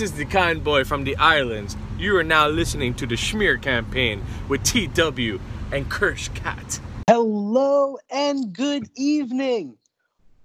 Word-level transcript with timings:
This 0.00 0.12
is 0.12 0.16
the 0.16 0.24
kind 0.24 0.64
boy 0.64 0.84
from 0.84 1.04
the 1.04 1.14
islands. 1.16 1.76
You 1.98 2.16
are 2.16 2.24
now 2.24 2.48
listening 2.48 2.94
to 2.94 3.06
the 3.06 3.16
Schmear 3.16 3.60
campaign 3.60 4.24
with 4.48 4.64
TW 4.64 5.38
and 5.72 5.90
Kirsch 5.90 6.30
Cat. 6.30 6.80
Hello 7.06 7.98
and 8.08 8.50
good 8.50 8.88
evening. 8.96 9.76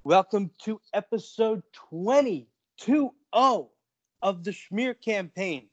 Welcome 0.03 0.51
to 0.63 0.81
episode 0.93 1.63
20 1.71 2.45
of 2.85 4.43
the 4.43 4.51
Schmear 4.51 4.93
campaign. 4.99 5.67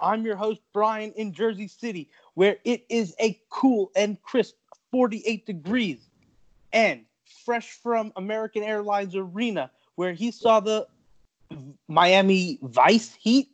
I'm 0.00 0.24
your 0.24 0.34
host, 0.34 0.62
Brian, 0.72 1.12
in 1.12 1.32
Jersey 1.32 1.68
City, 1.68 2.10
where 2.34 2.56
it 2.64 2.84
is 2.88 3.14
a 3.20 3.40
cool 3.48 3.92
and 3.94 4.20
crisp 4.22 4.56
48 4.90 5.46
degrees. 5.46 6.00
And 6.72 7.04
fresh 7.44 7.78
from 7.80 8.12
American 8.16 8.64
Airlines 8.64 9.14
Arena, 9.14 9.70
where 9.94 10.14
he 10.14 10.32
saw 10.32 10.58
the 10.58 10.88
Miami 11.88 12.58
Vice 12.62 13.14
Heat. 13.14 13.48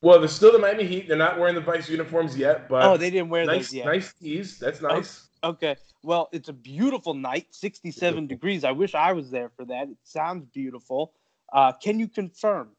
Well, 0.00 0.18
they're 0.18 0.28
still 0.28 0.52
the 0.52 0.58
Miami 0.58 0.84
Heat. 0.84 1.06
They're 1.08 1.16
not 1.16 1.38
wearing 1.38 1.54
the 1.54 1.60
Vice 1.60 1.88
uniforms 1.88 2.36
yet, 2.36 2.68
but 2.68 2.84
Oh, 2.84 2.96
they 2.96 3.10
didn't 3.10 3.28
wear 3.30 3.44
nice, 3.46 3.68
those 3.68 3.74
yet. 3.74 3.86
nice 3.86 4.12
tees. 4.14 4.58
That's 4.58 4.82
nice. 4.82 5.28
Okay. 5.44 5.76
Well, 6.02 6.28
it's 6.32 6.48
a 6.48 6.52
beautiful 6.52 7.14
night, 7.14 7.46
67 7.50 8.26
degrees. 8.26 8.64
I 8.64 8.72
wish 8.72 8.94
I 8.94 9.12
was 9.12 9.30
there 9.30 9.50
for 9.56 9.64
that. 9.66 9.88
It 9.88 9.96
sounds 10.02 10.44
beautiful. 10.46 11.12
Uh, 11.52 11.72
can 11.72 12.00
you 12.00 12.08
confirm? 12.08 12.70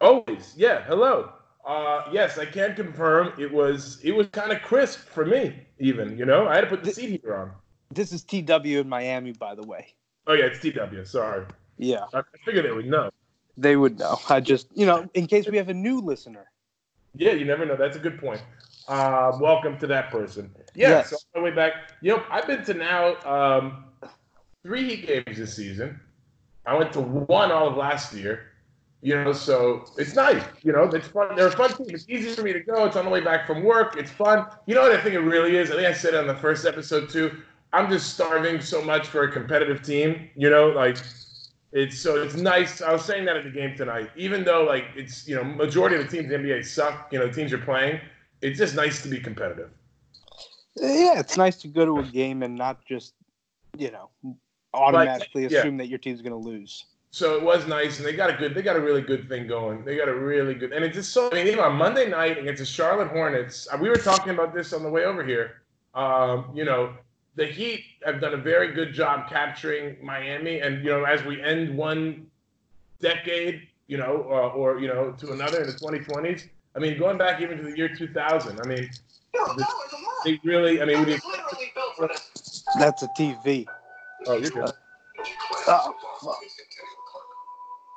Always, 0.00 0.54
yeah. 0.56 0.82
Hello. 0.84 1.32
Uh, 1.64 2.04
yes, 2.10 2.38
I 2.38 2.46
can 2.46 2.74
confirm 2.74 3.32
it 3.38 3.52
was 3.52 4.00
it 4.02 4.12
was 4.12 4.26
kind 4.28 4.50
of 4.50 4.62
crisp 4.62 5.00
for 5.08 5.26
me. 5.26 5.54
Even 5.78 6.16
you 6.16 6.24
know, 6.24 6.48
I 6.48 6.54
had 6.54 6.62
to 6.62 6.66
put 6.68 6.82
the 6.82 6.92
seat 6.92 7.10
heater 7.10 7.36
on. 7.36 7.52
This 7.92 8.12
is 8.12 8.24
TW 8.24 8.64
in 8.80 8.88
Miami, 8.88 9.32
by 9.32 9.54
the 9.54 9.62
way. 9.66 9.94
Oh 10.26 10.32
yeah, 10.32 10.46
it's 10.46 10.58
TW. 10.60 11.04
Sorry, 11.06 11.44
Yeah, 11.76 12.04
I 12.14 12.22
figured 12.44 12.64
they 12.64 12.72
would 12.72 12.86
know. 12.86 13.10
They 13.60 13.76
would 13.76 13.98
know. 13.98 14.18
I 14.28 14.40
just, 14.40 14.68
you 14.74 14.86
know, 14.86 15.08
in 15.14 15.26
case 15.26 15.48
we 15.48 15.56
have 15.56 15.68
a 15.68 15.74
new 15.74 16.00
listener. 16.00 16.46
Yeah, 17.14 17.32
you 17.32 17.44
never 17.44 17.66
know. 17.66 17.76
That's 17.76 17.96
a 17.96 18.00
good 18.00 18.18
point. 18.18 18.42
Uh, 18.88 19.32
welcome 19.40 19.78
to 19.78 19.86
that 19.88 20.10
person. 20.10 20.50
Yeah, 20.74 20.88
Yes. 20.90 21.10
so 21.10 21.16
on 21.34 21.42
my 21.42 21.50
way 21.50 21.54
back. 21.54 21.72
You 22.00 22.16
know, 22.16 22.22
I've 22.30 22.46
been 22.46 22.64
to 22.64 22.74
now 22.74 23.16
um, 23.24 23.84
three 24.62 24.84
Heat 24.96 25.06
games 25.06 25.38
this 25.38 25.54
season. 25.54 26.00
I 26.66 26.74
went 26.76 26.92
to 26.94 27.00
one 27.00 27.50
all 27.50 27.68
of 27.68 27.76
last 27.76 28.12
year. 28.14 28.46
You 29.02 29.24
know, 29.24 29.32
so 29.32 29.86
it's 29.96 30.14
nice. 30.14 30.42
You 30.62 30.72
know, 30.72 30.82
it's 30.84 31.08
fun. 31.08 31.34
They're 31.34 31.46
a 31.46 31.50
fun 31.50 31.70
team. 31.70 31.86
It's 31.88 32.04
easy 32.08 32.34
for 32.34 32.42
me 32.42 32.52
to 32.52 32.60
go. 32.60 32.84
It's 32.84 32.96
on 32.96 33.06
the 33.06 33.10
way 33.10 33.22
back 33.22 33.46
from 33.46 33.62
work. 33.64 33.96
It's 33.96 34.10
fun. 34.10 34.46
You 34.66 34.74
know 34.74 34.82
what 34.82 34.92
I 34.92 35.00
think 35.00 35.14
it 35.14 35.20
really 35.20 35.56
is? 35.56 35.70
I 35.70 35.76
think 35.76 35.86
I 35.88 35.92
said 35.92 36.12
it 36.12 36.18
on 36.20 36.26
the 36.26 36.36
first 36.36 36.66
episode 36.66 37.08
too. 37.08 37.34
I'm 37.72 37.88
just 37.90 38.12
starving 38.12 38.60
so 38.60 38.82
much 38.82 39.06
for 39.06 39.22
a 39.22 39.32
competitive 39.32 39.80
team. 39.82 40.28
You 40.36 40.50
know, 40.50 40.68
like 40.68 40.98
it's 41.72 41.98
so 41.98 42.22
it's 42.22 42.34
nice. 42.34 42.82
I 42.82 42.92
was 42.92 43.04
saying 43.04 43.24
that 43.26 43.36
at 43.36 43.44
the 43.44 43.50
game 43.50 43.76
tonight. 43.76 44.10
Even 44.16 44.44
though 44.44 44.64
like 44.64 44.86
it's 44.96 45.28
you 45.28 45.36
know 45.36 45.44
majority 45.44 45.96
of 45.96 46.02
the 46.02 46.08
teams 46.08 46.32
in 46.32 46.42
the 46.42 46.48
NBA 46.48 46.64
suck. 46.64 47.12
You 47.12 47.18
know, 47.20 47.30
teams 47.30 47.52
are 47.52 47.58
playing. 47.58 48.00
It's 48.42 48.58
just 48.58 48.74
nice 48.74 49.02
to 49.02 49.08
be 49.08 49.20
competitive. 49.20 49.70
Yeah, 50.76 51.18
it's 51.18 51.36
nice 51.36 51.56
to 51.58 51.68
go 51.68 51.84
to 51.84 51.98
a 51.98 52.04
game 52.04 52.42
and 52.42 52.56
not 52.56 52.84
just, 52.86 53.14
you 53.76 53.90
know, 53.90 54.10
automatically 54.72 55.46
yeah. 55.46 55.58
assume 55.58 55.76
that 55.78 55.88
your 55.88 55.98
team's 55.98 56.22
going 56.22 56.32
to 56.32 56.48
lose. 56.48 56.86
So 57.12 57.34
it 57.34 57.42
was 57.42 57.66
nice, 57.66 57.98
and 57.98 58.06
they 58.06 58.12
got 58.12 58.30
a 58.30 58.34
good, 58.34 58.54
they 58.54 58.62
got 58.62 58.76
a 58.76 58.80
really 58.80 59.02
good 59.02 59.28
thing 59.28 59.48
going. 59.48 59.84
They 59.84 59.96
got 59.96 60.08
a 60.08 60.14
really 60.14 60.54
good, 60.54 60.72
and 60.72 60.84
it's 60.84 60.94
just 60.94 61.12
so. 61.12 61.28
I 61.32 61.34
mean, 61.34 61.48
even 61.48 61.58
on 61.58 61.74
Monday 61.74 62.08
night 62.08 62.38
against 62.38 62.60
the 62.60 62.66
Charlotte 62.66 63.08
Hornets, 63.08 63.66
uh, 63.72 63.76
we 63.78 63.88
were 63.88 63.96
talking 63.96 64.32
about 64.32 64.54
this 64.54 64.72
on 64.72 64.84
the 64.84 64.88
way 64.88 65.04
over 65.04 65.24
here. 65.24 65.62
Um, 65.94 66.52
you 66.54 66.64
know, 66.64 66.94
the 67.36 67.46
Heat 67.46 67.84
have 68.04 68.20
done 68.20 68.34
a 68.34 68.36
very 68.36 68.72
good 68.72 68.92
job 68.92 69.28
capturing 69.28 69.96
Miami, 70.04 70.60
and 70.60 70.84
you 70.84 70.90
know, 70.90 71.04
as 71.04 71.24
we 71.24 71.40
end 71.42 71.76
one 71.76 72.26
decade, 73.00 73.62
you 73.86 73.96
know, 73.96 74.26
uh, 74.30 74.48
or 74.56 74.78
you 74.80 74.88
know, 74.88 75.12
to 75.12 75.32
another 75.32 75.60
in 75.62 75.66
the 75.68 75.72
2020s. 75.74 76.48
I 76.76 76.78
mean, 76.78 76.98
going 76.98 77.18
back 77.18 77.40
even 77.40 77.56
to 77.58 77.64
the 77.64 77.76
year 77.76 77.88
2000. 77.94 78.60
I 78.60 78.66
mean, 78.66 78.88
the- 79.32 79.66
they 80.24 80.38
really. 80.44 80.82
I 80.82 80.84
mean, 80.84 81.04
we 81.04 81.18
That's 82.78 83.02
a 83.02 83.08
TV. 83.18 83.66
oh, 84.26 84.36
you're 84.36 84.50
good. 84.50 84.70
Oh, 85.66 85.94
fuck. 86.22 86.36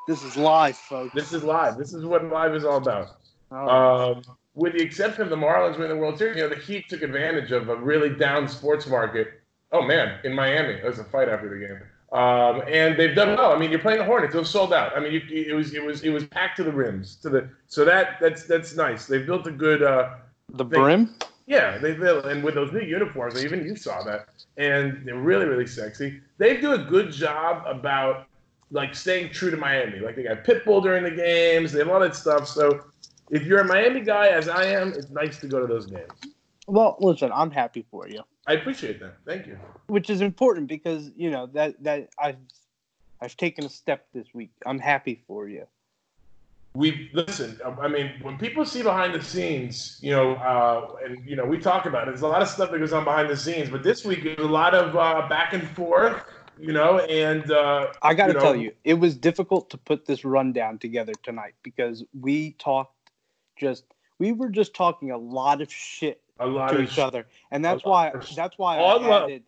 This 0.07 0.23
is 0.23 0.35
live, 0.35 0.75
folks. 0.77 1.13
This 1.13 1.31
is 1.33 1.43
live. 1.43 1.77
This 1.77 1.93
is 1.93 2.05
what 2.05 2.23
live 2.25 2.55
is 2.55 2.65
all 2.65 2.77
about. 2.77 3.17
Oh, 3.51 4.13
Um, 4.17 4.21
with 4.55 4.73
the 4.73 4.81
exception 4.81 5.23
of 5.23 5.29
the 5.29 5.35
Marlins 5.35 5.77
winning 5.77 5.95
the 5.95 6.01
World 6.01 6.17
Series, 6.17 6.37
you 6.37 6.43
know, 6.43 6.49
the 6.49 6.55
Heat 6.55 6.87
took 6.87 7.01
advantage 7.01 7.51
of 7.51 7.69
a 7.69 7.75
really 7.75 8.09
down 8.09 8.47
sports 8.47 8.87
market. 8.87 9.41
Oh 9.71 9.81
man, 9.81 10.19
in 10.23 10.33
Miami, 10.33 10.75
there 10.75 10.85
was 10.85 10.99
a 10.99 11.03
fight 11.03 11.27
after 11.27 11.49
the 11.49 11.65
game, 11.65 11.79
um, 12.19 12.61
and 12.67 12.97
they've 12.97 13.15
done 13.15 13.35
well. 13.35 13.53
I 13.53 13.57
mean, 13.57 13.71
you're 13.71 13.79
playing 13.79 13.99
the 13.99 14.05
Hornets; 14.05 14.35
they've 14.35 14.47
sold 14.47 14.71
out. 14.71 14.95
I 14.95 14.99
mean, 14.99 15.13
you, 15.13 15.21
it 15.29 15.53
was 15.53 15.73
it 15.73 15.83
was 15.83 16.03
it 16.03 16.09
was 16.09 16.25
packed 16.25 16.57
to 16.57 16.63
the 16.63 16.71
rims, 16.71 17.15
to 17.17 17.29
the 17.29 17.49
so 17.67 17.83
that 17.85 18.17
that's 18.21 18.45
that's 18.45 18.75
nice. 18.75 19.07
They've 19.07 19.25
built 19.25 19.47
a 19.47 19.51
good. 19.51 19.81
Uh, 19.81 20.15
the 20.49 20.63
brim? 20.63 21.15
yeah, 21.47 21.79
they 21.79 21.93
built, 21.93 22.25
and 22.25 22.43
with 22.43 22.53
those 22.53 22.71
new 22.71 22.81
uniforms, 22.81 23.43
even 23.43 23.65
you 23.65 23.75
saw 23.75 24.03
that, 24.03 24.27
and 24.57 25.01
they're 25.03 25.15
really 25.15 25.45
really 25.45 25.65
sexy. 25.65 26.21
They 26.37 26.57
do 26.57 26.73
a 26.73 26.77
good 26.77 27.11
job 27.11 27.63
about 27.65 28.27
like 28.69 28.93
staying 28.93 29.31
true 29.31 29.49
to 29.49 29.57
Miami. 29.57 29.99
Like 29.99 30.15
they 30.15 30.23
got 30.23 30.43
Pitbull 30.43 30.83
during 30.83 31.03
the 31.03 31.11
games, 31.11 31.71
they 31.71 31.79
have 31.79 31.89
all 31.89 31.99
that 31.99 32.15
stuff. 32.15 32.47
So 32.47 32.85
if 33.33 33.43
you're 33.43 33.59
a 33.59 33.65
Miami 33.67 34.01
guy, 34.01 34.27
as 34.29 34.47
I 34.47 34.65
am, 34.65 34.89
it's 34.93 35.09
nice 35.09 35.39
to 35.39 35.47
go 35.47 35.59
to 35.59 35.67
those 35.67 35.85
games. 35.87 36.11
Well, 36.67 36.95
listen, 36.99 37.31
I'm 37.33 37.51
happy 37.51 37.85
for 37.91 38.07
you, 38.07 38.21
I 38.47 38.53
appreciate 38.53 38.99
that. 39.01 39.15
Thank 39.25 39.47
you. 39.47 39.57
which 39.87 40.09
is 40.09 40.21
important 40.21 40.67
because 40.67 41.11
you 41.15 41.29
know 41.29 41.47
that 41.47 41.81
that 41.83 42.09
I've 42.17 42.37
I've 43.21 43.35
taken 43.37 43.65
a 43.65 43.69
step 43.69 44.07
this 44.13 44.27
week. 44.33 44.51
I'm 44.65 44.79
happy 44.79 45.23
for 45.27 45.47
you. 45.49 45.65
We 46.75 47.09
listen. 47.13 47.59
I 47.83 47.87
mean, 47.87 48.13
when 48.21 48.37
people 48.37 48.65
see 48.65 48.81
behind 48.81 49.13
the 49.13 49.21
scenes, 49.23 49.99
you 50.01 50.11
know, 50.11 50.33
uh, 50.35 50.95
and 51.05 51.23
you 51.29 51.35
know, 51.35 51.45
we 51.45 51.57
talk 51.59 51.85
about 51.85 52.03
it. 52.07 52.11
There's 52.11 52.21
a 52.23 52.27
lot 52.27 52.41
of 52.41 52.47
stuff 52.47 52.71
that 52.71 52.79
goes 52.79 52.93
on 52.93 53.03
behind 53.03 53.29
the 53.29 53.37
scenes, 53.37 53.69
but 53.69 53.83
this 53.83 54.03
week 54.03 54.23
there's 54.23 54.39
a 54.39 54.55
lot 54.61 54.73
of 54.73 54.95
uh, 54.95 55.27
back 55.29 55.53
and 55.53 55.67
forth, 55.69 56.23
you 56.59 56.73
know, 56.73 56.97
and 56.99 57.51
uh, 57.51 57.87
I 58.01 58.15
got 58.15 58.27
to 58.27 58.31
You 58.31 58.37
know- 58.39 58.43
tell 58.43 58.55
you, 58.55 58.71
it 58.83 58.95
was 58.95 59.15
difficult 59.15 59.69
to 59.69 59.77
put 59.77 60.05
this 60.07 60.25
rundown 60.25 60.79
together 60.79 61.13
tonight 61.21 61.53
because 61.61 62.03
we 62.19 62.53
talked 62.53 62.92
just 63.63 63.85
we 64.19 64.31
were 64.31 64.49
just 64.49 64.73
talking 64.75 65.11
a 65.11 65.17
lot 65.17 65.61
of 65.61 65.71
shit 65.71 66.21
a 66.39 66.45
lot 66.45 66.69
to 66.69 66.81
each 66.81 66.99
other, 66.99 67.25
and 67.51 67.63
that's 67.65 67.83
why 67.83 68.11
that's 68.35 68.57
why 68.57 68.77
all 68.77 69.03
I 69.03 69.07
love. 69.07 69.23
added 69.23 69.43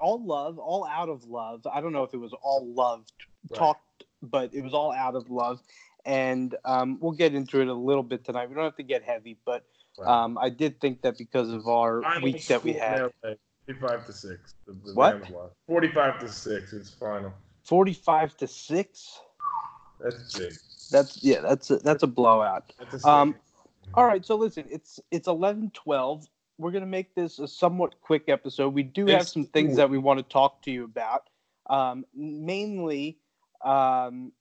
all 0.00 0.24
love, 0.24 0.58
all 0.58 0.86
out 0.86 1.08
of 1.08 1.24
love. 1.24 1.66
I 1.66 1.80
don't 1.80 1.92
know 1.92 2.04
if 2.04 2.14
it 2.14 2.18
was 2.18 2.32
all 2.32 2.64
love 2.72 3.04
Right. 3.50 3.58
talked, 3.58 4.04
but 4.22 4.54
it 4.54 4.62
was 4.62 4.72
all 4.72 4.92
out 4.92 5.16
of 5.16 5.28
love, 5.30 5.60
and 6.04 6.54
um, 6.64 6.98
we'll 7.00 7.12
get 7.12 7.34
into 7.34 7.60
it 7.60 7.68
a 7.68 7.74
little 7.74 8.02
bit 8.02 8.24
tonight. 8.24 8.48
We 8.48 8.54
don't 8.54 8.64
have 8.64 8.76
to 8.76 8.82
get 8.82 9.02
heavy, 9.02 9.36
but 9.44 9.64
Right. 9.98 10.08
um, 10.08 10.38
I 10.38 10.50
did 10.50 10.80
think 10.80 11.02
that 11.02 11.18
because 11.18 11.50
of 11.50 11.66
our 11.66 12.02
Final 12.02 12.22
week 12.22 12.46
that 12.46 12.62
we 12.62 12.74
had, 12.74 13.10
Forty-five 13.66 14.06
to 14.06 14.12
six. 14.12 14.54
The, 14.66 14.72
the 14.72 14.94
What? 14.94 15.28
Forty-five 15.66 16.20
to 16.20 16.28
six. 16.28 16.72
It's 16.72 16.90
final. 16.90 17.32
forty-five 17.64 18.36
to 18.38 18.46
six. 18.46 19.20
That's 20.00 20.38
big. 20.38 20.52
That's 20.90 21.22
yeah, 21.22 21.40
that's 21.40 21.70
a, 21.70 21.76
that's 21.78 22.02
a 22.02 22.06
blowout. 22.06 22.72
That's 22.78 23.04
a 23.04 23.08
Um. 23.08 23.34
All 23.94 24.06
right, 24.06 24.24
so 24.24 24.36
listen, 24.36 24.64
it's 24.70 25.00
it's 25.10 25.28
eleven 25.28 25.70
twelve. 25.74 26.26
We're 26.58 26.72
gonna 26.72 26.86
make 26.86 27.14
this 27.14 27.38
a 27.38 27.48
somewhat 27.48 28.00
quick 28.00 28.24
episode. 28.28 28.74
We 28.74 28.82
do 28.82 29.06
have 29.06 29.28
some 29.28 29.44
things 29.44 29.76
that 29.76 29.90
we 29.90 29.98
want 29.98 30.18
to 30.18 30.24
talk 30.24 30.62
to 30.62 30.70
you 30.70 30.84
about. 30.84 31.28
Um, 31.68 32.04
mainly, 32.14 33.18
um, 33.64 34.32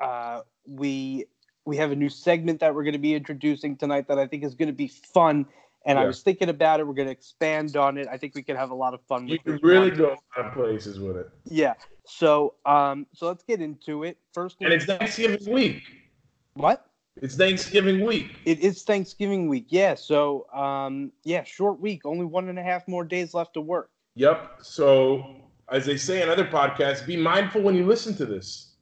uh, 0.00 0.40
we 0.66 1.26
we 1.64 1.76
have 1.76 1.92
a 1.92 1.96
new 1.96 2.08
segment 2.08 2.60
that 2.60 2.74
we're 2.74 2.84
going 2.84 2.92
to 2.92 2.98
be 2.98 3.14
introducing 3.14 3.76
tonight 3.76 4.08
that 4.08 4.18
I 4.18 4.26
think 4.26 4.44
is 4.44 4.54
going 4.54 4.68
to 4.68 4.74
be 4.74 4.88
fun. 4.88 5.46
And 5.86 5.98
I 5.98 6.06
was 6.06 6.22
thinking 6.22 6.48
about 6.48 6.80
it. 6.80 6.86
We're 6.86 6.94
going 6.94 7.08
to 7.08 7.12
expand 7.12 7.76
on 7.76 7.98
it. 7.98 8.08
I 8.10 8.16
think 8.16 8.34
we 8.34 8.42
could 8.42 8.56
have 8.56 8.70
a 8.70 8.74
lot 8.74 8.94
of 8.94 9.02
fun. 9.02 9.28
you 9.28 9.38
can 9.38 9.58
really 9.62 9.90
one. 9.90 9.98
go 9.98 10.06
a 10.06 10.40
lot 10.40 10.48
of 10.48 10.54
places 10.54 10.98
with 10.98 11.16
it. 11.16 11.28
Yeah. 11.44 11.74
So 12.06 12.54
um, 12.64 13.06
so 13.12 13.26
let's 13.26 13.44
get 13.44 13.60
into 13.60 14.04
it. 14.04 14.16
First, 14.32 14.56
And 14.60 14.72
it's 14.72 14.86
Thanksgiving 14.86 15.52
week. 15.52 15.82
what? 16.54 16.86
It's 17.22 17.36
Thanksgiving 17.36 18.04
week. 18.04 18.36
It 18.44 18.58
is 18.58 18.82
Thanksgiving 18.82 19.48
week, 19.48 19.66
yeah. 19.68 19.94
So, 19.94 20.46
um, 20.52 21.12
yeah, 21.22 21.44
short 21.44 21.80
week. 21.80 22.04
Only 22.04 22.24
one 22.24 22.48
and 22.48 22.58
a 22.58 22.62
half 22.62 22.88
more 22.88 23.04
days 23.04 23.34
left 23.34 23.54
to 23.54 23.60
work. 23.60 23.90
Yep. 24.16 24.58
So, 24.62 25.36
as 25.70 25.86
they 25.86 25.96
say 25.96 26.22
in 26.22 26.28
other 26.28 26.44
podcasts, 26.44 27.06
be 27.06 27.16
mindful 27.16 27.62
when 27.62 27.74
you 27.76 27.86
listen 27.86 28.16
to 28.16 28.26
this. 28.26 28.72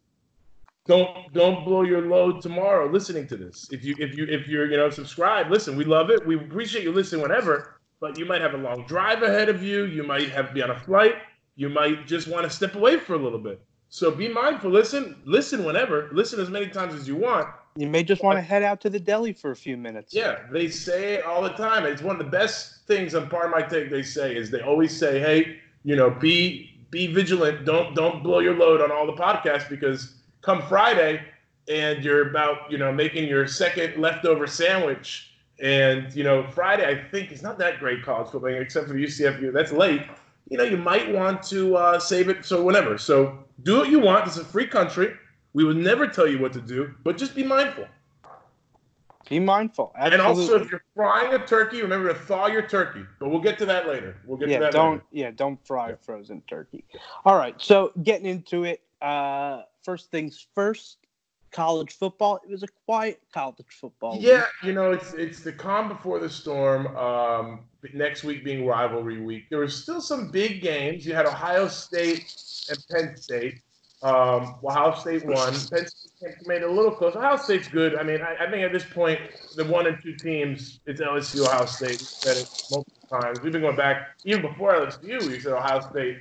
Don't 0.87 1.33
don't 1.33 1.65
blow 1.65 1.83
your 1.83 2.09
load 2.09 2.43
tomorrow 2.43 2.91
listening 2.91 3.29
to 3.29 3.37
this. 3.37 3.69
If 3.71 3.85
you 3.85 3.95
if 3.99 4.17
you 4.17 4.25
if 4.25 4.49
you're 4.49 4.69
you 4.69 4.77
know 4.77 4.91
subscribe, 4.91 5.51
listen. 5.51 5.77
We 5.77 5.85
love 5.85 6.11
it. 6.11 6.27
We 6.27 6.37
appreciate 6.37 6.83
you 6.83 6.91
listening 6.91 7.23
whenever. 7.23 7.81
But 8.01 8.19
you 8.19 8.25
might 8.25 8.41
have 8.41 8.55
a 8.55 8.59
long 8.59 8.85
drive 8.87 9.23
ahead 9.23 9.49
of 9.49 9.63
you. 9.63 9.85
You 9.85 10.03
might 10.03 10.29
have 10.31 10.49
to 10.49 10.53
be 10.53 10.63
on 10.63 10.71
a 10.71 10.81
flight. 10.81 11.15
You 11.55 11.69
might 11.69 12.09
just 12.09 12.27
want 12.27 12.45
to 12.45 12.51
step 12.51 12.75
away 12.75 12.99
for 12.99 13.15
a 13.15 13.19
little 13.19 13.39
bit. 13.39 13.63
So 13.91 14.11
be 14.11 14.27
mindful. 14.27 14.71
Listen. 14.71 15.23
Listen 15.25 15.65
whenever. 15.65 16.09
Listen 16.13 16.41
as 16.41 16.51
many 16.51 16.67
times 16.67 16.95
as 16.95 17.07
you 17.07 17.15
want. 17.15 17.47
You 17.75 17.87
may 17.87 18.03
just 18.03 18.23
want 18.23 18.37
to 18.37 18.43
head 18.43 18.63
out 18.63 18.81
to 18.83 18.91
the 18.91 19.01
deli 19.01 19.33
for 19.33 19.51
a 19.51 19.57
few 19.57 19.77
minutes. 19.77 20.13
Yeah, 20.13 20.41
they 20.51 20.69
say 20.69 21.15
it 21.15 21.25
all 21.25 21.43
the 21.43 21.51
time. 21.51 21.87
It's 21.87 22.03
one 22.03 22.17
of 22.17 22.25
the 22.25 22.31
best 22.31 22.87
things 22.87 23.15
on 23.15 23.29
Pardon 23.31 23.51
My 23.51 23.63
Take. 23.63 23.91
They 23.91 24.03
say 24.03 24.37
is 24.37 24.51
they 24.51 24.61
always 24.61 24.95
say, 24.95 25.21
"Hey, 25.21 25.59
you 25.83 25.97
know, 25.97 26.11
be 26.11 26.73
be 26.91 27.07
vigilant. 27.07 27.65
Don't 27.65 27.95
don't 27.95 28.23
blow 28.23 28.41
your 28.41 28.55
load 28.55 28.81
on 28.81 28.93
all 28.93 29.07
the 29.07 29.15
podcasts 29.15 29.69
because 29.69 30.15
come 30.43 30.63
Friday, 30.63 31.23
and 31.69 32.05
you're 32.05 32.29
about 32.29 32.71
you 32.71 32.79
know 32.79 32.93
making 32.93 33.29
your 33.29 33.47
second 33.47 34.01
leftover 34.01 34.47
sandwich. 34.47 35.31
And 35.61 36.13
you 36.15 36.25
know 36.25 36.47
Friday, 36.51 36.87
I 36.87 37.09
think 37.11 37.33
is 37.33 37.43
not 37.43 37.59
that 37.59 37.79
great 37.79 38.03
college 38.03 38.31
football, 38.31 38.51
except 38.51 38.89
for 38.89 38.93
the 38.93 39.05
UCF. 39.05 39.53
That's 39.53 39.73
late. 39.73 40.03
You 40.51 40.59
know 40.59 40.65
you 40.65 40.77
might 40.77 41.11
want 41.11 41.43
to 41.45 41.77
uh, 41.77 41.99
save 41.99 42.29
it 42.29 42.45
so 42.45 42.63
whenever. 42.63 42.99
So 42.99 43.39
do 43.63 43.79
what 43.79 43.89
you 43.89 44.01
want. 44.01 44.27
This 44.27 44.37
is 44.37 44.43
a 44.43 44.45
free 44.45 44.67
country. 44.67 45.15
We 45.55 45.65
would 45.65 45.77
never 45.77 46.07
tell 46.07 46.27
you 46.27 46.39
what 46.39 46.53
to 46.55 46.61
do, 46.61 46.95
but 47.05 47.17
just 47.17 47.35
be 47.35 47.45
mindful. 47.45 47.87
Be 49.29 49.39
mindful. 49.39 49.93
Absolutely. 49.97 50.19
And 50.19 50.23
also, 50.23 50.63
if 50.63 50.71
you're 50.71 50.85
frying 50.95 51.33
a 51.33 51.47
turkey, 51.47 51.81
remember 51.81 52.09
to 52.09 52.15
thaw 52.15 52.49
your 52.49 52.67
turkey. 52.67 53.05
But 53.19 53.31
we'll 53.31 53.41
get 53.41 53.57
to 53.59 53.67
that 53.67 53.87
later. 53.89 54.17
We'll 54.27 54.39
get 54.39 54.49
yeah, 54.49 54.59
to 54.59 54.65
that 54.65 54.73
don't, 54.73 54.93
later. 54.93 55.05
Yeah, 55.13 55.31
don't 55.31 55.65
fry 55.67 55.91
yeah. 55.91 55.95
frozen 56.01 56.43
turkey. 56.49 56.85
All 57.25 57.37
right, 57.37 57.55
so 57.59 57.93
getting 58.03 58.27
into 58.27 58.65
it. 58.65 58.83
Uh, 59.01 59.63
first 59.83 60.11
things 60.11 60.47
first. 60.55 60.99
College 61.51 61.93
football. 61.93 62.41
It 62.43 62.51
was 62.51 62.63
a 62.63 62.69
quiet 62.87 63.21
college 63.33 63.67
football. 63.69 64.17
Yeah, 64.19 64.39
week. 64.39 64.47
you 64.65 64.73
know, 64.73 64.93
it's 64.93 65.13
it's 65.13 65.41
the 65.41 65.53
calm 65.53 65.87
before 65.87 66.19
the 66.19 66.31
storm. 66.31 66.97
Um, 66.97 67.61
next 67.93 68.25
week 68.25 68.45
being 68.45 68.65
rivalry 68.65 69.21
week. 69.21 69.51
There 69.51 69.59
was 69.59 69.75
still 69.75 70.01
some 70.01 70.31
big 70.31 70.63
games. 70.63 71.05
You 71.05 71.15
had 71.15 71.27
Ohio 71.27 71.69
State 71.69 72.35
and 72.71 72.79
Penn 72.91 73.17
State. 73.17 73.61
Um, 74.03 74.57
Ohio 74.65 74.95
State 74.95 75.25
won. 75.25 75.53
Penn 75.71 75.87
State 75.87 76.47
made 76.47 76.63
it 76.63 76.69
a 76.69 76.73
little 76.73 76.91
close. 76.91 77.15
Ohio 77.15 77.37
State's 77.37 77.69
good. 77.69 77.97
I 77.97 78.03
mean, 78.03 78.21
I, 78.21 78.47
I, 78.47 78.51
think 78.51 78.65
at 78.65 78.73
this 78.73 78.85
point, 78.85 79.21
the 79.55 79.65
one 79.65 79.87
and 79.87 79.97
two 80.03 80.17
teams, 80.17 80.81
it's 80.87 81.01
LSU, 81.01 81.47
Ohio 81.47 81.67
State. 81.67 81.91
We've 81.91 82.01
said 82.01 82.37
it 82.37 82.51
multiple 82.71 83.21
times. 83.21 83.41
We've 83.43 83.53
been 83.53 83.63
going 83.63 83.77
back 83.77 84.17
even 84.25 84.43
before 84.43 84.75
LSU. 84.75 85.25
We 85.27 85.39
said 85.39 85.53
Ohio 85.53 85.81
State 85.81 86.19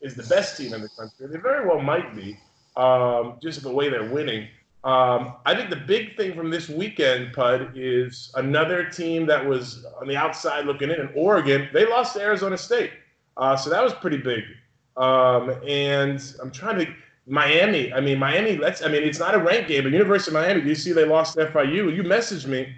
is 0.00 0.16
the 0.16 0.24
best 0.24 0.56
team 0.56 0.74
in 0.74 0.82
the 0.82 0.88
country. 0.88 1.28
They 1.28 1.38
very 1.38 1.66
well 1.66 1.80
might 1.80 2.14
be, 2.16 2.38
um, 2.76 3.38
just 3.40 3.62
the 3.62 3.70
way 3.70 3.88
they're 3.88 4.10
winning. 4.10 4.48
Um, 4.84 5.34
I 5.46 5.54
think 5.54 5.70
the 5.70 5.76
big 5.76 6.16
thing 6.16 6.34
from 6.34 6.50
this 6.50 6.68
weekend, 6.68 7.34
Pud, 7.34 7.70
is 7.76 8.32
another 8.34 8.84
team 8.84 9.26
that 9.26 9.46
was 9.46 9.86
on 10.00 10.08
the 10.08 10.16
outside 10.16 10.66
looking 10.66 10.90
in, 10.90 11.00
in 11.00 11.10
Oregon. 11.14 11.68
They 11.72 11.86
lost 11.86 12.14
to 12.14 12.20
Arizona 12.20 12.58
State, 12.58 12.90
uh, 13.36 13.56
so 13.56 13.70
that 13.70 13.82
was 13.82 13.94
pretty 13.94 14.16
big. 14.16 14.42
Um, 14.96 15.50
and 15.66 16.20
I'm 16.42 16.50
trying 16.50 16.78
to 16.80 16.92
Miami. 17.26 17.92
I 17.92 18.00
mean, 18.00 18.18
Miami. 18.18 18.56
Let's. 18.56 18.82
I 18.82 18.88
mean, 18.88 19.02
it's 19.02 19.18
not 19.18 19.34
a 19.34 19.38
ranked 19.38 19.68
game, 19.68 19.84
but 19.84 19.92
University 19.92 20.36
of 20.36 20.42
Miami. 20.42 20.60
Do 20.60 20.68
you 20.68 20.74
see 20.74 20.92
they 20.92 21.04
lost 21.04 21.34
to 21.34 21.46
FIU? 21.46 21.94
You 21.94 22.02
messaged 22.02 22.46
me 22.46 22.74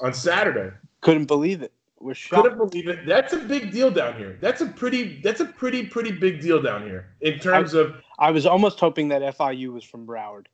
on 0.00 0.14
Saturday. 0.14 0.74
Couldn't 1.00 1.26
believe 1.26 1.62
it. 1.62 1.72
Was 2.00 2.16
shocked. 2.16 2.44
Couldn't 2.44 2.58
believe 2.58 2.88
it. 2.88 3.06
That's 3.06 3.32
a 3.32 3.38
big 3.38 3.72
deal 3.72 3.90
down 3.90 4.16
here. 4.16 4.38
That's 4.40 4.60
a 4.60 4.66
pretty. 4.66 5.20
That's 5.22 5.40
a 5.40 5.46
pretty 5.46 5.86
pretty 5.86 6.12
big 6.12 6.40
deal 6.40 6.62
down 6.62 6.84
here 6.84 7.08
in 7.20 7.38
terms 7.40 7.74
I, 7.74 7.80
of. 7.80 7.96
I 8.18 8.30
was 8.30 8.46
almost 8.46 8.78
hoping 8.78 9.08
that 9.08 9.22
FIU 9.36 9.72
was 9.72 9.82
from 9.82 10.06
Broward. 10.06 10.46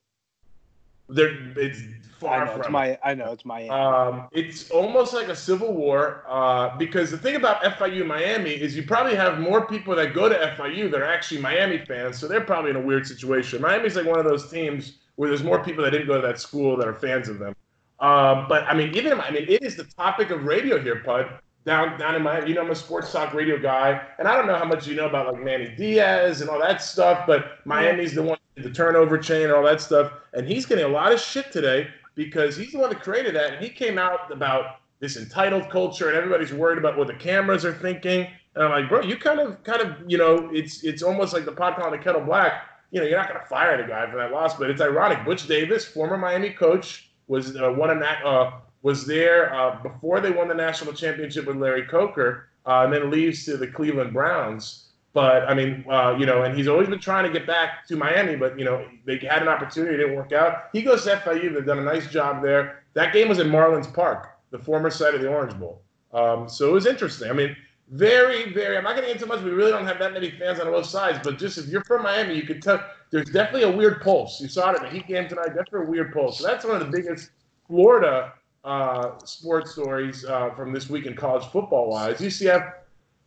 There, 1.09 1.37
it's 1.57 1.81
far 2.19 2.43
I 2.43 2.45
know, 2.45 2.53
from. 2.53 2.61
It's 2.61 2.71
my, 2.71 2.99
I 3.05 3.15
know 3.15 3.33
it's 3.33 3.45
my. 3.45 3.69
Um, 3.69 4.29
it's 4.33 4.71
almost 4.71 5.13
like 5.13 5.29
a 5.29 5.37
civil 5.37 5.73
war 5.73 6.25
uh, 6.29 6.77
because 6.77 7.11
the 7.11 7.19
thing 7.19 7.37
about 7.37 7.63
FIU 7.63 8.07
Miami 8.07 8.51
is 8.51 8.77
you 8.77 8.83
probably 8.85 9.15
have 9.15 9.39
more 9.39 9.67
people 9.67 9.95
that 9.97 10.15
go 10.15 10.29
to 10.29 10.35
FIU 10.35 10.91
that 10.91 11.01
are 11.01 11.05
actually 11.05 11.41
Miami 11.41 11.79
fans, 11.79 12.19
so 12.19 12.27
they're 12.27 12.41
probably 12.41 12.71
in 12.71 12.77
a 12.77 12.81
weird 12.81 13.07
situation. 13.07 13.61
Miami's 13.61 13.97
like 13.97 14.07
one 14.07 14.19
of 14.19 14.25
those 14.25 14.51
teams 14.51 14.99
where 15.17 15.29
there's 15.29 15.45
more 15.45 15.63
people 15.63 15.85
that 15.85 15.91
didn't 15.91 16.07
go 16.07 16.21
to 16.21 16.27
that 16.27 16.41
school 16.41 16.77
that 16.77 16.89
are 16.89 16.95
fans 16.95 17.29
of 17.29 17.39
them. 17.39 17.55
Uh, 18.01 18.47
but 18.49 18.65
I 18.65 18.75
mean, 18.75 18.95
even 18.95 19.21
I 19.21 19.31
mean, 19.31 19.45
it 19.49 19.63
is 19.63 19.77
the 19.77 19.85
topic 19.85 20.31
of 20.31 20.45
radio 20.45 20.81
here, 20.81 20.97
Pud. 21.05 21.29
Down, 21.67 21.99
down 21.99 22.15
in 22.15 22.23
Miami, 22.23 22.51
you 22.51 22.55
know, 22.55 22.63
I'm 22.63 22.71
a 22.71 22.75
sports 22.75 23.11
talk 23.11 23.33
radio 23.33 23.59
guy, 23.59 24.03
and 24.19 24.29
I 24.29 24.37
don't 24.37 24.47
know 24.47 24.57
how 24.57 24.67
much 24.67 24.87
you 24.87 24.95
know 24.95 25.07
about 25.07 25.33
like 25.33 25.43
Manny 25.43 25.75
Diaz 25.77 26.43
and 26.43 26.51
all 26.51 26.61
that 26.61 26.83
stuff, 26.83 27.27
but 27.27 27.65
Miami's 27.65 28.15
the 28.15 28.23
one 28.23 28.39
the 28.57 28.71
turnover 28.71 29.19
chain 29.19 29.45
and 29.45 29.53
all 29.53 29.65
that 29.65 29.81
stuff. 29.81 30.13
And 30.33 30.47
he's 30.47 30.67
getting 30.67 30.85
a 30.85 30.89
lot 30.89 31.13
of 31.13 31.21
shit 31.21 31.51
today 31.51 31.89
because 32.15 32.57
he's 32.57 32.73
the 32.73 32.79
one 32.79 32.91
that 32.91 33.03
created 33.03 33.35
that. 33.35 33.55
And 33.55 33.65
he 33.65 33.71
came 33.71 33.99
out 33.99 34.31
about 34.31 34.77
this 35.01 35.17
entitled 35.17 35.69
culture 35.71 36.09
and 36.09 36.17
everybody's 36.17 36.53
worried 36.53 36.79
about 36.79 36.97
what 36.97 37.09
the 37.09 37.15
cameras 37.15 37.65
are 37.65 37.75
thinking. 37.75 38.29
And 38.55 38.65
I'm 38.65 38.71
like, 38.71 38.89
bro, 38.89 39.03
you 39.03 39.17
kind 39.17 39.41
of, 39.41 39.63
kind 39.65 39.81
of, 39.81 39.97
you 40.07 40.19
know, 40.19 40.49
it's 40.53 40.85
it's 40.85 41.03
almost 41.03 41.33
like 41.33 41.45
the 41.45 41.53
pot 41.53 41.77
calling 41.77 41.93
the 41.93 41.99
kettle 41.99 42.21
black. 42.21 42.71
You 42.91 43.01
know, 43.01 43.07
you're 43.07 43.19
not 43.19 43.29
going 43.29 43.41
to 43.41 43.47
fire 43.47 43.77
the 43.77 43.89
guy 43.89 44.09
for 44.09 44.17
that 44.19 44.31
loss, 44.31 44.57
but 44.57 44.71
it's 44.71 44.81
ironic. 44.81 45.25
Butch 45.25 45.49
Davis, 45.49 45.85
former 45.85 46.17
Miami 46.17 46.51
coach, 46.51 47.11
was 47.27 47.57
uh, 47.57 47.71
one 47.71 47.91
of 47.91 47.99
that 47.99 48.25
uh, 48.25 48.53
was 48.85 49.07
there 49.07 49.53
uh, 49.53 49.83
before 49.83 50.21
they 50.21 50.31
won 50.31 50.47
the 50.47 50.55
national 50.55 50.93
championship 50.93 51.47
with 51.47 51.57
Larry 51.57 51.87
Coker, 51.87 52.51
uh, 52.67 52.83
and 52.85 52.93
then 52.93 53.11
leaves 53.11 53.45
to 53.47 53.57
the 53.57 53.67
Cleveland 53.67 54.13
Browns. 54.13 54.91
But 55.15 55.49
I 55.49 55.55
mean, 55.55 55.85
uh, 55.91 56.17
you 56.19 56.27
know, 56.27 56.43
and 56.43 56.57
he's 56.57 56.69
always 56.69 56.89
been 56.89 57.01
trying 57.01 57.25
to 57.25 57.37
get 57.37 57.47
back 57.47 57.87
to 57.89 57.97
Miami, 57.97 58.37
but 58.37 58.59
you 58.59 58.65
know, 58.65 58.87
they 59.07 59.17
had 59.19 59.41
an 59.41 59.49
opportunity, 59.49 59.95
it 59.95 59.99
didn't 59.99 60.15
work 60.15 60.33
out. 60.33 60.69
He 60.73 60.83
goes 60.83 61.05
to 61.05 61.17
FIU, 61.17 61.55
they've 61.55 61.65
done 61.65 61.79
a 61.79 61.85
nice 61.85 62.11
job 62.11 62.43
there. 62.43 62.85
That 62.93 63.13
game 63.13 63.29
was 63.29 63.39
in 63.39 63.49
Marlins 63.49 63.93
Park, 63.93 64.29
the 64.51 64.59
former 64.59 64.91
site 64.91 65.15
of 65.15 65.23
the 65.23 65.29
Orange 65.29 65.59
Bowl. 65.59 65.81
Um, 66.13 66.49
so 66.49 66.69
it 66.69 66.73
was 66.73 66.87
interesting. 66.87 67.31
I 67.31 67.33
mean, 67.33 67.57
very, 67.91 68.53
very. 68.53 68.77
I'm 68.77 68.85
not 68.85 68.97
going 68.97 69.09
to 69.09 69.15
get 69.15 69.23
into 69.23 69.27
much. 69.27 69.43
We 69.43 69.51
really 69.51 69.71
don't 69.71 69.87
have 69.87 69.99
that 69.99 70.13
many 70.13 70.31
fans 70.31 70.61
on 70.61 70.67
both 70.67 70.87
sides, 70.87 71.21
but 71.23 71.39
just 71.39 71.57
if 71.57 71.69
you're 71.69 71.85
from 71.85 72.03
Miami, 72.03 72.35
you 72.35 72.43
could 72.43 72.63
tell 72.63 72.85
there's 73.11 73.31
definitely 73.31 73.63
a 73.63 73.75
weird 73.75 74.03
pulse. 74.03 74.41
You 74.43 74.49
saw 74.49 74.73
it 74.73 74.77
in 74.77 74.83
the 74.83 74.91
Heat 74.91 75.07
game 75.07 75.27
tonight. 75.29 75.49
Definitely 75.49 75.87
a 75.87 75.91
weird 75.91 76.13
pulse. 76.13 76.39
So 76.39 76.47
that's 76.47 76.67
one 76.67 76.81
of 76.81 76.81
the 76.81 76.93
biggest 76.93 77.31
Florida 77.67 78.33
uh, 78.65 79.19
sports 79.25 79.73
stories 79.73 80.25
uh, 80.25 80.51
from 80.55 80.73
this 80.73 80.89
week 80.89 81.07
in 81.07 81.15
college 81.15 81.45
football 81.47 81.89
wise. 81.91 82.19
UCF 82.19 82.73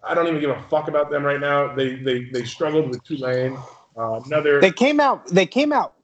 I 0.03 0.13
don't 0.13 0.27
even 0.27 0.39
give 0.39 0.49
a 0.49 0.61
fuck 0.63 0.87
about 0.87 1.09
them 1.09 1.23
right 1.23 1.39
now. 1.39 1.73
They 1.73 1.95
they 1.95 2.25
they 2.25 2.45
struggled 2.45 2.89
with 2.89 3.03
Tulane. 3.03 3.57
Uh, 3.97 4.21
another. 4.25 4.61
They 4.61 4.71
came 4.71 4.99
out. 4.99 5.27
They 5.27 5.45
came 5.45 5.73
out 5.73 5.95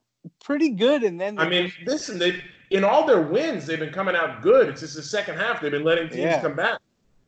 pretty 0.43 0.69
good, 0.69 1.03
and 1.03 1.19
then. 1.19 1.39
I 1.39 1.47
mean, 1.47 1.71
listen. 1.85 2.17
They 2.17 2.41
in 2.69 2.83
all 2.83 3.05
their 3.05 3.21
wins, 3.21 3.65
they've 3.65 3.79
been 3.79 3.93
coming 3.93 4.15
out 4.15 4.41
good. 4.41 4.69
It's 4.69 4.81
just 4.81 4.95
the 4.95 5.03
second 5.03 5.37
half 5.37 5.61
they've 5.61 5.71
been 5.71 5.83
letting 5.83 6.09
teams 6.09 6.21
yeah. 6.21 6.41
come 6.41 6.55
back, 6.55 6.79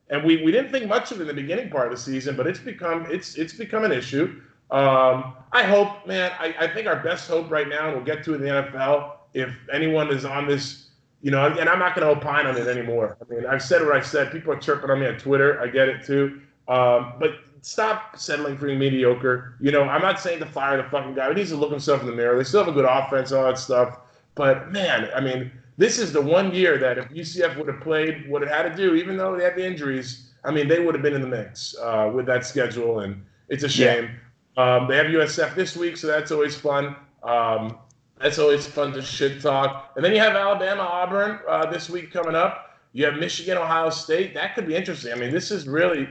and 0.10 0.24
we, 0.24 0.44
we 0.44 0.52
didn't 0.52 0.72
think 0.72 0.88
much 0.88 1.12
of 1.12 1.20
it 1.20 1.22
in 1.22 1.28
the 1.28 1.34
beginning 1.34 1.70
part 1.70 1.92
of 1.92 1.98
the 1.98 2.04
season, 2.04 2.36
but 2.36 2.48
it's 2.48 2.60
become 2.60 3.06
it's 3.10 3.36
it's 3.36 3.54
become 3.54 3.84
an 3.84 3.92
issue. 3.92 4.42
Um, 4.72 5.36
I 5.52 5.64
hope, 5.64 6.08
man. 6.08 6.32
I, 6.40 6.56
I 6.60 6.68
think 6.68 6.88
our 6.88 7.02
best 7.02 7.28
hope 7.28 7.52
right 7.52 7.70
now, 7.70 7.88
and 7.88 7.96
we'll 7.96 8.06
get 8.06 8.24
to 8.26 8.34
in 8.34 8.42
the 8.42 8.48
NFL. 8.48 9.12
If 9.34 9.54
anyone 9.72 10.10
is 10.10 10.26
on 10.26 10.48
this, 10.48 10.85
you 11.26 11.32
know, 11.32 11.44
and 11.44 11.68
I'm 11.68 11.80
not 11.80 11.96
going 11.96 12.06
to 12.08 12.22
opine 12.22 12.46
on 12.46 12.56
it 12.56 12.68
anymore. 12.68 13.18
I 13.20 13.34
mean, 13.34 13.48
I've 13.48 13.64
said 13.64 13.82
what 13.82 13.96
I've 13.96 14.06
said. 14.06 14.32
People 14.32 14.54
are 14.54 14.60
chirping 14.60 14.92
on 14.92 15.00
me 15.00 15.08
on 15.08 15.18
Twitter. 15.18 15.60
I 15.60 15.66
get 15.66 15.90
it 15.90 16.06
too. 16.06 16.40
Um, 16.68 17.14
but 17.20 17.32
stop 17.62 18.16
settling 18.16 18.56
for 18.56 18.68
mediocre. 18.68 19.56
You 19.60 19.72
know, 19.72 19.82
I'm 19.82 20.04
not 20.04 20.20
saying 20.20 20.38
to 20.42 20.46
fire 20.46 20.78
the 20.78 20.88
fucking 20.88 21.16
guy. 21.16 21.30
He 21.30 21.34
needs 21.34 21.50
to 21.50 21.56
look 21.56 21.72
himself 21.72 22.02
in 22.02 22.06
the 22.06 22.14
mirror. 22.14 22.38
They 22.38 22.44
still 22.44 22.64
have 22.64 22.72
a 22.72 22.78
good 22.78 22.86
offense, 22.86 23.32
all 23.32 23.44
that 23.46 23.58
stuff. 23.58 23.98
But 24.36 24.72
man, 24.72 25.10
I 25.16 25.20
mean, 25.20 25.52
this 25.78 25.98
is 25.98 26.14
the 26.14 26.22
one 26.22 26.54
year 26.54 26.78
that 26.78 27.00
if 27.00 27.10
UCF 27.10 27.58
would 27.58 27.70
have 27.70 27.82
played 27.82 28.30
what 28.30 28.44
it 28.44 28.50
had 28.50 28.70
to 28.70 28.76
do, 28.76 28.94
even 28.94 29.18
though 29.18 29.36
they 29.36 29.46
had 29.46 29.56
the 29.56 29.66
injuries, 29.66 30.30
I 30.44 30.52
mean, 30.52 30.68
they 30.68 30.80
would 30.80 30.94
have 30.94 31.02
been 31.02 31.16
in 31.16 31.22
the 31.22 31.28
mix 31.28 31.76
uh, 31.82 32.12
with 32.14 32.28
that 32.28 32.46
schedule, 32.46 33.00
and 33.00 33.26
it's 33.50 33.64
a 33.64 33.70
shame. 33.70 34.12
Yeah. 34.56 34.76
Um, 34.76 34.88
they 34.88 34.96
have 34.98 35.08
USF 35.08 35.56
this 35.56 35.76
week, 35.76 35.98
so 35.98 36.06
that's 36.06 36.32
always 36.32 36.56
fun. 36.56 36.96
Um, 37.24 37.80
that's 38.20 38.40
always 38.40 38.66
fun 38.66 38.94
to 38.94 39.02
shit 39.02 39.42
talk. 39.42 39.92
And 39.96 40.04
then 40.04 40.14
you 40.14 40.20
have 40.20 40.36
Alabama, 40.36 40.84
Auburn 40.84 41.40
uh, 41.48 41.70
this 41.70 41.90
week 41.90 42.12
coming 42.12 42.36
up. 42.36 42.78
You 42.94 43.06
have 43.06 43.16
Michigan, 43.16 43.58
Ohio 43.58 43.90
State. 43.90 44.34
That 44.34 44.56
could 44.56 44.68
be 44.68 44.76
interesting. 44.76 45.12
I 45.12 45.16
mean, 45.16 45.32
this 45.32 45.52
is 45.52 45.68
really 45.68 46.08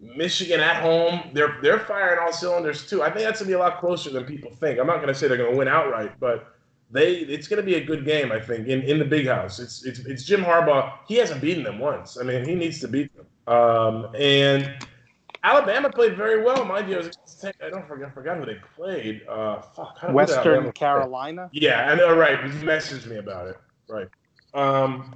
Michigan 0.00 0.60
at 0.60 0.80
home, 0.80 1.30
they're 1.32 1.58
they're 1.60 1.80
firing 1.80 2.20
all 2.22 2.32
cylinders 2.32 2.88
too. 2.88 3.02
I 3.02 3.10
think 3.10 3.24
that's 3.24 3.40
gonna 3.40 3.48
be 3.48 3.54
a 3.54 3.58
lot 3.58 3.80
closer 3.80 4.10
than 4.10 4.24
people 4.24 4.50
think. 4.50 4.78
I'm 4.78 4.86
not 4.86 5.00
gonna 5.00 5.14
say 5.14 5.26
they're 5.26 5.36
gonna 5.36 5.56
win 5.56 5.66
outright, 5.68 6.12
but 6.20 6.54
they 6.90 7.14
it's 7.16 7.48
gonna 7.48 7.62
be 7.62 7.74
a 7.74 7.84
good 7.84 8.04
game. 8.04 8.30
I 8.30 8.38
think 8.38 8.68
in, 8.68 8.82
in 8.82 8.98
the 8.98 9.04
big 9.04 9.26
house. 9.26 9.58
It's 9.58 9.84
it's 9.84 10.00
it's 10.00 10.22
Jim 10.22 10.42
Harbaugh. 10.42 10.92
He 11.08 11.16
hasn't 11.16 11.40
beaten 11.40 11.64
them 11.64 11.80
once. 11.80 12.16
I 12.16 12.22
mean, 12.22 12.44
he 12.44 12.54
needs 12.54 12.80
to 12.80 12.88
beat 12.88 13.10
them. 13.16 13.26
Um, 13.52 14.14
and 14.16 14.86
Alabama 15.44 15.90
played 15.90 16.16
very 16.16 16.42
well, 16.42 16.64
mind 16.64 16.88
you. 16.88 17.10
I, 17.44 17.52
I 17.64 17.70
don't 17.70 17.86
forget, 17.86 18.08
I 18.08 18.10
forgot 18.10 18.38
who 18.38 18.46
they 18.46 18.58
played. 18.76 19.22
Uh, 19.28 19.60
fuck, 19.60 19.98
Western 20.10 20.72
Carolina. 20.72 21.48
Yeah, 21.52 21.90
I 21.90 21.94
know. 21.94 22.16
Right, 22.16 22.42
you 22.44 22.50
messaged 22.60 23.06
me 23.06 23.16
about 23.16 23.48
it. 23.48 23.56
Right. 23.88 24.08
Um, 24.54 25.14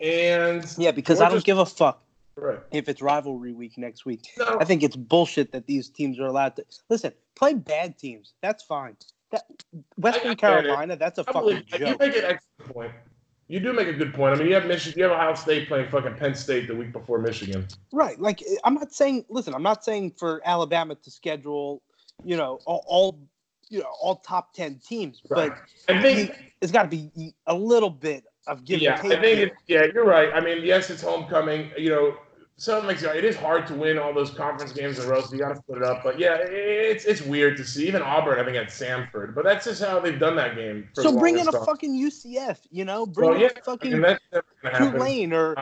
and 0.00 0.66
yeah, 0.76 0.90
because 0.90 1.20
I 1.20 1.28
don't 1.28 1.36
just, 1.36 1.46
give 1.46 1.58
a 1.58 1.66
fuck 1.66 2.04
Right. 2.36 2.58
If 2.72 2.88
it's 2.88 3.00
rivalry 3.00 3.52
week 3.52 3.78
next 3.78 4.04
week, 4.04 4.28
no. 4.38 4.58
I 4.60 4.64
think 4.64 4.82
it's 4.82 4.96
bullshit 4.96 5.52
that 5.52 5.66
these 5.66 5.88
teams 5.88 6.18
are 6.18 6.26
allowed 6.26 6.56
to 6.56 6.64
listen. 6.88 7.12
Play 7.36 7.54
bad 7.54 7.96
teams. 7.96 8.34
That's 8.42 8.62
fine. 8.64 8.96
That 9.30 9.44
Western 9.96 10.32
I, 10.32 10.34
Carolina, 10.34 10.96
that's 10.96 11.18
a 11.18 11.24
I 11.28 11.32
fucking 11.32 11.62
joke. 11.66 11.80
You 11.80 11.96
make 11.98 12.16
an 12.16 12.24
excellent 12.24 12.74
point. 12.74 12.92
You 13.48 13.60
do 13.60 13.72
make 13.72 13.88
a 13.88 13.92
good 13.92 14.14
point. 14.14 14.34
I 14.34 14.38
mean, 14.38 14.48
you 14.48 14.54
have 14.54 14.66
Michigan, 14.66 14.98
you 14.98 15.04
have 15.04 15.12
Ohio 15.12 15.34
State 15.34 15.68
playing 15.68 15.90
fucking 15.90 16.14
Penn 16.14 16.34
State 16.34 16.66
the 16.66 16.74
week 16.74 16.92
before 16.92 17.18
Michigan. 17.18 17.66
Right. 17.92 18.18
Like, 18.18 18.42
I'm 18.64 18.74
not 18.74 18.92
saying. 18.92 19.26
Listen, 19.28 19.54
I'm 19.54 19.62
not 19.62 19.84
saying 19.84 20.12
for 20.18 20.40
Alabama 20.44 20.94
to 20.94 21.10
schedule, 21.10 21.82
you 22.24 22.36
know, 22.36 22.58
all, 22.64 22.84
all 22.86 23.18
you 23.68 23.80
know, 23.80 23.92
all 24.00 24.16
top 24.16 24.54
ten 24.54 24.80
teams, 24.86 25.20
right. 25.28 25.52
but 25.86 25.94
I 25.94 26.00
think 26.00 26.54
it's 26.60 26.72
got 26.72 26.84
to 26.84 26.88
be 26.88 27.34
a 27.46 27.54
little 27.54 27.90
bit 27.90 28.24
of 28.46 28.64
give 28.64 28.80
yeah. 28.80 28.96
I 28.96 29.00
think 29.00 29.22
it, 29.22 29.52
yeah, 29.66 29.86
you're 29.92 30.04
right. 30.04 30.30
I 30.34 30.40
mean, 30.40 30.64
yes, 30.64 30.90
it's 30.90 31.02
homecoming. 31.02 31.70
You 31.76 31.90
know, 31.90 32.16
so 32.56 32.78
it 32.78 32.84
makes 32.84 33.02
it, 33.02 33.24
is 33.24 33.36
hard 33.36 33.66
to 33.66 33.74
win 33.74 33.98
all 33.98 34.14
those 34.14 34.30
conference 34.30 34.72
games 34.72 34.98
in 34.98 35.06
a 35.06 35.08
row. 35.08 35.20
So 35.20 35.32
you 35.32 35.40
got 35.40 35.54
to 35.54 35.60
put 35.68 35.78
it 35.78 35.82
up. 35.84 36.04
But 36.04 36.18
yeah, 36.20 36.36
it's 36.36 37.04
it's 37.04 37.20
weird 37.22 37.56
to 37.56 37.64
see. 37.64 37.88
Even 37.88 38.00
Auburn, 38.00 38.38
I 38.38 38.44
think, 38.44 38.56
at 38.56 38.68
Samford. 38.68 39.34
but 39.34 39.44
that's 39.44 39.64
just 39.64 39.82
how 39.82 39.98
they've 39.98 40.18
done 40.18 40.36
that 40.36 40.54
game. 40.54 40.88
For 40.94 41.02
So 41.02 41.18
bring 41.18 41.38
in 41.38 41.48
a 41.48 41.52
time. 41.52 41.64
fucking 41.64 41.92
UCF, 41.94 42.58
you 42.70 42.84
know, 42.84 43.06
bring 43.06 43.30
Well, 43.30 43.38
in 43.38 43.42
yeah, 43.42 43.48
a 43.56 43.58
I 43.58 43.60
fucking 43.64 43.90
mean, 43.90 44.00
gonna 44.00 44.14
happen. 44.64 44.92
Tulane 44.92 45.32
or 45.32 45.56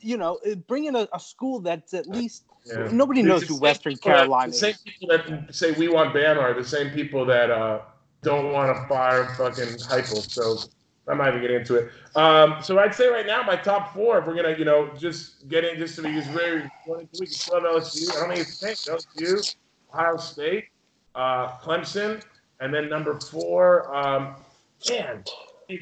you 0.00 0.16
know, 0.16 0.38
uh, 0.50 0.54
bring 0.54 0.84
in 0.84 0.94
a, 0.94 1.08
a 1.12 1.18
school 1.18 1.60
that's 1.60 1.94
at 1.94 2.08
least 2.08 2.44
Yeah. 2.64 2.88
nobody 2.92 3.20
It's 3.20 3.28
knows 3.28 3.42
who 3.42 3.56
Western 3.56 3.96
Carolina 3.96 4.52
The 4.52 4.58
same 4.58 4.74
people 4.84 5.08
that 5.08 5.54
say 5.54 5.72
we 5.72 5.88
want 5.88 6.14
Bama 6.14 6.38
are 6.40 6.54
the 6.54 6.64
same 6.64 6.90
people 6.90 7.26
that 7.26 7.50
uh, 7.50 7.80
don't 8.22 8.52
want 8.52 8.74
to 8.74 8.88
fire 8.88 9.34
fucking 9.36 9.78
Heupel. 9.78 10.30
So 10.30 10.58
I'm 11.08 11.18
not 11.18 11.28
even 11.28 11.40
getting 11.40 11.58
into 11.58 11.76
it. 11.76 11.90
Um, 12.16 12.56
so 12.62 12.78
I'd 12.78 12.94
say 12.94 13.08
right 13.08 13.26
now 13.26 13.42
my 13.42 13.56
top 13.56 13.94
four, 13.94 14.18
if 14.18 14.26
we're 14.26 14.34
gonna, 14.34 14.56
you 14.58 14.64
know, 14.64 14.90
just 14.98 15.48
get 15.48 15.64
in, 15.64 15.78
just 15.78 15.94
to 15.96 16.02
be 16.02 16.12
just 16.12 16.30
very, 16.30 16.68
we 17.18 17.26
still 17.26 17.60
LSU. 17.60 18.10
I 18.16 18.26
don't 18.26 18.36
think 18.36 18.40
it's. 18.40 18.88
LSU, 18.88 19.56
Ohio 19.92 20.16
State, 20.16 20.64
uh, 21.14 21.58
Clemson, 21.58 22.22
and 22.60 22.74
then 22.74 22.88
number 22.88 23.18
four, 23.20 23.94
um, 23.94 24.34
man, 24.90 25.22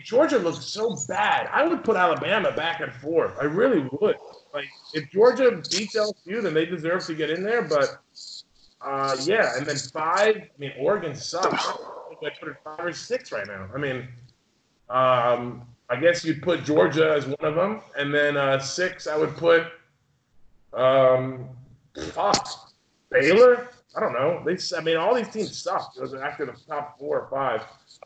Georgia 0.03 0.39
looks 0.39 0.65
so 0.65 0.97
bad, 1.09 1.49
I 1.53 1.67
would 1.67 1.85
put 1.85 1.97
Alabama 1.97 2.53
back 2.53 2.81
and 2.81 2.93
forth. 2.93 3.33
I 3.41 3.45
really 3.45 3.89
would. 4.01 4.17
Like 4.53 4.69
if 4.93 5.11
Georgia 5.11 5.51
beats 5.71 5.97
LSU, 5.97 6.43
then 6.43 6.55
they 6.55 6.67
deserve 6.67 7.05
to 7.07 7.15
get 7.15 7.31
in 7.31 7.43
there. 7.43 7.63
But 7.63 7.99
uh, 8.81 9.17
yeah, 9.23 9.57
and 9.57 9.67
then 9.67 9.77
five. 9.77 10.37
I 10.37 10.49
mean, 10.59 10.73
Oregon 10.79 11.15
sucks. 11.15 11.67
I 11.67 12.31
put 12.41 12.49
it 12.49 12.57
five 12.65 12.81
or 12.81 12.93
six 12.93 13.33
right 13.33 13.47
now. 13.47 13.69
I 13.75 13.79
mean, 13.79 14.09
um, 14.91 15.63
I 15.89 15.97
guess 15.97 16.25
you'd 16.25 16.43
put 16.43 16.65
Georgia 16.65 17.13
as 17.13 17.27
one 17.27 17.37
of 17.41 17.55
them, 17.55 17.81
and 17.97 18.13
then 18.15 18.37
uh, 18.37 18.59
six 18.59 19.07
I 19.07 19.17
would 19.17 19.37
put. 19.37 19.65
Um, 20.73 21.49
fuck, 22.13 22.73
Baylor. 23.11 23.69
I 23.97 24.01
don't 24.01 24.13
know. 24.13 24.43
They, 24.45 24.57
I 24.77 24.81
mean, 24.81 24.97
all 24.97 25.15
these 25.15 25.29
teams 25.29 25.57
suck. 25.57 25.95
Those 25.95 26.15
are 26.15 26.23
after 26.23 26.47
the 26.47 26.55
top 26.67 26.99
four 26.99 27.21
or 27.21 27.29
five. 27.29 27.63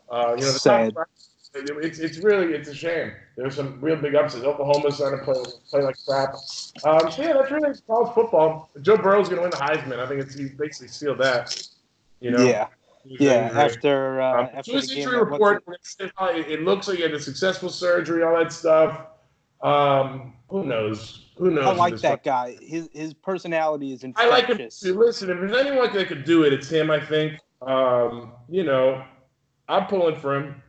Uh, 0.09 0.35
you 0.37 0.41
know, 0.41 0.51
the 0.51 0.59
Sad. 0.59 0.93
top 0.93 1.07
five, 1.07 1.65
it's 1.81 1.99
it's 1.99 2.19
really 2.19 2.53
it's 2.53 2.69
a 2.69 2.75
shame. 2.75 3.11
There's 3.35 3.55
some 3.55 3.81
real 3.81 3.95
big 3.95 4.13
upsets. 4.13 4.43
Oklahoma's 4.43 4.95
starting 4.95 5.19
to 5.19 5.25
play 5.25 5.41
play 5.69 5.81
like 5.81 5.95
crap. 6.07 6.35
Um, 6.83 7.11
so 7.11 7.21
yeah, 7.23 7.33
that's 7.33 7.49
really 7.49 7.73
college 7.87 8.13
football. 8.13 8.69
Joe 8.81 8.97
Burrow's 8.97 9.29
going 9.29 9.37
to 9.37 9.41
win 9.41 9.51
the 9.51 9.57
Heisman. 9.57 9.99
I 9.99 10.07
think 10.07 10.21
it's 10.21 10.35
he 10.35 10.49
basically 10.49 10.89
sealed 10.89 11.17
that. 11.19 11.67
You 12.19 12.31
know. 12.31 12.45
Yeah, 12.45 12.67
yeah. 13.05 13.49
After 13.53 14.21
uh, 14.21 14.41
Um, 14.43 14.49
after 14.53 14.71
to 14.71 14.77
his 14.77 14.89
the 14.89 14.97
injury 14.99 15.17
what's 15.19 15.31
report, 15.31 15.63
it- 15.99 16.11
it, 16.37 16.51
it 16.51 16.63
looks 16.63 16.87
like 16.87 16.97
he 16.97 17.03
had 17.03 17.13
a 17.13 17.19
successful 17.19 17.69
surgery, 17.69 18.23
all 18.23 18.35
that 18.37 18.51
stuff. 18.51 19.07
Um, 19.61 20.33
who 20.49 20.63
knows? 20.65 21.25
Who 21.37 21.51
knows? 21.51 21.65
I 21.65 21.71
like 21.73 21.97
that 21.97 22.09
point? 22.09 22.23
guy. 22.23 22.57
His 22.61 22.89
his 22.93 23.13
personality 23.13 23.91
is 23.93 24.03
infectious. 24.03 24.31
I 24.31 24.33
like 24.33 24.45
him. 24.45 24.51
infectious. 24.51 24.79
too. 24.79 24.97
Listen, 24.97 25.29
if 25.29 25.39
there's 25.39 25.65
anyone 25.65 25.93
that 25.93 26.07
could 26.07 26.23
do 26.25 26.43
it, 26.43 26.53
it's 26.53 26.69
him. 26.69 26.89
I 26.91 26.99
think. 26.99 27.39
Um, 27.61 28.31
you 28.47 28.63
know, 28.63 29.03
I'm 29.67 29.85
pulling 29.87 30.15
for 30.15 30.35
him. 30.37 30.61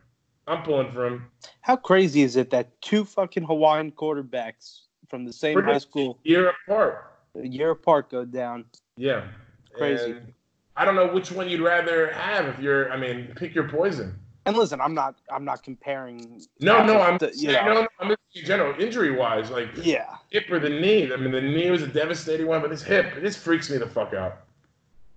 I'm 0.47 0.63
pulling 0.63 0.91
for 0.91 1.05
him. 1.07 1.27
How 1.61 1.75
crazy 1.77 2.21
is 2.23 2.35
it 2.35 2.49
that 2.49 2.81
two 2.81 3.05
fucking 3.05 3.43
Hawaiian 3.43 3.91
quarterbacks 3.91 4.81
from 5.07 5.23
the 5.25 5.31
same 5.31 5.55
We're 5.55 5.63
high 5.63 5.73
just 5.73 5.87
school 5.89 6.19
Year 6.23 6.51
apart. 6.67 7.13
a 7.35 7.47
year 7.47 7.71
apart 7.71 8.09
go 8.09 8.25
down? 8.25 8.65
Yeah. 8.97 9.27
Crazy. 9.73 10.11
And 10.11 10.33
I 10.81 10.85
don't 10.85 10.95
know 10.95 11.05
which 11.13 11.31
one 11.31 11.47
you'd 11.47 11.61
rather 11.61 12.11
have 12.13 12.47
if 12.47 12.57
you're. 12.59 12.91
I 12.91 12.97
mean, 12.97 13.31
pick 13.35 13.53
your 13.53 13.69
poison. 13.69 14.17
And 14.47 14.57
listen, 14.57 14.81
I'm 14.81 14.95
not 14.95 15.13
I'm 15.31 15.45
not 15.45 15.61
comparing. 15.61 16.41
No, 16.59 16.83
no, 16.83 16.99
I'm. 16.99 17.19
the- 17.19 17.31
you 17.35 17.51
know, 17.51 17.63
no, 17.65 17.73
no, 17.81 17.87
I'm 17.99 18.09
in 18.09 18.17
general 18.33 18.73
injury 18.81 19.11
wise, 19.11 19.51
like 19.51 19.69
yeah. 19.83 20.15
hip 20.31 20.45
or 20.49 20.57
the 20.57 20.69
knee. 20.69 21.13
I 21.13 21.17
mean, 21.17 21.31
the 21.31 21.39
knee 21.39 21.69
was 21.69 21.83
a 21.83 21.87
devastating 21.87 22.47
one, 22.47 22.61
but 22.61 22.71
this 22.71 22.81
hip, 22.81 23.13
this 23.21 23.37
freaks 23.37 23.69
me 23.69 23.77
the 23.77 23.85
fuck 23.85 24.15
out. 24.15 24.39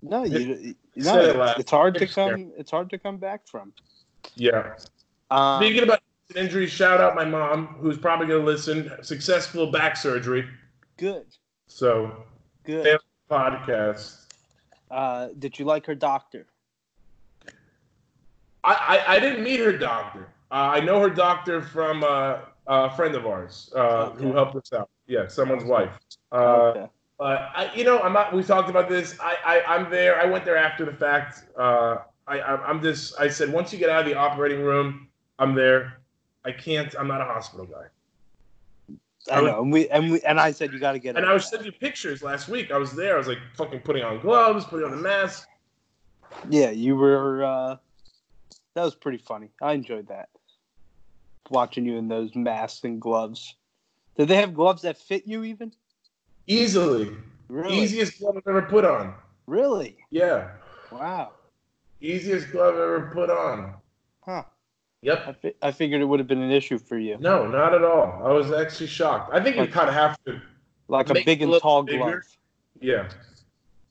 No, 0.03 0.25
you, 0.25 0.75
no, 0.97 1.19
it 1.19 1.29
it's, 1.29 1.37
last- 1.39 1.61
it's 1.61 1.71
hard 1.71 1.95
to 1.95 2.07
come. 2.07 2.53
It's 2.59 2.71
hard 2.71 2.91
to 2.91 2.99
come 2.99 3.17
back 3.17 3.49
from. 3.49 3.73
Yeah. 4.35 4.75
Um, 5.31 5.63
Speaking 5.63 5.85
about 5.85 6.01
injuries, 6.37 6.73
shout 6.73 7.01
out 7.01 7.15
my 7.15 7.25
mom, 7.25 7.69
who's 7.81 7.97
probably 7.97 8.27
going 8.27 8.41
to 8.41 8.47
listen. 8.47 8.93
Successful 9.01 9.69
back 9.71 9.97
surgery. 9.97 10.47
good, 10.99 11.25
So, 11.69 12.25
good. 12.65 12.99
Podcast. 13.31 14.24
Uh, 14.91 15.29
did 15.39 15.59
you 15.59 15.65
like 15.65 15.87
her 15.87 15.95
doctor? 15.95 16.47
I, 18.63 18.73
I, 18.73 19.15
I 19.17 19.21
didn't 19.21 19.43
meet 19.43 19.61
her 19.61 19.77
doctor. 19.77 20.29
Uh, 20.51 20.73
I 20.75 20.81
know 20.81 21.01
her 21.01 21.11
doctor 21.11 21.61
from 21.61 22.05
uh, 22.05 22.39
a 22.67 22.91
friend 22.97 23.15
of 23.15 23.27
ours 23.27 23.73
uh, 23.75 24.11
who 24.11 24.33
helped 24.33 24.57
us 24.57 24.73
out. 24.73 24.89
Yeah, 25.07 25.27
someone's 25.27 25.65
wife. 25.65 25.99
Uh, 26.33 26.37
okay. 26.37 26.87
But 27.19 27.51
I, 27.55 27.71
you 27.75 27.85
know, 27.85 28.01
I'm 28.01 28.13
not. 28.13 28.33
We 28.35 28.43
talked 28.43 28.71
about 28.71 28.89
this. 28.89 29.19
I, 29.21 29.37
I, 29.45 29.75
I'm 29.75 29.91
there. 29.91 30.21
I 30.21 30.25
went 30.25 30.45
there 30.45 30.57
after 30.57 30.85
the 30.85 30.93
fact. 30.93 31.45
Uh, 31.57 31.99
I, 32.27 32.41
I'm 32.41 32.83
just. 32.83 33.19
I 33.21 33.29
said 33.29 33.53
once 33.53 33.73
you 33.73 33.79
get 33.79 33.91
out 33.91 34.01
of 34.01 34.07
the 34.07 34.15
operating 34.15 34.63
room, 34.63 35.09
I'm 35.39 35.55
there. 35.55 35.99
I 36.45 36.53
can't. 36.53 36.95
I'm 36.99 37.07
not 37.07 37.21
a 37.21 37.25
hospital 37.25 37.67
guy. 37.67 37.87
I 39.31 39.41
know, 39.41 39.63
and 39.63 39.73
we 39.73 39.89
and 39.89 40.13
we 40.13 40.21
and 40.23 40.39
I 40.39 40.51
said 40.53 40.73
you 40.73 40.79
got 40.79 40.93
to 40.93 40.99
get. 40.99 41.17
And 41.17 41.25
I 41.25 41.33
was 41.33 41.49
sending 41.49 41.67
you 41.67 41.73
pictures 41.73 42.23
last 42.23 42.49
week. 42.49 42.71
I 42.71 42.77
was 42.79 42.93
there. 42.93 43.15
I 43.15 43.19
was 43.19 43.27
like 43.29 43.39
fucking 43.57 43.81
putting 43.81 44.03
on 44.03 44.21
gloves, 44.21 44.65
putting 44.65 44.85
on 44.85 44.91
the 44.91 45.03
mask. 45.03 45.49
Yeah, 46.49 46.71
you 46.71 46.97
were. 46.97 47.45
Uh, 47.45 47.77
that 48.75 48.85
was 48.85 48.95
pretty 48.95 49.19
funny. 49.19 49.51
I 49.63 49.73
enjoyed 49.73 50.09
that. 50.09 50.29
Watching 51.51 51.85
you 51.87 51.97
in 51.97 52.09
those 52.09 52.35
masks 52.35 52.85
and 52.85 53.01
gloves. 53.01 53.55
Did 54.17 54.29
they 54.29 54.37
have 54.37 54.55
gloves 54.55 54.83
that 54.83 54.99
fit 54.99 55.27
you 55.27 55.45
even? 55.45 55.73
Easily, 56.47 57.11
Really? 57.49 57.79
easiest 57.79 58.19
glove 58.19 58.37
I've 58.37 58.47
ever 58.47 58.63
put 58.63 58.85
on. 58.85 59.15
Really? 59.47 59.97
Yeah, 60.11 60.51
Wow. 60.91 61.33
easiest 62.01 62.51
glove 62.53 62.75
I've 62.75 62.81
ever 62.81 63.11
put 63.13 63.31
on. 63.31 63.75
Huh. 64.25 64.45
Yep. 65.05 65.25
I, 65.29 65.33
fi- 65.35 65.55
I 65.63 65.71
figured 65.71 66.01
it 66.01 66.07
would 66.07 66.19
have 66.19 66.27
been 66.27 66.41
an 66.41 66.51
issue 66.51 66.79
for 66.79 66.97
you. 66.99 67.19
No, 67.21 67.47
not 67.47 67.75
at 67.75 67.85
all. 67.85 68.23
I 68.25 68.31
was 68.33 68.51
actually 68.51 68.87
shocked. 68.87 69.31
I 69.35 69.43
think 69.43 69.57
you 69.57 69.63
Okay. 69.63 69.73
kind 69.73 69.89
of 69.89 69.95
have 69.95 70.17
to. 70.25 70.41
Like 70.89 71.11
a 71.11 71.15
big 71.15 71.43
and 71.43 71.53
tall 71.61 71.83
bigger. 71.83 71.99
glove. 71.99 72.23
Yeah, 72.81 73.09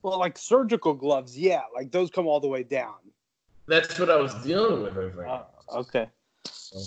Well, 0.02 0.20
like 0.20 0.38
surgical 0.38 0.94
gloves, 0.94 1.38
yeah, 1.38 1.62
like 1.74 1.92
those 1.92 2.10
come 2.12 2.28
all 2.28 2.40
the 2.40 2.48
way 2.48 2.64
down. 2.64 2.96
that's 3.68 3.98
what 4.00 4.10
I 4.10 4.18
was 4.18 4.34
dealing 4.44 4.84
with. 4.84 4.98
I 4.98 5.10
think. 5.10 5.28
Oh, 5.28 5.80
okay. 5.80 6.10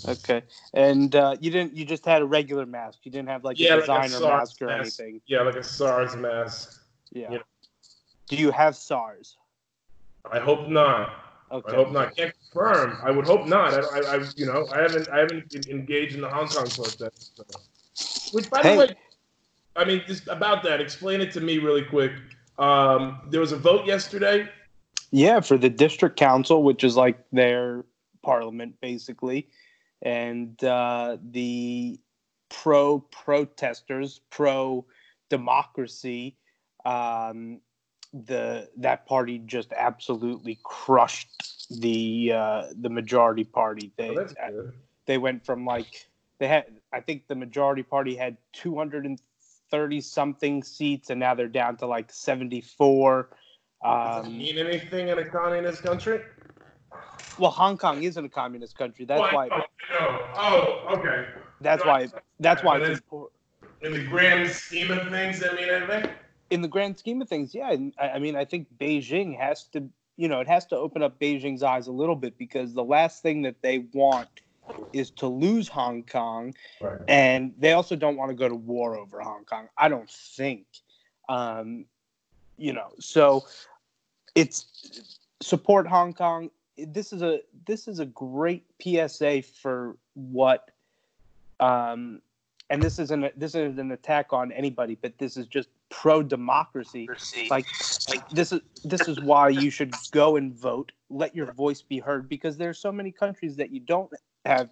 Okay. 0.07 0.43
And 0.73 1.15
uh, 1.15 1.35
you 1.41 1.49
didn't. 1.49 1.73
You 1.75 1.83
just 1.85 2.05
had 2.05 2.21
a 2.21 2.25
regular 2.25 2.65
mask. 2.65 2.99
You 3.03 3.11
didn't 3.11 3.29
have 3.29 3.43
like 3.45 3.57
Yeah, 3.59 3.75
a 3.75 3.77
like 3.77 3.89
a 4.05 4.07
designer 4.09 4.25
mask 4.27 4.61
or 4.61 4.67
mask. 4.67 4.99
anything. 4.99 5.21
Yeah, 5.27 5.41
like 5.41 5.55
a 5.55 5.63
SARS 5.63 6.15
mask. 6.15 6.81
Yeah. 7.11 7.31
Yeah. 7.31 7.37
Do 8.27 8.35
you 8.35 8.51
have 8.51 8.75
SARS? 8.75 9.37
I 10.31 10.39
hope 10.39 10.67
not. 10.67 11.09
Okay. 11.51 11.71
I 11.71 11.75
hope 11.75 11.91
not. 11.91 12.15
Can't 12.15 12.33
confirm. 12.51 12.97
I 13.03 13.11
would 13.11 13.25
hope 13.25 13.47
not. 13.47 13.73
I, 13.73 13.79
I, 13.79 14.15
I 14.15 14.25
you 14.35 14.45
know, 14.45 14.67
I 14.73 14.81
haven't, 14.81 15.09
I 15.09 15.19
haven't 15.19 15.67
engaged 15.67 16.15
in 16.15 16.21
the 16.21 16.29
Hong 16.29 16.47
Kong 16.47 16.67
protest. 16.67 17.41
So. 17.93 18.33
Which, 18.33 18.49
by 18.49 18.61
Hey. 18.61 18.73
the 18.73 18.79
way, 18.79 18.95
I 19.75 19.85
mean, 19.85 20.03
just 20.07 20.27
about 20.27 20.63
that. 20.63 20.81
Explain 20.81 21.21
it 21.21 21.31
to 21.33 21.41
me 21.41 21.59
really 21.59 21.83
quick. 21.83 22.11
Um, 22.59 23.21
there 23.29 23.39
was 23.39 23.51
a 23.51 23.57
vote 23.57 23.85
yesterday. 23.85 24.49
Yeah, 25.11 25.39
for 25.39 25.57
the 25.57 25.69
district 25.69 26.17
council, 26.17 26.63
which 26.63 26.83
is 26.83 26.97
like 26.97 27.23
their 27.31 27.85
parliament, 28.23 28.75
basically, 28.81 29.47
and 30.01 30.61
uh, 30.63 31.17
the 31.31 31.97
pro 32.49 32.99
protesters, 32.99 34.19
pro 34.31 34.85
democracy, 35.29 36.35
um, 36.85 37.61
the 38.13 38.69
that 38.77 39.05
party 39.05 39.39
just 39.45 39.73
absolutely 39.73 40.59
crushed 40.63 41.29
the 41.69 42.31
uh, 42.33 42.63
the 42.79 42.89
majority 42.89 43.43
party. 43.43 43.91
They 43.97 44.15
Oh, 44.17 44.71
they 45.05 45.17
went 45.17 45.45
from 45.45 45.65
like 45.65 46.07
they 46.39 46.47
had 46.47 46.65
I 46.93 47.01
think 47.01 47.27
the 47.27 47.35
majority 47.35 47.83
party 47.83 48.15
had 48.15 48.37
230 48.53 50.01
something 50.01 50.63
seats 50.63 51.09
and 51.09 51.19
now 51.19 51.33
they're 51.33 51.47
down 51.47 51.77
to 51.77 51.87
like 51.87 52.11
74 52.11 53.29
Does 53.83 54.17
it 54.17 54.25
um, 54.25 54.37
mean 54.37 54.57
anything 54.57 55.07
in 55.09 55.17
a 55.17 55.25
communist 55.25 55.81
country? 55.83 56.21
well 57.39 57.51
Hong 57.51 57.77
Kong 57.77 58.03
isn't 58.03 58.23
a 58.23 58.29
communist 58.29 58.77
country 58.77 59.05
that's 59.05 59.21
Well, 59.21 59.33
why 59.33 59.49
Oh, 59.99 60.19
oh, 60.35 60.97
okay. 60.97 61.25
that's 61.61 61.83
why 61.83 62.07
that's 62.39 62.63
why 62.63 62.77
it's 62.77 63.01
In 63.81 63.93
the 63.93 64.03
grand 64.03 64.49
scheme 64.49 64.91
of 64.91 65.09
things, 65.09 65.39
that 65.39 65.55
mean 65.55 65.69
anything? 65.69 66.09
In 66.49 66.61
the 66.61 66.67
grand 66.67 66.97
scheme 66.97 67.21
of 67.21 67.29
things 67.29 67.53
yeah 67.53 67.75
I, 67.99 68.09
I 68.09 68.19
mean 68.19 68.35
I 68.35 68.45
think 68.45 68.67
Beijing 68.79 69.37
has 69.37 69.65
to 69.73 69.83
you 70.17 70.27
know 70.27 70.39
it 70.39 70.47
has 70.47 70.65
to 70.67 70.77
open 70.77 71.03
up 71.03 71.19
Beijing's 71.19 71.63
eyes 71.63 71.87
a 71.87 71.91
little 71.91 72.15
bit 72.15 72.37
because 72.37 72.73
the 72.73 72.83
last 72.83 73.21
thing 73.21 73.41
that 73.43 73.61
they 73.61 73.79
want 73.93 74.29
is 74.93 75.11
to 75.11 75.27
lose 75.27 75.67
Hong 75.67 76.03
Kong 76.03 76.53
Right. 76.81 76.99
and 77.07 77.53
they 77.57 77.73
also 77.73 77.95
don't 77.95 78.17
want 78.17 78.29
to 78.31 78.35
go 78.35 78.49
to 78.49 78.55
war 78.55 78.97
over 78.97 79.21
Hong 79.21 79.45
Kong. 79.45 79.69
I 79.77 79.87
don't 79.89 80.09
think, 80.09 80.65
um, 81.29 81.85
you 82.57 82.73
know. 82.73 82.89
So 82.99 83.45
it's 84.35 85.19
support 85.41 85.87
Hong 85.87 86.13
Kong. 86.13 86.49
This 86.77 87.11
is 87.13 87.21
a 87.21 87.41
this 87.65 87.87
is 87.87 87.99
a 87.99 88.05
great 88.05 88.65
PSA 88.81 89.41
for 89.43 89.97
what, 90.13 90.71
um, 91.59 92.21
and 92.69 92.83
this 92.83 92.99
isn't 92.99 93.23
a, 93.23 93.31
this 93.35 93.55
isn't 93.55 93.79
an 93.79 93.91
attack 93.91 94.33
on 94.33 94.51
anybody, 94.51 94.97
but 95.01 95.17
this 95.17 95.37
is 95.37 95.47
just 95.47 95.69
pro 95.89 96.23
democracy. 96.23 97.09
Like, 97.49 97.65
like 98.09 98.29
this 98.29 98.51
is 98.51 98.61
this 98.83 99.07
is 99.07 99.19
why 99.21 99.49
you 99.49 99.69
should 99.69 99.93
go 100.11 100.35
and 100.35 100.53
vote. 100.53 100.91
Let 101.09 101.35
your 101.35 101.51
voice 101.53 101.81
be 101.81 101.99
heard 101.99 102.29
because 102.29 102.57
there's 102.57 102.79
so 102.79 102.91
many 102.91 103.11
countries 103.11 103.55
that 103.57 103.71
you 103.71 103.79
don't 103.79 104.11
have 104.45 104.69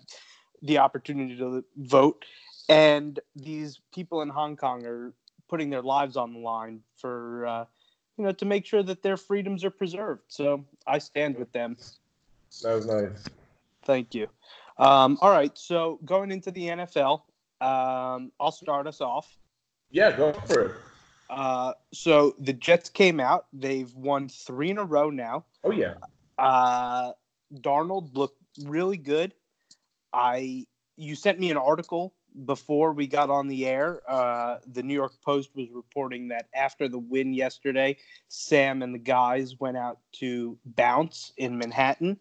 the 0.61 0.77
opportunity 0.77 1.37
to 1.37 1.63
vote, 1.77 2.25
and 2.69 3.19
these 3.35 3.79
people 3.93 4.21
in 4.21 4.29
Hong 4.29 4.55
Kong 4.55 4.85
are 4.85 5.13
putting 5.47 5.69
their 5.69 5.81
lives 5.81 6.17
on 6.17 6.33
the 6.33 6.39
line 6.39 6.81
for 6.97 7.45
uh, 7.45 7.65
you 8.17 8.23
know 8.23 8.31
to 8.33 8.45
make 8.45 8.65
sure 8.65 8.83
that 8.83 9.03
their 9.03 9.17
freedoms 9.17 9.63
are 9.63 9.71
preserved. 9.71 10.23
So 10.27 10.65
I 10.87 10.97
stand 10.99 11.37
with 11.37 11.51
them. 11.51 11.77
That 12.63 12.73
was 12.73 12.85
nice. 12.85 13.25
Thank 13.83 14.15
you. 14.15 14.27
Um, 14.77 15.17
all 15.21 15.29
right, 15.29 15.57
so 15.57 15.99
going 16.03 16.31
into 16.31 16.51
the 16.51 16.67
NFL, 16.67 17.21
um, 17.61 18.31
I'll 18.39 18.51
start 18.51 18.87
us 18.87 18.99
off. 18.99 19.37
Yeah, 19.91 20.11
go 20.11 20.33
for 20.33 20.61
it. 20.61 20.75
Uh, 21.29 21.73
so 21.93 22.35
the 22.39 22.53
Jets 22.53 22.89
came 22.89 23.19
out. 23.19 23.47
They've 23.53 23.93
won 23.95 24.29
three 24.29 24.69
in 24.69 24.77
a 24.77 24.83
row 24.85 25.09
now. 25.09 25.45
Oh 25.63 25.71
yeah. 25.71 25.95
Uh, 26.37 27.11
Darnold 27.53 28.15
looked 28.15 28.41
really 28.63 28.97
good. 28.97 29.33
I 30.13 30.65
you 30.95 31.15
sent 31.15 31.39
me 31.39 31.51
an 31.51 31.57
article 31.57 32.13
before 32.45 32.93
we 32.93 33.07
got 33.07 33.29
on 33.29 33.47
the 33.47 33.65
air. 33.65 34.01
Uh, 34.07 34.57
the 34.65 34.83
New 34.83 34.93
York 34.93 35.13
Post 35.23 35.55
was 35.55 35.69
reporting 35.71 36.29
that 36.29 36.47
after 36.53 36.87
the 36.87 36.97
win 36.99 37.33
yesterday, 37.33 37.97
Sam 38.27 38.81
and 38.81 38.93
the 38.93 38.99
guys 38.99 39.59
went 39.59 39.77
out 39.77 39.99
to 40.13 40.57
bounce 40.65 41.33
in 41.37 41.57
Manhattan, 41.57 42.19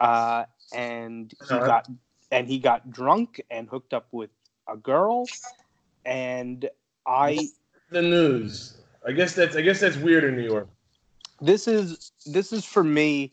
uh, 0.00 0.44
and 0.72 1.32
he 1.40 1.58
Uh-huh. 1.58 1.60
got 1.60 1.88
and 2.30 2.48
he 2.48 2.58
got 2.58 2.90
drunk 2.90 3.40
and 3.50 3.68
hooked 3.68 3.92
up 3.94 4.08
with 4.12 4.30
a 4.68 4.76
girl, 4.76 5.32
and 6.04 6.68
I 7.06 7.52
The 7.94 8.02
news. 8.02 8.76
I 9.06 9.12
guess 9.12 9.34
that's 9.36 9.54
I 9.54 9.60
guess 9.60 9.78
that's 9.78 9.96
weird 9.96 10.24
in 10.24 10.34
New 10.34 10.42
York. 10.42 10.66
this 11.40 11.68
is 11.68 12.10
this 12.26 12.52
is 12.52 12.64
for 12.64 12.82
me 12.82 13.32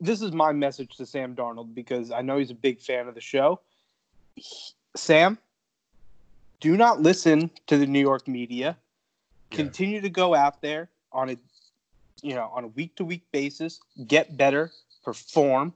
this 0.00 0.20
is 0.22 0.32
my 0.32 0.50
message 0.52 0.96
to 0.96 1.06
sam 1.06 1.34
darnold 1.36 1.72
because 1.74 2.10
i 2.10 2.20
know 2.20 2.36
he's 2.38 2.50
a 2.50 2.60
big 2.68 2.80
fan 2.80 3.06
of 3.08 3.14
the 3.14 3.20
show 3.20 3.60
He- 4.34 4.44
sam 4.96 5.38
do 6.60 6.76
not 6.76 7.00
listen 7.00 7.48
to 7.68 7.78
the 7.78 7.86
new 7.86 8.00
york 8.00 8.26
media 8.28 8.76
Yeah. 9.50 9.56
continue 9.56 10.00
to 10.00 10.10
go 10.10 10.34
out 10.34 10.60
there 10.62 10.88
on 11.12 11.30
a 11.30 11.36
you 12.22 12.34
know 12.34 12.50
on 12.56 12.64
a 12.64 12.68
week 12.78 12.94
to 12.96 13.04
week 13.04 13.24
basis 13.32 13.80
get 14.06 14.36
better 14.36 14.70
perform 15.04 15.72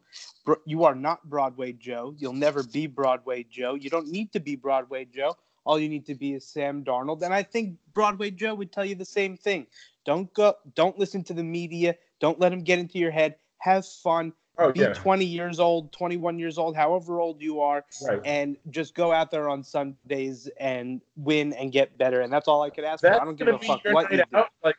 you 0.66 0.84
are 0.84 0.94
not 1.08 1.18
broadway 1.28 1.72
joe 1.72 2.14
you'll 2.18 2.40
never 2.48 2.62
be 2.62 2.86
broadway 2.86 3.44
joe 3.50 3.74
you 3.74 3.88
don't 3.90 4.08
need 4.08 4.32
to 4.32 4.40
be 4.40 4.54
broadway 4.56 5.04
joe 5.04 5.36
all 5.64 5.78
you 5.78 5.88
need 5.88 6.06
to 6.06 6.14
be 6.14 6.34
is 6.34 6.44
sam 6.46 6.84
darnold 6.84 7.22
and 7.22 7.32
i 7.34 7.42
think 7.42 7.76
broadway 7.94 8.30
joe 8.30 8.54
would 8.54 8.72
tell 8.72 8.84
you 8.84 8.94
the 8.94 9.04
same 9.04 9.36
thing 9.36 9.66
don't 10.04 10.32
go 10.34 10.54
don't 10.74 10.98
listen 10.98 11.22
to 11.22 11.34
the 11.34 11.42
media 11.42 11.94
don't 12.20 12.40
let 12.40 12.50
them 12.50 12.62
get 12.62 12.78
into 12.78 12.98
your 12.98 13.10
head 13.10 13.36
have 13.58 13.86
fun 13.86 14.32
Oh 14.62 14.72
be 14.72 14.80
yeah. 14.80 14.92
20 14.92 15.24
years 15.24 15.58
old 15.58 15.90
21 15.92 16.38
years 16.38 16.58
old 16.58 16.76
however 16.76 17.18
old 17.18 17.40
you 17.40 17.60
are 17.60 17.82
Right. 18.06 18.20
and 18.26 18.58
just 18.68 18.94
go 18.94 19.10
out 19.10 19.30
there 19.30 19.48
on 19.48 19.62
sundays 19.62 20.50
and 20.58 21.00
win 21.16 21.54
and 21.54 21.72
get 21.72 21.96
better 21.96 22.20
and 22.20 22.30
that's 22.30 22.46
all 22.46 22.60
i 22.60 22.68
could 22.68 22.84
ask 22.84 23.00
for 23.00 23.08
That's 23.08 23.22
i 23.22 23.24
don't 23.24 23.36
give 23.36 23.48
a 23.48 23.58
fuck 23.58 23.80
what 23.86 24.12
you 24.12 24.22
do. 24.30 24.44
Like, 24.62 24.76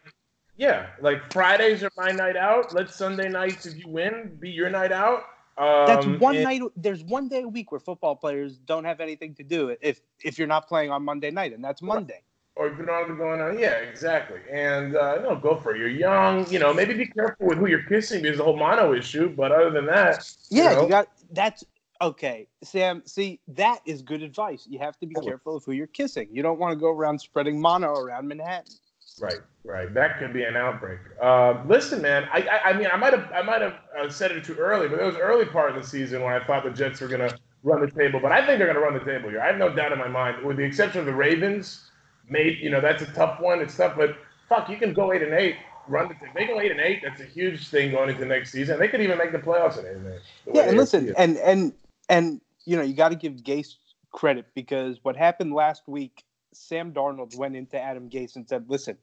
yeah, 0.58 0.88
like 1.00 1.34
Fridays 1.34 1.82
are 1.84 1.92
my 1.98 2.12
night 2.12 2.36
out. 2.36 2.72
Let 2.74 2.92
Sunday 2.92 3.30
nights, 3.30 3.66
if 3.66 3.78
you 3.78 3.88
win, 3.88 4.38
be 4.40 4.52
your 4.52 4.70
night 4.70 4.92
out. 4.92 5.24
Um, 5.58 5.86
that's 5.86 6.06
one 6.06 6.36
and- 6.36 6.44
night 6.44 6.62
there's 6.76 7.04
one 7.04 7.28
day 7.28 7.42
a 7.42 7.48
week 7.48 7.72
where 7.72 7.80
football 7.80 8.16
players 8.16 8.58
don't 8.58 8.86
have 8.86 9.00
anything 9.00 9.36
to 9.36 9.44
do 9.44 9.76
if 9.82 10.02
if 10.24 10.38
you're 10.38 10.48
not 10.48 10.68
playing 10.68 10.92
on 10.92 11.04
monday 11.04 11.30
night 11.30 11.54
and 11.54 11.64
that's 11.64 11.82
monday 11.82 12.22
or 12.56 12.68
if 12.68 12.78
you're 12.78 12.86
not 12.86 13.08
going 13.18 13.40
on. 13.40 13.58
Yeah, 13.58 13.78
exactly. 13.78 14.40
And 14.52 14.96
uh, 14.96 15.22
no, 15.22 15.38
go 15.38 15.56
for 15.56 15.74
it. 15.74 15.80
You're 15.80 15.88
young. 15.88 16.46
You 16.52 16.60
know, 16.60 16.74
maybe 16.74 16.94
be 16.94 17.06
careful 17.06 17.48
with 17.48 17.58
who 17.58 17.68
you're 17.68 17.84
kissing 17.84 18.22
because 18.22 18.38
the 18.40 18.44
whole 18.44 18.58
mono 18.58 18.94
issue. 18.94 19.30
But 19.30 19.54
other 19.54 19.72
than 19.72 19.86
that, 19.86 20.30
yeah 20.50 20.74
know? 20.74 20.84
you 20.84 20.90
got 20.90 21.08
that's 21.32 21.64
okay 22.02 22.48
sam 22.64 23.04
see 23.06 23.40
that 23.48 23.80
is 23.86 24.02
good 24.02 24.24
advice 24.24 24.66
you 24.68 24.80
have 24.80 24.98
to 24.98 25.06
be 25.06 25.14
careful 25.16 25.56
of 25.56 25.64
who 25.64 25.72
you're 25.72 25.88
kissing 25.88 26.28
you 26.32 26.42
don't 26.42 26.60
want 26.60 26.72
to 26.72 26.76
go 26.76 26.88
around 26.88 27.20
spreading 27.20 27.62
mono 27.62 27.94
around 27.94 28.28
manhattan 28.28 28.74
Right, 29.22 29.40
right. 29.64 29.94
That 29.94 30.20
could 30.20 30.34
be 30.34 30.44
an 30.44 30.56
outbreak. 30.56 31.00
Uh, 31.22 31.62
listen, 31.68 32.02
man. 32.02 32.28
I, 32.32 32.40
I, 32.40 32.70
I 32.70 32.74
mean, 32.74 32.88
I 32.92 32.98
might 32.98 33.14
have, 33.14 33.32
I 33.32 33.42
might 33.42 33.62
have 33.62 33.76
uh, 33.98 34.10
said 34.10 34.32
it 34.32 34.44
too 34.44 34.56
early, 34.56 34.88
but 34.88 35.00
it 35.00 35.06
was 35.06 35.16
early 35.16 35.46
part 35.46 35.70
of 35.70 35.82
the 35.82 35.88
season 35.88 36.24
when 36.24 36.34
I 36.34 36.44
thought 36.46 36.64
the 36.64 36.72
Jets 36.72 37.02
were 37.02 37.08
going 37.08 37.30
to 37.30 37.38
run 37.64 37.82
the 37.82 37.92
table. 37.92 38.20
But 38.20 38.32
I 38.32 38.46
think 38.46 38.58
they're 38.58 38.74
going 38.74 38.76
to 38.76 38.82
run 38.82 38.94
the 38.94 39.06
table 39.06 39.30
here. 39.30 39.42
I 39.42 39.48
have 39.48 39.58
no 39.58 39.74
doubt 39.74 39.92
in 39.92 40.00
my 40.00 40.08
mind, 40.08 40.44
with 40.44 40.58
the 40.58 40.64
exception 40.64 41.00
of 41.00 41.06
the 41.06 41.14
Ravens. 41.14 41.88
Made, 42.30 42.60
you 42.60 42.70
know, 42.70 42.80
that's 42.80 43.02
a 43.02 43.08
tough 43.08 43.42
one. 43.42 43.60
It's 43.60 43.76
tough, 43.76 43.96
but 43.98 44.16
fuck, 44.48 44.70
you 44.70 44.78
can 44.78 44.94
go 44.94 45.12
eight 45.12 45.22
and 45.22 45.34
eight. 45.34 45.56
Run 45.88 46.08
the 46.08 46.16
they 46.34 46.46
go 46.46 46.62
eight 46.62 46.72
and 46.72 46.80
eight. 46.80 47.02
That's 47.04 47.20
a 47.20 47.26
huge 47.26 47.68
thing 47.68 47.92
going 47.92 48.10
into 48.10 48.26
next 48.26 48.52
season. 48.52 48.80
They 48.80 48.88
could 48.88 49.02
even 49.02 49.18
make 49.18 49.32
the 49.32 49.40
playoffs 49.40 49.80
in 49.80 49.86
eight 49.86 49.96
and 49.96 50.08
eight. 50.08 50.22
Yeah, 50.54 50.62
and 50.70 50.78
listen, 50.78 51.10
it. 51.10 51.16
and 51.18 51.38
and 51.38 51.74
and 52.08 52.42
you 52.66 52.78
know, 52.78 52.84
you 52.84 52.94
got 52.94 53.10
to 53.10 53.16
give 53.16 53.34
Gase 53.34 53.76
credit 54.12 54.46
because 54.54 55.00
what 55.04 55.18
happened 55.18 55.54
last 55.54 55.88
week, 55.88 56.24
Sam 56.54 56.94
Darnold 56.94 57.36
went 57.36 57.56
into 57.56 57.82
Adam 57.82 58.10
Gase 58.10 58.36
and 58.36 58.48
said, 58.48 58.66
"Listen, 58.70 58.98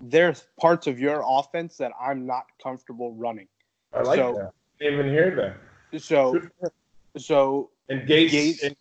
there's 0.00 0.44
parts 0.60 0.86
of 0.86 0.98
your 1.00 1.22
offense 1.26 1.76
that 1.78 1.92
I'm 2.00 2.26
not 2.26 2.46
comfortable 2.62 3.12
running." 3.14 3.48
I 3.92 4.02
like 4.02 4.18
so- 4.18 4.34
that. 4.34 4.52
Didn't 4.78 4.94
even 5.00 5.10
hear 5.10 5.34
that. 5.36 6.00
So, 6.02 6.32
Good 6.32 6.50
for 6.60 6.66
him. 6.66 6.72
so 7.16 7.70
And 7.88 8.06
Gase, 8.06 8.30
Gase- 8.30 8.62
and 8.64 8.76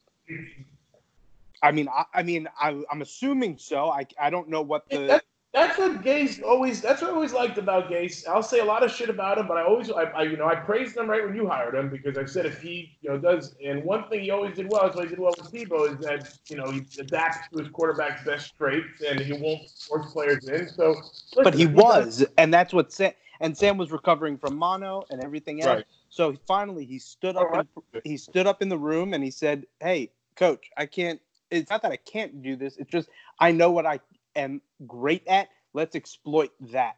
I 1.63 1.71
mean, 1.71 1.87
I, 1.87 2.03
I 2.13 2.23
mean, 2.23 2.47
I, 2.59 2.83
I'm 2.91 3.01
assuming 3.01 3.57
so. 3.57 3.89
I, 3.89 4.05
I 4.19 4.29
don't 4.29 4.49
know 4.49 4.61
what 4.61 4.89
the 4.89 4.97
That- 5.07 5.23
that's 5.55 5.77
what 5.77 6.01
Gase 6.01 6.43
always. 6.43 6.81
That's 6.81 7.01
what 7.01 7.11
I 7.11 7.13
always 7.13 7.31
liked 7.31 7.57
about 7.57 7.89
Gase. 7.89 8.27
I'll 8.27 8.43
say 8.43 8.59
a 8.59 8.65
lot 8.65 8.83
of 8.83 8.91
shit 8.91 9.09
about 9.09 9.37
him, 9.37 9.47
but 9.47 9.55
I 9.55 9.63
always, 9.63 9.89
I, 9.89 10.03
I 10.03 10.23
you 10.23 10.35
know, 10.35 10.47
I 10.47 10.55
praised 10.55 10.97
him 10.97 11.09
right 11.09 11.23
when 11.23 11.33
you 11.33 11.47
hired 11.47 11.75
him 11.75 11.89
because 11.89 12.17
I 12.17 12.25
said 12.25 12.45
if 12.45 12.61
he, 12.61 12.97
you 13.01 13.09
know, 13.09 13.17
does. 13.17 13.55
And 13.65 13.81
one 13.85 14.09
thing 14.09 14.19
he 14.19 14.31
always 14.31 14.53
did 14.53 14.69
well 14.69 14.89
is 14.89 14.95
what 14.95 15.05
he 15.05 15.09
did 15.11 15.19
well 15.19 15.33
with 15.37 15.53
Tebow 15.53 15.93
is 15.93 16.05
that 16.05 16.37
you 16.49 16.57
know 16.57 16.69
he 16.71 16.81
adapts 16.99 17.47
to 17.53 17.59
his 17.59 17.69
quarterback's 17.69 18.25
best 18.25 18.53
traits 18.57 19.01
and 19.07 19.17
he 19.17 19.31
won't 19.31 19.61
force 19.87 20.11
players 20.11 20.45
in. 20.49 20.67
So, 20.67 20.89
listen, 20.89 21.43
but 21.43 21.53
he 21.53 21.67
was, 21.67 22.25
and 22.37 22.53
that's 22.53 22.73
what 22.73 22.91
Sam 22.91 23.13
and 23.39 23.57
Sam 23.57 23.77
was 23.77 23.93
recovering 23.93 24.37
from 24.37 24.57
mono 24.57 25.05
and 25.09 25.23
everything 25.23 25.61
else. 25.61 25.77
Right. 25.77 25.85
So 26.09 26.35
finally, 26.47 26.83
he 26.83 26.99
stood 26.99 27.37
up. 27.37 27.47
Oh, 27.49 27.59
in, 27.93 28.01
he 28.03 28.17
stood 28.17 28.45
up 28.45 28.61
in 28.61 28.67
the 28.67 28.77
room 28.77 29.13
and 29.13 29.23
he 29.23 29.31
said, 29.31 29.65
"Hey, 29.79 30.11
coach, 30.35 30.69
I 30.75 30.85
can't. 30.85 31.21
It's 31.49 31.69
not 31.69 31.81
that 31.83 31.93
I 31.93 31.97
can't 31.97 32.41
do 32.41 32.57
this. 32.57 32.75
It's 32.75 32.91
just 32.91 33.07
I 33.39 33.53
know 33.53 33.71
what 33.71 33.85
I 33.85 34.01
am 34.35 34.61
great 34.87 35.25
at. 35.27 35.49
Let's 35.73 35.95
exploit 35.95 36.51
that." 36.71 36.95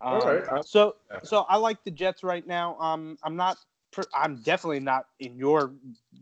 Um, 0.00 0.12
All 0.14 0.34
right. 0.34 0.64
So, 0.64 0.96
so 1.24 1.44
I 1.48 1.56
like 1.56 1.82
the 1.84 1.90
Jets 1.90 2.22
right 2.22 2.46
now. 2.46 2.78
Um, 2.78 3.18
I'm 3.22 3.36
not. 3.36 3.58
I'm 4.14 4.36
definitely 4.36 4.80
not 4.80 5.06
in 5.18 5.36
your 5.36 5.72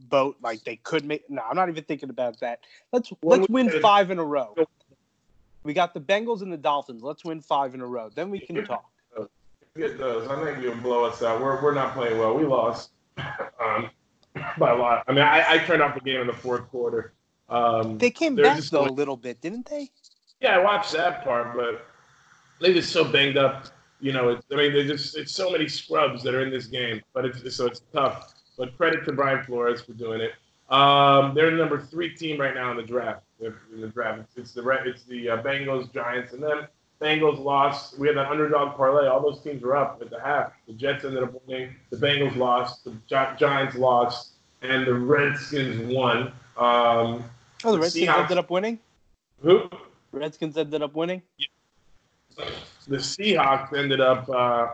boat. 0.09 0.37
Like 0.43 0.63
they 0.65 0.77
could 0.77 1.05
make. 1.05 1.29
No, 1.29 1.43
I'm 1.49 1.57
not 1.57 1.69
even 1.69 1.85
thinking 1.85 2.11
about 2.11 2.41
that. 2.41 2.61
Let's 2.93 3.13
Well, 3.23 3.39
let's 3.39 3.51
win 3.51 3.71
five 3.83 4.11
in 4.11 4.19
a 4.19 4.25
row. 4.25 4.55
We 5.65 5.75
got 5.75 5.95
the 5.95 6.01
Bengals 6.01 6.43
and 6.43 6.53
the 6.53 6.57
Dolphins. 6.57 7.03
Let's 7.03 7.25
win 7.25 7.41
five 7.41 7.75
in 7.75 7.81
a 7.81 7.87
row. 7.87 8.09
Then 8.15 8.31
we 8.31 8.39
can 8.39 8.65
talk. 8.65 8.89
Get 9.77 9.99
those. 9.99 10.27
I 10.29 10.43
think 10.43 10.63
you'll 10.63 10.77
blow 10.77 11.05
us 11.05 11.23
out. 11.23 11.41
We're, 11.41 11.63
we're 11.63 11.75
not 11.75 11.93
playing 11.93 12.19
well. 12.19 12.35
We 12.35 12.47
lost 12.47 12.91
um, 13.19 13.91
by 14.59 14.71
a 14.71 14.77
lot. 14.77 15.05
I 15.07 15.13
mean, 15.13 15.23
I, 15.23 15.45
I 15.47 15.59
turned 15.59 15.83
off 15.83 15.95
the 15.95 16.01
game 16.01 16.21
in 16.21 16.27
the 16.27 16.33
fourth 16.33 16.67
quarter. 16.71 17.13
Um, 17.49 17.99
They 17.99 18.11
came 18.11 18.37
back 18.37 18.57
just 18.57 18.71
though 18.71 18.87
a 18.87 18.89
little 18.89 19.17
bit, 19.17 19.41
didn't 19.41 19.69
they? 19.69 19.91
Yeah, 20.41 20.57
I 20.57 20.63
watched 20.63 20.93
that 20.93 21.25
part, 21.25 21.57
but 21.57 21.87
they 22.61 22.73
just 22.73 22.91
so 22.93 23.05
banged 23.05 23.37
up. 23.37 23.67
You 24.01 24.13
know, 24.13 24.29
it's, 24.29 24.45
I 24.53 24.57
mean, 24.57 24.73
there's 24.73 24.89
just 24.89 25.17
it's 25.17 25.33
so 25.33 25.51
many 25.51 25.69
scrubs 25.69 26.23
that 26.23 26.35
are 26.35 26.43
in 26.43 26.51
this 26.51 26.67
game, 26.67 27.01
but 27.15 27.25
it's 27.25 27.57
so 27.57 27.67
it's 27.67 27.81
tough. 27.93 28.35
But 28.59 28.77
credit 28.77 29.05
to 29.07 29.13
Brian 29.13 29.43
Flores 29.45 29.83
for 29.83 29.93
doing 29.93 30.21
it. 30.21 30.33
Um, 30.73 31.35
they're 31.35 31.51
the 31.51 31.57
number 31.57 31.81
three 31.81 32.15
team 32.15 32.41
right 32.41 32.55
now 32.55 32.71
in 32.71 32.77
the 32.77 32.83
draft. 32.83 33.23
In 33.41 33.55
the 33.81 33.89
draft, 33.89 34.21
it's, 34.21 34.37
it's 34.37 34.53
the 34.53 34.69
it's 34.85 35.05
the 35.05 35.31
uh, 35.31 35.43
Bengals, 35.43 35.93
Giants, 35.93 36.33
and 36.33 36.43
then 36.43 36.67
Bengals 37.01 37.39
lost. 37.43 37.99
We 37.99 38.07
had 38.09 38.17
that 38.17 38.31
underdog 38.31 38.77
parlay. 38.77 39.07
All 39.07 39.21
those 39.21 39.41
teams 39.43 39.63
were 39.63 39.77
up 39.77 39.99
at 40.03 40.11
the 40.11 40.21
half. 40.21 40.53
The 40.67 40.73
Jets 40.75 41.05
ended 41.05 41.23
up 41.23 41.35
winning. 41.47 41.75
The 41.91 41.97
Bengals 41.97 42.37
lost. 42.37 42.85
The 42.85 42.91
Gi- 43.09 43.37
Giants 43.39 43.77
lost, 43.77 44.31
and 44.63 44.87
the 44.87 44.95
Redskins 44.95 45.93
won. 45.95 46.33
Um, 46.59 47.25
Oh, 47.65 47.73
the 47.73 47.77
The 47.77 47.79
Redskins 47.83 48.09
Seahawks- 48.09 48.21
ended 48.23 48.39
up 48.39 48.51
winning. 48.51 48.79
who? 49.43 49.71
Redskins 50.17 50.57
ended 50.57 50.83
up 50.83 50.95
winning. 50.95 51.23
the 52.89 52.97
Seahawks 52.97 53.77
ended 53.77 54.01
up 54.01 54.29
uh, 54.29 54.69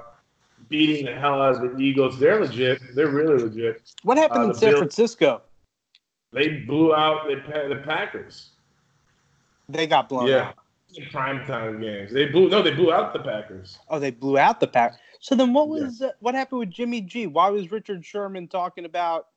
beating 0.68 1.06
the 1.06 1.14
hell 1.14 1.42
out 1.42 1.62
of 1.64 1.76
the 1.76 1.82
Eagles. 1.82 2.18
They're 2.18 2.40
legit. 2.40 2.80
They're 2.94 3.08
really 3.08 3.42
legit. 3.42 3.82
What 4.04 4.16
happened 4.18 4.44
Uh, 4.44 4.48
in 4.48 4.54
San 4.54 4.70
Bills- 4.70 4.78
Francisco? 4.78 5.42
They 6.32 6.48
blew 6.60 6.94
out 6.94 7.26
the, 7.28 7.34
the 7.68 7.82
Packers. 7.84 8.50
They 9.68 9.86
got 9.86 10.08
blown 10.08 10.28
yeah, 10.28 10.48
out. 10.48 10.54
in 10.94 11.04
primetime 11.04 11.80
games. 11.80 12.12
They 12.12 12.26
blew 12.26 12.48
no, 12.48 12.62
they 12.62 12.70
blew 12.72 12.92
out 12.92 13.12
the 13.12 13.18
Packers. 13.18 13.78
Oh, 13.90 13.98
they 13.98 14.10
blew 14.10 14.38
out 14.38 14.58
the 14.60 14.66
pack. 14.66 14.94
So 15.20 15.34
then, 15.34 15.52
what 15.52 15.66
Yeah. 15.68 15.84
was 15.84 16.02
uh, 16.02 16.10
what 16.20 16.34
happened 16.34 16.60
with 16.60 16.70
Jimmy 16.70 17.00
G? 17.02 17.26
Why 17.26 17.48
was 17.50 17.70
Richard 17.70 18.04
Sherman 18.04 18.48
talking 18.48 18.84
about 18.86 19.28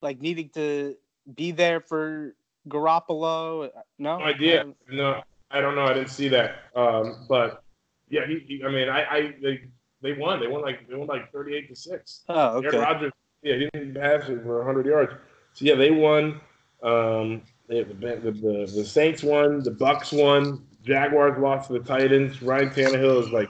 like 0.00 0.20
needing 0.20 0.48
to 0.50 0.96
be 1.34 1.50
there 1.50 1.80
for 1.80 2.34
Garoppolo? 2.68 3.70
No 3.98 4.18
No 4.18 4.24
idea. 4.24 4.62
Um, 4.62 4.74
No, 4.90 5.22
I 5.50 5.60
don't 5.60 5.74
know. 5.74 5.84
I 5.84 5.92
didn't 5.94 6.10
see 6.10 6.28
that. 6.28 6.56
Um, 6.74 7.26
but 7.28 7.62
yeah, 8.08 8.26
he, 8.26 8.40
he, 8.46 8.64
I 8.64 8.70
mean, 8.70 8.88
I, 8.88 9.04
I 9.04 9.34
they 9.42 9.62
they 10.02 10.12
won. 10.12 10.40
They 10.40 10.46
won 10.46 10.62
like 10.62 10.88
they 10.88 10.94
won 10.94 11.08
like 11.08 11.32
thirty 11.32 11.54
eight 11.54 11.68
to 11.68 11.76
six. 11.76 12.22
Oh, 12.28 12.58
okay. 12.58 12.68
Aaron 12.68 12.80
Rodgers, 12.80 13.12
yeah, 13.42 13.54
he 13.56 13.68
didn't 13.72 13.94
pass 13.94 14.28
it 14.28 14.42
for 14.42 14.64
hundred 14.64 14.86
yards. 14.86 15.12
So 15.54 15.64
yeah, 15.64 15.74
they 15.74 15.90
won. 15.90 16.40
Um, 16.82 17.42
they, 17.68 17.82
the, 17.82 17.94
the, 17.94 18.30
the 18.30 18.72
the 18.74 18.84
Saints 18.84 19.22
won. 19.22 19.62
The 19.62 19.70
Bucks 19.70 20.12
won. 20.12 20.66
Jaguars 20.84 21.40
lost 21.40 21.66
to 21.68 21.74
the 21.74 21.80
Titans. 21.80 22.42
Ryan 22.42 22.70
Tannehill 22.70 23.22
is 23.22 23.30
like 23.30 23.48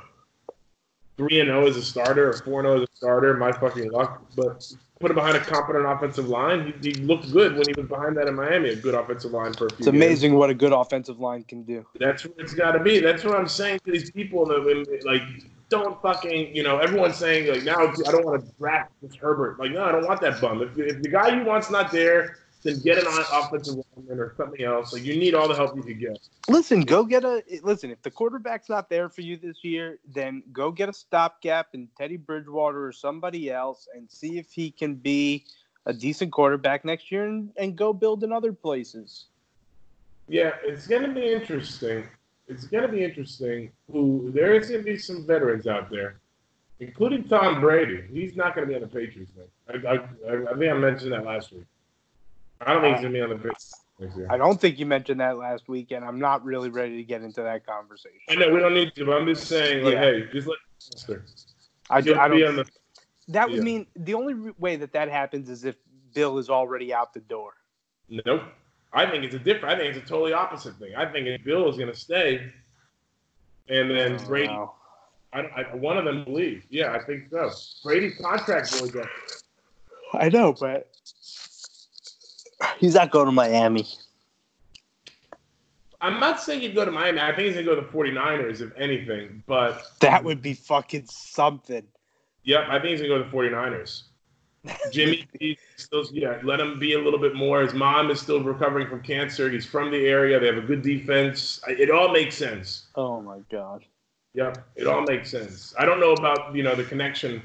three 1.16 1.40
and 1.40 1.48
zero 1.48 1.66
as 1.66 1.76
a 1.76 1.83
starter 1.83 2.31
or 2.31 2.33
four 2.35 2.61
and 2.61 2.66
zero 2.66 2.83
as 2.83 2.83
a 2.83 2.96
starter. 2.96 3.35
My 3.35 3.52
fucking 3.52 3.90
luck, 3.90 4.22
but 4.37 4.72
put 5.00 5.11
him 5.11 5.14
behind 5.14 5.37
a 5.37 5.40
competent 5.40 5.87
offensive 5.87 6.29
line. 6.29 6.74
He, 6.83 6.90
he 6.90 6.94
looked 6.94 7.31
good 7.33 7.55
when 7.55 7.64
he 7.66 7.74
was 7.76 7.88
behind 7.88 8.16
that 8.16 8.29
in 8.29 8.35
Miami. 8.35 8.70
A 8.70 8.76
good 8.76 8.94
offensive 8.94 9.33
line 9.33 9.55
for 9.55 9.66
a 9.66 9.70
few. 9.70 9.79
It's 9.79 9.87
amazing 9.87 10.35
what 10.35 10.50
a 10.50 10.55
good 10.55 10.72
offensive 10.72 11.20
line 11.20 11.44
can 11.44 11.62
do. 11.62 11.87
That's 11.98 12.24
what 12.24 12.35
it's 12.38 12.55
got 12.55 12.72
to 12.72 12.81
be. 12.81 13.00
That's 13.00 13.24
what 13.24 13.37
I'm 13.37 13.48
saying 13.48 13.81
to 13.85 13.92
these 13.92 14.11
people 14.11 14.46
that 14.46 15.02
like 15.05 15.22
don't 15.68 16.00
fucking 16.00 16.55
you 16.55 16.62
know 16.62 16.79
everyone's 16.79 17.16
saying 17.16 17.50
like 17.52 17.64
now 17.64 17.79
I 17.79 18.11
don't 18.11 18.24
want 18.24 18.44
to 18.44 18.52
draft 18.59 18.92
this 19.02 19.14
Herbert. 19.14 19.59
Like 19.59 19.72
no, 19.72 19.85
I 19.85 19.92
don't 19.92 20.07
want 20.07 20.20
that 20.20 20.40
bum. 20.40 20.62
If, 20.62 20.79
if 20.79 21.02
the 21.02 21.09
guy 21.09 21.37
you 21.37 21.44
want's 21.44 21.70
not 21.70 21.90
there, 21.90 22.37
then 22.66 22.81
get 22.81 22.98
an 22.98 23.07
offensive 23.07 23.76
lineman 23.96 24.18
or 24.18 24.35
something 24.37 24.64
else. 24.64 24.90
So 24.90 24.96
you 24.96 25.16
need 25.16 25.35
all 25.35 25.48
the 25.48 25.55
help 25.55 25.76
you 25.76 25.83
could 25.83 26.00
get. 26.00 26.18
Listen, 26.48 26.83
go 26.83 27.05
get 27.05 27.24
a 27.24 27.42
listen. 27.62 27.90
If 27.90 28.02
the 28.02 28.11
quarterback's 28.11 28.68
not 28.68 28.90
there 28.90 29.09
for 29.09 29.20
you 29.20 29.37
this 29.37 29.62
year, 29.62 29.98
then 30.07 30.42
go 30.52 30.70
get 30.70 30.88
a 30.88 30.92
stopgap 30.92 31.68
in 31.74 31.88
Teddy 31.96 32.16
Bridgewater 32.16 32.87
or 32.87 32.92
somebody 32.92 33.50
else, 33.50 33.88
and 33.94 34.11
see 34.11 34.38
if 34.38 34.50
he 34.50 34.70
can 34.70 34.94
be 34.94 35.44
a 35.87 35.92
decent 35.92 36.33
quarterback 36.33 36.85
next 36.85 37.12
year, 37.12 37.26
and, 37.26 37.50
and 37.57 37.76
go 37.76 37.92
build 37.92 38.24
in 38.24 38.33
other 38.33 38.52
places. 38.52 39.26
Yeah, 40.29 40.52
it's 40.64 40.87
gonna 40.87 41.12
be 41.12 41.33
interesting. 41.33 42.05
It's 42.48 42.64
gonna 42.64 42.88
be 42.88 43.05
interesting. 43.05 43.70
Who 43.90 44.31
there 44.35 44.55
is 44.55 44.70
gonna 44.70 44.83
be 44.83 44.98
some 44.98 45.26
veterans 45.26 45.66
out 45.66 45.90
there, 45.90 46.18
including 46.81 47.24
Tom 47.24 47.61
Brady. 47.61 48.05
He's 48.12 48.37
not 48.37 48.55
gonna 48.55 48.66
be 48.66 48.74
on 48.74 48.81
the 48.81 48.88
Patriots. 48.88 49.33
Man. 49.37 49.46
I, 49.68 49.88
I, 49.88 50.52
I 50.52 50.59
think 50.59 50.72
I 50.72 50.74
mentioned 50.74 51.12
that 51.12 51.24
last 51.24 51.52
week. 51.52 51.64
I 52.61 52.73
don't 52.73 52.83
think 52.83 52.97
he's 52.97 53.01
uh, 53.01 53.09
gonna 53.09 53.14
be 53.14 53.21
on 53.23 53.31
the 53.31 53.37
next 53.37 54.16
year. 54.16 54.27
I 54.31 54.37
don't 54.37 54.61
think 54.61 54.79
you 54.79 54.87
mentioned 54.87 55.21
that 55.21 55.38
last 55.38 55.69
week, 55.69 55.90
and 55.90 56.05
I'm 56.05 56.19
not 56.19 56.45
really 56.45 56.69
ready 56.69 56.97
to 56.97 57.03
get 57.03 57.23
into 57.23 57.42
that 57.42 57.66
conversation. 57.66 58.19
I 58.29 58.35
know 58.35 58.51
we 58.53 58.61
don't 58.61 58.75
need 58.75 58.95
to, 58.95 59.05
but 59.07 59.16
I'm 59.16 59.27
just 59.27 59.47
saying, 59.47 59.85
like, 59.85 59.95
Yeah. 59.95 60.01
hey, 60.01 60.29
just 60.33 60.47
let 60.49 60.59
I, 61.90 62.01
He'll 62.01 62.19
I 62.19 62.29
don't. 62.29 62.42
on 62.45 62.57
the 62.57 62.66
That 63.29 63.49
would 63.49 63.59
yeah. 63.59 63.62
mean 63.62 63.87
the 63.97 64.14
only 64.14 64.53
way 64.59 64.77
that 64.77 64.92
that 64.92 65.09
happens 65.09 65.49
is 65.49 65.64
if 65.64 65.77
Bill 66.14 66.38
is 66.38 66.51
already 66.51 66.92
out 66.92 67.12
the 67.12 67.21
door. 67.21 67.53
Nope. 68.09 68.42
I 68.92 69.09
think 69.11 69.25
it's 69.25 69.35
a 69.35 69.38
different. 69.38 69.75
I 69.75 69.79
think 69.79 69.95
it's 69.97 70.05
a 70.05 70.09
totally 70.09 70.33
opposite 70.33 70.77
thing. 70.79 70.95
I 70.97 71.11
think 71.11 71.27
if 71.27 71.45
Bill 71.45 71.69
is 71.69 71.77
going 71.77 71.92
to 71.92 71.99
stay, 71.99 72.53
and 73.69 73.90
then 73.90 74.19
oh, 74.21 74.27
Brady, 74.27 74.49
Wow. 74.49 74.75
I, 75.33 75.40
I, 75.40 75.75
one 75.75 75.99
of 75.99 76.05
them 76.05 76.25
will 76.25 76.35
leave. 76.35 76.64
Yeah, 76.71 76.92
I 76.92 77.05
think 77.05 77.29
so. 77.31 77.51
Brady's 77.85 78.16
contract 78.19 78.73
really 78.75 78.90
good. 78.90 79.09
I 80.14 80.29
know, 80.29 80.53
but 80.53 80.88
he's 82.79 82.94
not 82.94 83.11
going 83.11 83.26
to 83.26 83.33
Miami. 83.33 83.87
I'm 86.00 86.20
not 86.20 86.40
saying 86.40 86.61
he'd 86.61 86.74
go 86.74 86.85
to 86.85 86.90
Miami. 86.90 87.20
I 87.20 87.29
think 87.35 87.46
he's 87.46 87.55
going 87.55 87.66
to 87.66 87.74
go 87.74 87.81
to 87.81 87.87
the 87.87 87.92
49ers, 87.92 88.61
if 88.61 88.70
anything. 88.76 89.42
But 89.46 89.83
That 90.00 90.22
would 90.24 90.42
be 90.42 90.52
fucking 90.55 91.07
something. 91.07 91.83
yep, 92.44 92.66
I 92.68 92.79
think 92.79 92.90
he's 92.90 93.00
going 93.00 93.11
to 93.12 93.18
go 93.18 93.24
to 93.24 93.31
the 93.31 93.57
49ers. 93.57 94.02
Jimmy, 94.92 95.26
still, 95.76 96.05
yeah, 96.12 96.38
let 96.42 96.61
him 96.61 96.79
be 96.79 96.94
a 96.94 96.98
little 96.98 97.20
bit 97.20 97.35
more. 97.35 97.62
His 97.62 97.72
mom 97.72 98.11
is 98.11 98.20
still 98.20 98.42
recovering 98.42 98.88
from 98.88 99.00
cancer. 99.02 99.48
He's 99.48 99.64
from 99.64 99.90
the 99.90 100.07
area. 100.07 100.38
They 100.40 100.46
have 100.46 100.57
a 100.59 100.61
good 100.66 100.83
defense. 100.83 101.61
It 101.68 101.90
all 101.90 102.12
makes 102.12 102.37
sense. 102.37 102.87
Oh 102.96 103.20
my 103.20 103.38
god. 103.50 103.85
Yep, 104.35 104.66
it 104.76 104.87
all 104.87 105.02
makes 105.02 105.31
sense. 105.31 105.72
I 105.79 105.87
don't 105.87 105.98
know 106.00 106.12
about 106.12 106.55
you 106.55 106.62
know 106.64 106.74
the 106.74 106.83
connection, 106.85 107.40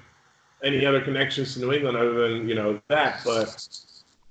any 0.64 0.84
other 0.86 1.00
connections 1.00 1.54
to 1.54 1.60
New 1.62 1.72
England 1.72 1.96
other 1.96 2.28
than 2.28 2.50
you 2.50 2.56
know 2.56 2.82
that, 2.90 3.22
but 3.24 3.66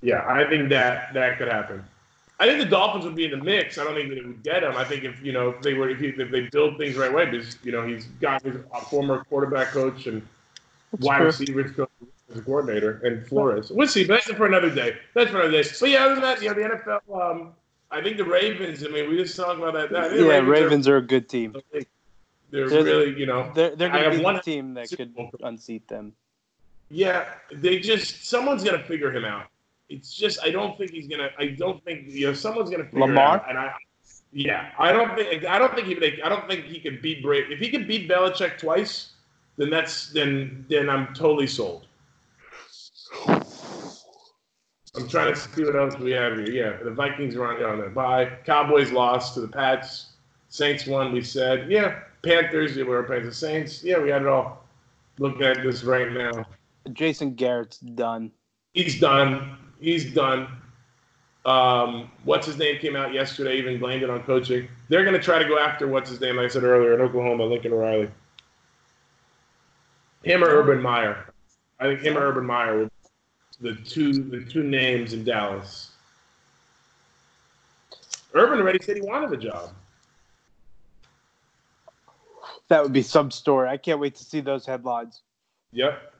yeah, 0.02 0.24
I 0.26 0.48
think 0.48 0.68
that 0.70 1.12
that 1.14 1.38
could 1.38 1.48
happen. 1.48 1.84
I 2.38 2.46
think 2.46 2.58
the 2.58 2.64
Dolphins 2.70 3.04
would 3.04 3.14
be 3.14 3.26
in 3.26 3.32
the 3.32 3.36
mix. 3.36 3.76
I 3.76 3.84
don't 3.84 3.94
think 3.94 4.08
that 4.08 4.16
it 4.18 4.26
would 4.26 4.42
get 4.42 4.62
him. 4.64 4.74
I 4.76 4.84
think 4.84 5.04
if 5.04 5.22
you 5.22 5.32
know 5.32 5.50
if 5.50 5.60
they 5.60 5.74
were 5.74 5.90
if, 5.90 5.98
he, 5.98 6.06
if 6.08 6.30
they 6.30 6.48
build 6.48 6.78
things 6.78 6.94
the 6.94 7.00
right 7.00 7.12
way, 7.12 7.26
because 7.26 7.58
you 7.62 7.70
know 7.72 7.86
he's 7.86 8.06
got 8.20 8.42
his 8.42 8.56
a 8.74 8.80
former 8.80 9.24
quarterback 9.24 9.68
coach 9.68 10.06
and 10.06 10.26
wide 11.00 11.18
true. 11.18 11.26
receivers 11.26 11.72
coach 11.76 11.90
as 12.30 12.38
a 12.38 12.42
coordinator 12.42 13.00
and 13.04 13.26
Flores. 13.26 13.70
We'll 13.70 13.88
see, 13.88 14.04
but 14.04 14.22
that's 14.24 14.36
for 14.38 14.46
another 14.46 14.70
day. 14.70 14.96
That's 15.14 15.30
for 15.30 15.40
another 15.40 15.62
day. 15.62 15.68
But 15.78 15.90
yeah, 15.90 16.04
other 16.04 16.14
than 16.14 16.22
that, 16.22 16.40
you 16.42 16.48
know 16.48 16.54
the 16.54 17.00
NFL. 17.10 17.30
Um, 17.30 17.52
I 17.90 18.00
think 18.02 18.16
the 18.16 18.24
Ravens. 18.24 18.84
I 18.84 18.88
mean, 18.88 19.10
we 19.10 19.16
just 19.18 19.36
talked 19.36 19.58
about 19.58 19.74
that. 19.74 19.94
I 19.94 20.08
think 20.08 20.20
the 20.20 20.26
Yeah, 20.28 20.38
are- 20.38 20.44
Ravens 20.44 20.88
are 20.88 20.96
a 20.96 21.02
good 21.02 21.28
team. 21.28 21.54
they're 21.72 21.84
They're- 22.70 22.84
really, 22.84 23.18
you 23.18 23.26
know, 23.26 23.52
They're 23.54 23.76
they're 23.76 23.90
going 23.90 24.10
to 24.12 24.16
be 24.16 24.24
one- 24.24 24.36
the 24.36 24.40
team 24.42 24.74
that 24.74 24.88
could 24.90 25.14
unseat 25.42 25.86
them. 25.88 26.14
Yeah, 26.88 27.26
they 27.52 27.78
just 27.78 28.24
someone's 28.28 28.64
gonna 28.64 28.82
figure 28.82 29.12
him 29.12 29.24
out. 29.24 29.46
It's 29.90 30.14
just 30.14 30.38
I 30.42 30.50
don't 30.50 30.78
think 30.78 30.92
he's 30.92 31.08
gonna. 31.08 31.30
I 31.38 31.48
don't 31.48 31.84
think 31.84 32.04
you 32.08 32.28
know 32.28 32.32
someone's 32.32 32.70
gonna 32.70 32.84
figure 32.84 33.00
Lamar? 33.00 33.36
it 33.36 33.40
out. 33.40 33.50
And 33.50 33.58
I, 33.58 33.72
yeah, 34.32 34.70
I 34.78 34.92
don't 34.92 35.16
think 35.16 35.44
I 35.44 35.58
don't 35.58 35.74
think 35.74 35.88
he 35.88 36.22
I 36.22 36.28
don't 36.28 36.48
think 36.48 36.64
he 36.64 36.78
could 36.78 37.02
beat 37.02 37.22
Brady. 37.22 37.52
If 37.52 37.58
he 37.58 37.70
could 37.70 37.88
beat 37.88 38.08
Belichick 38.08 38.56
twice, 38.56 39.14
then 39.56 39.68
that's 39.68 40.10
then 40.12 40.64
then 40.68 40.88
I'm 40.88 41.12
totally 41.12 41.48
sold. 41.48 41.86
I'm 43.26 45.08
trying 45.08 45.34
to 45.34 45.36
see 45.36 45.64
what 45.64 45.76
else 45.76 45.98
we 45.98 46.12
have 46.12 46.38
here. 46.38 46.50
Yeah, 46.50 46.82
the 46.82 46.92
Vikings 46.92 47.34
are 47.34 47.46
on, 47.46 47.62
on 47.62 47.80
the 47.80 47.88
bye. 47.88 48.30
Cowboys 48.44 48.92
lost 48.92 49.34
to 49.34 49.40
the 49.40 49.48
Pats. 49.48 50.12
Saints 50.48 50.86
won. 50.86 51.12
We 51.12 51.22
said 51.22 51.70
yeah. 51.70 52.00
Panthers. 52.22 52.76
Yeah, 52.76 52.84
we 52.84 52.90
were 52.90 53.02
playing 53.02 53.24
the 53.24 53.34
Saints. 53.34 53.82
Yeah, 53.82 53.98
we 53.98 54.10
had 54.10 54.22
it 54.22 54.28
all. 54.28 54.64
Looking 55.18 55.42
at 55.42 55.62
this 55.64 55.82
right 55.82 56.12
now. 56.12 56.46
Jason 56.92 57.34
Garrett's 57.34 57.78
done. 57.78 58.30
He's 58.72 59.00
done. 59.00 59.58
He's 59.80 60.12
done. 60.12 60.48
Um, 61.46 62.10
what's 62.24 62.46
his 62.46 62.58
name 62.58 62.78
came 62.78 62.96
out 62.96 63.14
yesterday, 63.14 63.56
even 63.56 63.78
blamed 63.78 64.02
it 64.02 64.10
on 64.10 64.22
coaching. 64.24 64.68
They're 64.88 65.04
going 65.04 65.16
to 65.16 65.22
try 65.22 65.38
to 65.38 65.48
go 65.48 65.58
after 65.58 65.88
what's 65.88 66.10
his 66.10 66.20
name, 66.20 66.36
like 66.36 66.46
I 66.46 66.48
said 66.48 66.64
earlier, 66.64 66.94
in 66.94 67.00
Oklahoma, 67.00 67.44
Lincoln 67.44 67.72
Riley. 67.72 68.10
Him 70.22 70.44
or 70.44 70.48
Urban 70.48 70.82
Meyer. 70.82 71.32
I 71.78 71.84
think 71.84 72.00
him 72.00 72.18
or 72.18 72.28
Urban 72.28 72.44
Meyer 72.44 72.76
were 72.76 72.90
the 73.60 73.74
two 73.74 74.12
the 74.12 74.44
two 74.44 74.62
names 74.62 75.14
in 75.14 75.24
Dallas. 75.24 75.92
Urban 78.34 78.60
already 78.60 78.78
said 78.82 78.96
he 78.96 79.02
wanted 79.02 79.30
the 79.30 79.36
job. 79.38 79.70
That 82.68 82.82
would 82.82 82.92
be 82.92 83.02
some 83.02 83.30
story. 83.30 83.68
I 83.68 83.76
can't 83.76 83.98
wait 83.98 84.14
to 84.16 84.24
see 84.24 84.40
those 84.40 84.64
headlines. 84.64 85.22
Yep. 85.72 86.12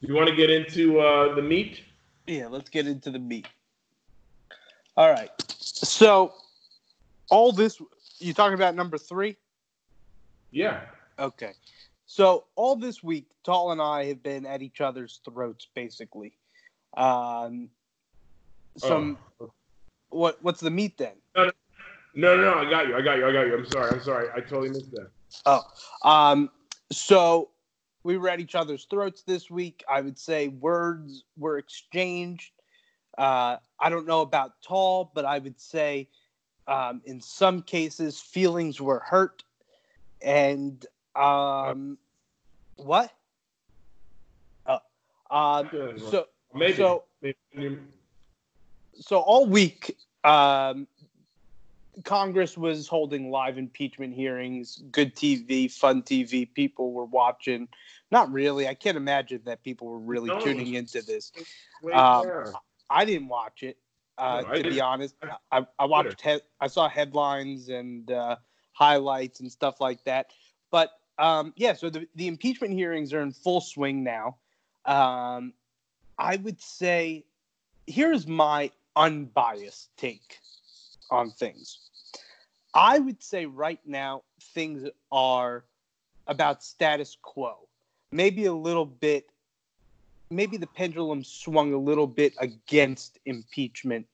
Do 0.00 0.08
you 0.08 0.14
want 0.14 0.28
to 0.28 0.34
get 0.34 0.50
into 0.50 0.98
uh, 0.98 1.34
the 1.34 1.42
meat? 1.42 1.82
Yeah, 2.26 2.48
let's 2.48 2.68
get 2.68 2.86
into 2.86 3.10
the 3.10 3.18
meat. 3.18 3.46
All 4.96 5.10
right. 5.10 5.30
So, 5.48 6.34
all 7.30 7.52
this, 7.52 7.80
you 8.18 8.32
talking 8.32 8.54
about 8.54 8.74
number 8.74 8.98
three? 8.98 9.36
Yeah. 10.50 10.80
Okay. 11.18 11.52
So, 12.06 12.44
all 12.56 12.76
this 12.76 13.02
week, 13.02 13.26
Tall 13.44 13.72
and 13.72 13.80
I 13.80 14.06
have 14.06 14.22
been 14.22 14.46
at 14.46 14.62
each 14.62 14.80
other's 14.80 15.20
throats, 15.24 15.68
basically. 15.74 16.32
Um, 16.96 17.68
some, 18.76 19.18
Oh. 19.40 19.52
what, 20.08 20.42
what's 20.42 20.60
the 20.60 20.70
meat 20.70 20.96
then? 20.98 21.14
No, 21.36 21.50
no, 22.14 22.36
no. 22.36 22.54
I 22.54 22.70
got 22.70 22.88
you. 22.88 22.96
I 22.96 23.02
got 23.02 23.18
you. 23.18 23.26
I 23.28 23.32
got 23.32 23.42
you. 23.42 23.56
I'm 23.58 23.66
sorry. 23.66 23.90
I'm 23.92 24.02
sorry. 24.02 24.28
I 24.34 24.40
totally 24.40 24.70
missed 24.70 24.90
that. 24.92 25.10
Oh. 25.44 25.62
Um, 26.02 26.50
so 26.90 27.50
we 28.06 28.16
were 28.16 28.28
at 28.28 28.38
each 28.40 28.54
other's 28.54 28.84
throats 28.84 29.22
this 29.22 29.50
week. 29.50 29.84
I 29.90 30.00
would 30.00 30.18
say 30.18 30.48
words 30.48 31.24
were 31.36 31.58
exchanged. 31.58 32.52
Uh, 33.18 33.56
I 33.80 33.90
don't 33.90 34.06
know 34.06 34.20
about 34.20 34.62
tall, 34.62 35.10
but 35.12 35.24
I 35.24 35.40
would 35.40 35.60
say 35.60 36.08
um, 36.68 37.02
in 37.04 37.20
some 37.20 37.62
cases 37.62 38.20
feelings 38.20 38.80
were 38.80 39.00
hurt. 39.00 39.42
And 40.22 40.84
um, 41.16 41.98
what? 42.76 43.12
Oh, 44.66 44.78
um, 45.30 45.68
so 45.98 46.26
Maybe. 46.54 46.74
so 46.74 47.04
Maybe. 47.22 47.78
so 48.94 49.18
all 49.18 49.46
week 49.46 49.96
um, 50.24 50.86
congress 52.04 52.56
was 52.56 52.86
holding 52.86 53.30
live 53.30 53.58
impeachment 53.58 54.14
hearings 54.14 54.82
good 54.90 55.14
tv 55.16 55.70
fun 55.70 56.02
tv 56.02 56.52
people 56.54 56.92
were 56.92 57.04
watching 57.04 57.68
not 58.10 58.30
really 58.32 58.66
i 58.68 58.74
can't 58.74 58.96
imagine 58.96 59.40
that 59.44 59.62
people 59.62 59.86
were 59.86 59.98
really 59.98 60.30
No. 60.30 60.40
tuning 60.40 60.74
into 60.74 61.02
this 61.02 61.32
um, 61.92 62.32
i 62.90 63.04
didn't 63.04 63.28
watch 63.28 63.62
it 63.62 63.78
uh, 64.18 64.42
No, 64.42 64.48
to 64.54 64.64
be 64.64 64.80
didn't. 64.80 64.80
honest 64.80 65.14
i, 65.52 65.66
I 65.78 65.84
watched 65.84 66.20
he- 66.20 66.40
i 66.60 66.66
saw 66.66 66.88
headlines 66.88 67.68
and 67.68 68.10
uh, 68.10 68.36
highlights 68.72 69.40
and 69.40 69.50
stuff 69.50 69.80
like 69.80 70.02
that 70.04 70.32
but 70.70 70.90
um, 71.18 71.52
yeah 71.56 71.72
so 71.72 71.88
the, 71.90 72.06
the 72.14 72.26
impeachment 72.26 72.72
hearings 72.74 73.12
are 73.12 73.20
in 73.20 73.32
full 73.32 73.60
swing 73.60 74.02
now 74.04 74.36
um, 74.84 75.52
i 76.18 76.36
would 76.36 76.60
say 76.60 77.24
here's 77.86 78.26
my 78.26 78.70
unbiased 78.96 79.90
take 79.96 80.38
on 81.10 81.30
things. 81.30 81.78
I 82.74 82.98
would 82.98 83.22
say 83.22 83.46
right 83.46 83.80
now 83.86 84.22
things 84.54 84.88
are 85.12 85.64
about 86.26 86.62
status 86.62 87.16
quo. 87.22 87.68
Maybe 88.12 88.46
a 88.46 88.52
little 88.52 88.86
bit, 88.86 89.26
maybe 90.30 90.56
the 90.56 90.66
pendulum 90.66 91.24
swung 91.24 91.72
a 91.72 91.78
little 91.78 92.06
bit 92.06 92.34
against 92.38 93.18
impeachment 93.26 94.06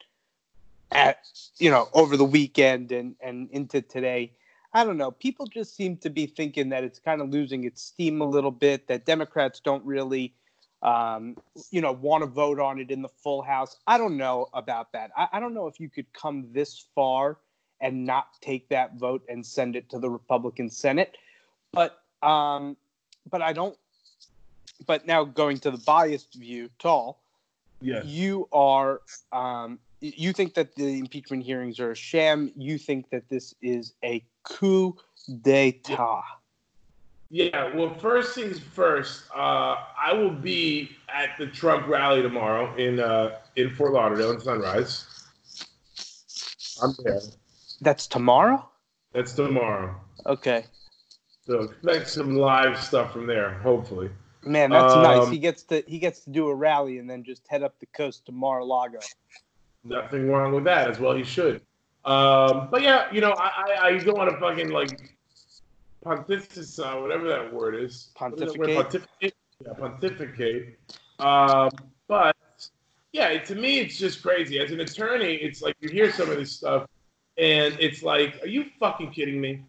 at 0.92 1.18
you 1.58 1.70
know 1.70 1.88
over 1.94 2.16
the 2.16 2.24
weekend 2.24 2.92
and 2.92 3.14
and 3.20 3.48
into 3.50 3.82
today. 3.82 4.32
I 4.74 4.84
don't 4.84 4.96
know. 4.96 5.10
People 5.10 5.46
just 5.46 5.76
seem 5.76 5.98
to 5.98 6.08
be 6.08 6.26
thinking 6.26 6.70
that 6.70 6.82
it's 6.82 6.98
kind 6.98 7.20
of 7.20 7.28
losing 7.28 7.64
its 7.64 7.82
steam 7.82 8.22
a 8.22 8.24
little 8.24 8.50
bit. 8.50 8.88
That 8.88 9.04
Democrats 9.04 9.60
don't 9.60 9.84
really, 9.84 10.32
um, 10.80 11.36
you 11.70 11.82
know, 11.82 11.92
want 11.92 12.22
to 12.22 12.26
vote 12.26 12.58
on 12.58 12.78
it 12.78 12.90
in 12.90 13.02
the 13.02 13.10
full 13.22 13.42
House. 13.42 13.76
I 13.86 13.98
don't 13.98 14.16
know 14.16 14.48
about 14.54 14.92
that. 14.92 15.10
I, 15.14 15.28
I 15.34 15.40
don't 15.40 15.52
know 15.52 15.66
if 15.66 15.78
you 15.78 15.90
could 15.90 16.10
come 16.14 16.46
this 16.52 16.86
far 16.94 17.36
and 17.82 18.06
not 18.06 18.28
take 18.40 18.68
that 18.70 18.94
vote 18.94 19.22
and 19.28 19.44
send 19.44 19.76
it 19.76 19.90
to 19.90 19.98
the 19.98 20.08
Republican 20.08 20.70
Senate. 20.70 21.18
But 21.72 22.00
um, 22.22 22.76
but 23.30 23.42
I 23.42 23.52
don't. 23.52 23.76
But 24.86 25.06
now 25.06 25.24
going 25.24 25.58
to 25.58 25.70
the 25.70 25.78
biased 25.78 26.34
view, 26.34 26.70
tall. 26.78 27.22
Yes. 27.80 28.04
You 28.04 28.48
are. 28.52 29.00
Um, 29.32 29.78
you 30.00 30.32
think 30.32 30.54
that 30.54 30.74
the 30.74 30.98
impeachment 30.98 31.44
hearings 31.44 31.78
are 31.78 31.92
a 31.92 31.96
sham. 31.96 32.52
You 32.56 32.78
think 32.78 33.10
that 33.10 33.28
this 33.28 33.54
is 33.62 33.94
a 34.04 34.24
coup 34.42 34.96
d'état. 35.28 36.22
Yeah, 37.30 37.74
well, 37.74 37.94
first 37.94 38.34
things 38.34 38.58
first. 38.58 39.24
Uh, 39.34 39.76
I 39.98 40.12
will 40.12 40.30
be 40.30 40.90
at 41.08 41.30
the 41.38 41.46
Trump 41.46 41.88
rally 41.88 42.20
tomorrow 42.20 42.74
in 42.76 43.00
uh, 43.00 43.38
in 43.56 43.70
Fort 43.70 43.94
Lauderdale 43.94 44.32
in 44.32 44.40
Sunrise. 44.40 45.06
I'm 46.82 46.94
there. 47.04 47.20
That's 47.80 48.06
tomorrow. 48.06 48.68
That's 49.12 49.32
tomorrow. 49.32 49.94
Okay, 50.26 50.64
So 51.46 51.62
expect 51.62 52.08
some 52.08 52.36
live 52.36 52.78
stuff 52.78 53.12
from 53.12 53.26
there, 53.26 53.54
hopefully. 53.54 54.10
Man, 54.44 54.70
that's 54.70 54.94
nice. 54.94 55.26
Um, 55.26 55.32
He 55.32 55.38
gets 55.38 55.62
to 55.64 55.82
he 55.86 55.98
gets 55.98 56.20
to 56.20 56.30
do 56.30 56.48
a 56.48 56.54
rally 56.54 56.98
and 56.98 57.08
then 57.08 57.24
just 57.24 57.46
head 57.48 57.62
up 57.62 57.78
the 57.80 57.86
coast 57.86 58.26
to 58.26 58.32
Mar-a-Lago. 58.32 58.98
Nothing 59.84 60.28
wrong 60.28 60.52
with 60.54 60.64
that 60.64 60.88
as 60.88 60.98
well. 60.98 61.14
He 61.14 61.24
should. 61.24 61.60
Um, 62.04 62.68
but 62.70 62.82
yeah, 62.82 63.06
you 63.12 63.20
know, 63.20 63.32
I, 63.32 63.76
I, 63.80 63.86
I 63.86 63.98
don't 63.98 64.16
want 64.16 64.30
to 64.30 64.38
fucking 64.38 64.70
like 64.70 65.16
pontificate, 66.02 66.78
uh, 66.78 66.96
whatever 66.96 67.28
that 67.28 67.52
word 67.52 67.76
is. 67.76 68.08
That 68.18 68.56
word? 68.56 68.74
Pontificate? 68.74 68.76
Pontificate. 68.76 69.34
Yeah, 69.64 69.72
pontificate. 69.74 70.78
Um, 71.20 71.70
but 72.08 72.36
yeah, 73.12 73.38
to 73.38 73.54
me, 73.54 73.78
it's 73.78 73.98
just 73.98 74.22
crazy. 74.22 74.58
As 74.58 74.72
an 74.72 74.80
attorney, 74.80 75.34
it's 75.34 75.62
like 75.62 75.76
you 75.80 75.88
hear 75.88 76.10
some 76.10 76.30
of 76.30 76.36
this 76.36 76.52
stuff, 76.52 76.88
and 77.38 77.76
it's 77.78 78.02
like, 78.02 78.42
are 78.42 78.48
you 78.48 78.64
fucking 78.80 79.12
kidding 79.12 79.40
me? 79.40 79.62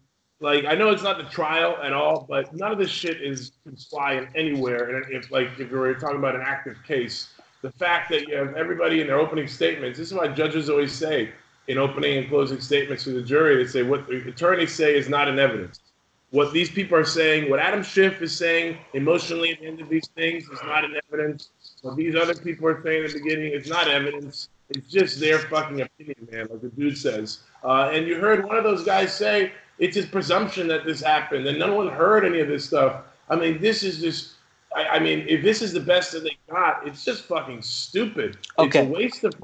Like, 0.44 0.66
I 0.66 0.74
know 0.74 0.90
it's 0.90 1.02
not 1.02 1.16
the 1.16 1.24
trial 1.24 1.78
at 1.82 1.94
all, 1.94 2.26
but 2.28 2.54
none 2.54 2.70
of 2.70 2.76
this 2.76 2.90
shit 2.90 3.22
is 3.22 3.52
can 3.62 3.76
fly 3.76 4.28
anywhere. 4.34 4.94
And 4.94 5.10
if 5.10 5.30
like 5.30 5.48
if 5.58 5.70
we 5.70 5.78
were 5.78 5.94
talking 5.94 6.18
about 6.18 6.34
an 6.34 6.42
active 6.44 6.76
case, 6.86 7.30
the 7.62 7.70
fact 7.70 8.10
that 8.10 8.28
you 8.28 8.36
have 8.36 8.54
everybody 8.54 9.00
in 9.00 9.06
their 9.06 9.18
opening 9.18 9.48
statements, 9.48 9.98
this 9.98 10.08
is 10.08 10.14
why 10.14 10.28
judges 10.28 10.68
always 10.68 10.92
say 10.92 11.30
in 11.68 11.78
opening 11.78 12.18
and 12.18 12.28
closing 12.28 12.60
statements 12.60 13.04
to 13.04 13.12
the 13.12 13.22
jury, 13.22 13.56
they 13.56 13.66
say 13.66 13.82
what 13.82 14.06
the 14.06 14.18
attorneys 14.28 14.74
say 14.74 14.94
is 14.94 15.08
not 15.08 15.28
in 15.28 15.38
evidence. 15.38 15.80
What 16.28 16.52
these 16.52 16.70
people 16.70 16.98
are 16.98 17.06
saying, 17.06 17.48
what 17.48 17.58
Adam 17.58 17.82
Schiff 17.82 18.20
is 18.20 18.36
saying 18.36 18.76
emotionally 18.92 19.52
at 19.52 19.60
the 19.60 19.66
end 19.66 19.80
of 19.80 19.88
these 19.88 20.08
things 20.08 20.44
is 20.50 20.58
not 20.62 20.84
in 20.84 20.94
evidence. 21.10 21.48
What 21.80 21.96
these 21.96 22.16
other 22.16 22.34
people 22.34 22.68
are 22.68 22.82
saying 22.82 23.04
at 23.04 23.12
the 23.12 23.20
beginning 23.20 23.52
is 23.52 23.66
not 23.66 23.88
evidence. 23.88 24.50
It's 24.68 24.90
just 24.90 25.20
their 25.20 25.38
fucking 25.38 25.80
opinion, 25.80 26.28
man, 26.30 26.48
like 26.50 26.60
the 26.60 26.68
dude 26.68 26.98
says. 26.98 27.40
Uh, 27.62 27.88
and 27.94 28.06
you 28.06 28.16
heard 28.16 28.44
one 28.44 28.58
of 28.58 28.64
those 28.64 28.84
guys 28.84 29.14
say 29.14 29.52
it's 29.78 29.96
his 29.96 30.06
presumption 30.06 30.68
that 30.68 30.84
this 30.84 31.00
happened, 31.02 31.46
and 31.46 31.58
no 31.58 31.74
one 31.74 31.88
heard 31.88 32.24
any 32.24 32.40
of 32.40 32.48
this 32.48 32.64
stuff. 32.66 33.02
I 33.28 33.36
mean, 33.36 33.60
this 33.60 33.82
is 33.82 34.00
just. 34.00 34.32
I, 34.74 34.96
I 34.96 34.98
mean, 34.98 35.24
if 35.28 35.42
this 35.42 35.62
is 35.62 35.72
the 35.72 35.80
best 35.80 36.12
that 36.12 36.24
they 36.24 36.36
got, 36.50 36.86
it's 36.86 37.04
just 37.04 37.24
fucking 37.24 37.62
stupid. 37.62 38.38
Okay. 38.58 38.80
It's 38.80 38.88
a 38.88 38.92
waste 38.92 39.24
of 39.24 39.34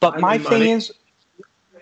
But 0.00 0.20
my 0.20 0.38
thing 0.38 0.44
money. 0.44 0.70
is, 0.70 0.92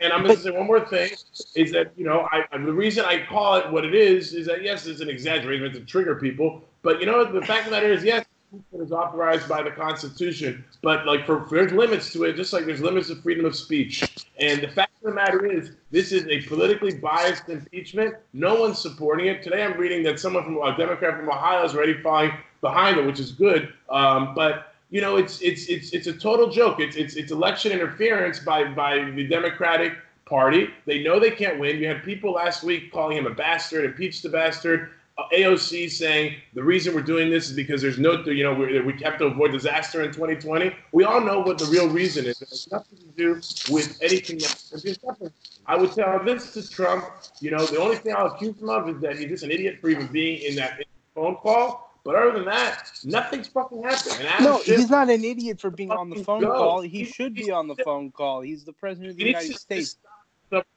and 0.00 0.12
I'm 0.12 0.22
going 0.22 0.34
to 0.36 0.40
say 0.42 0.50
one 0.50 0.66
more 0.66 0.80
thing 0.80 1.10
is 1.54 1.70
that 1.72 1.92
you 1.96 2.04
know 2.04 2.26
I, 2.32 2.44
I- 2.50 2.58
the 2.58 2.72
reason 2.72 3.04
I 3.04 3.24
call 3.26 3.56
it 3.56 3.70
what 3.70 3.84
it 3.84 3.94
is 3.94 4.32
is 4.34 4.46
that 4.46 4.62
yes, 4.62 4.86
it's 4.86 5.00
an 5.00 5.08
exaggeration 5.10 5.72
to 5.72 5.80
trigger 5.80 6.14
people, 6.16 6.62
but 6.82 6.98
you 7.00 7.06
know 7.06 7.18
what? 7.18 7.32
The 7.32 7.42
fact 7.42 7.60
of 7.60 7.64
the 7.66 7.70
matter 7.72 7.92
is 7.92 8.02
yes, 8.04 8.24
is 8.72 8.92
authorized 8.92 9.48
by 9.48 9.62
the 9.62 9.70
Constitution, 9.70 10.64
but 10.82 11.06
like 11.06 11.26
for, 11.26 11.44
for 11.46 11.56
there's 11.56 11.72
limits 11.72 12.12
to 12.12 12.24
it, 12.24 12.36
just 12.36 12.52
like 12.52 12.66
there's 12.66 12.80
limits 12.80 13.08
to 13.08 13.16
freedom 13.16 13.44
of 13.44 13.56
speech. 13.56 14.26
And 14.38 14.60
the 14.60 14.68
fact 14.68 14.92
of 15.02 15.10
the 15.10 15.14
matter 15.14 15.46
is, 15.46 15.72
this 15.90 16.12
is 16.12 16.26
a 16.26 16.42
politically 16.42 16.94
biased 16.94 17.48
impeachment. 17.48 18.14
No 18.32 18.54
one's 18.60 18.80
supporting 18.80 19.26
it. 19.26 19.42
Today, 19.42 19.62
I'm 19.62 19.78
reading 19.78 20.02
that 20.04 20.18
someone 20.18 20.44
from 20.44 20.56
a 20.58 20.76
Democrat 20.76 21.16
from 21.16 21.28
Ohio 21.28 21.64
is 21.64 21.74
already 21.74 22.00
falling 22.02 22.32
behind 22.60 22.98
it, 22.98 23.06
which 23.06 23.20
is 23.20 23.32
good. 23.32 23.72
Um, 23.88 24.34
but 24.34 24.74
you 24.90 25.00
know, 25.00 25.16
it's 25.16 25.40
it's 25.40 25.66
it's 25.68 25.92
it's 25.92 26.06
a 26.06 26.12
total 26.12 26.50
joke. 26.50 26.80
It's 26.80 26.96
it's 26.96 27.16
it's 27.16 27.32
election 27.32 27.72
interference 27.72 28.38
by 28.38 28.64
by 28.64 29.10
the 29.10 29.26
Democratic 29.26 29.94
Party. 30.24 30.68
They 30.86 31.02
know 31.02 31.18
they 31.20 31.30
can't 31.30 31.58
win. 31.58 31.78
You 31.78 31.88
had 31.88 32.02
people 32.04 32.32
last 32.32 32.62
week 32.62 32.92
calling 32.92 33.16
him 33.16 33.26
a 33.26 33.34
bastard, 33.34 33.84
impeach 33.84 34.22
the 34.22 34.28
bastard. 34.28 34.90
AOC 35.32 35.90
saying 35.90 36.34
the 36.54 36.62
reason 36.62 36.94
we're 36.94 37.00
doing 37.02 37.30
this 37.30 37.48
is 37.48 37.54
because 37.54 37.80
there's 37.80 37.98
no, 37.98 38.22
you 38.24 38.42
know, 38.42 38.52
we 38.52 38.80
we 38.80 38.92
have 39.02 39.16
to 39.18 39.26
avoid 39.26 39.52
disaster 39.52 40.02
in 40.02 40.12
2020. 40.12 40.72
We 40.92 41.04
all 41.04 41.20
know 41.20 41.38
what 41.40 41.58
the 41.58 41.66
real 41.66 41.88
reason 41.88 42.26
is. 42.26 42.42
It 42.42 42.48
has 42.48 42.68
nothing 42.70 42.98
to 42.98 43.04
do 43.16 43.34
with 43.72 43.96
anything 44.02 44.36
else. 44.42 44.72
It's 44.72 44.82
just 44.82 45.04
nothing. 45.04 45.30
I 45.66 45.76
would 45.76 45.92
tell 45.92 46.22
this 46.24 46.52
to 46.54 46.68
Trump. 46.68 47.04
You 47.40 47.52
know, 47.52 47.64
the 47.64 47.78
only 47.80 47.96
thing 47.96 48.14
I'll 48.16 48.26
accuse 48.26 48.60
him 48.60 48.68
of 48.68 48.88
is 48.88 49.00
that 49.02 49.16
he's 49.16 49.28
just 49.28 49.44
an 49.44 49.52
idiot 49.52 49.78
for 49.80 49.88
even 49.88 50.08
being 50.08 50.42
in 50.42 50.56
that 50.56 50.80
phone 51.14 51.36
call. 51.36 51.92
But 52.04 52.16
other 52.16 52.32
than 52.32 52.44
that, 52.46 52.90
nothing's 53.04 53.48
fucking 53.48 53.82
happened. 53.82 54.16
And 54.28 54.44
no, 54.44 54.58
Schiff- 54.62 54.76
he's 54.78 54.90
not 54.90 55.08
an 55.08 55.24
idiot 55.24 55.58
for 55.60 55.70
being 55.70 55.90
on 55.90 56.10
the 56.10 56.22
phone 56.24 56.40
go. 56.42 56.50
call. 56.50 56.80
He 56.82 56.88
He- 56.88 57.04
should 57.04 57.34
be 57.34 57.50
on 57.50 57.66
the 57.68 57.76
phone 57.76 58.10
call. 58.10 58.40
He's 58.42 58.62
the 58.64 58.74
president 58.74 59.12
of 59.12 59.16
the 59.16 59.24
United 59.24 59.56
States. 59.56 59.96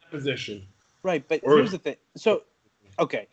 position. 0.10 0.65
Right, 1.04 1.28
but 1.28 1.41
Or- 1.43 1.58
here's 1.58 1.71
the 1.71 1.80
thing. 1.80 1.97
So, 2.15 2.43
okay, 2.97 3.28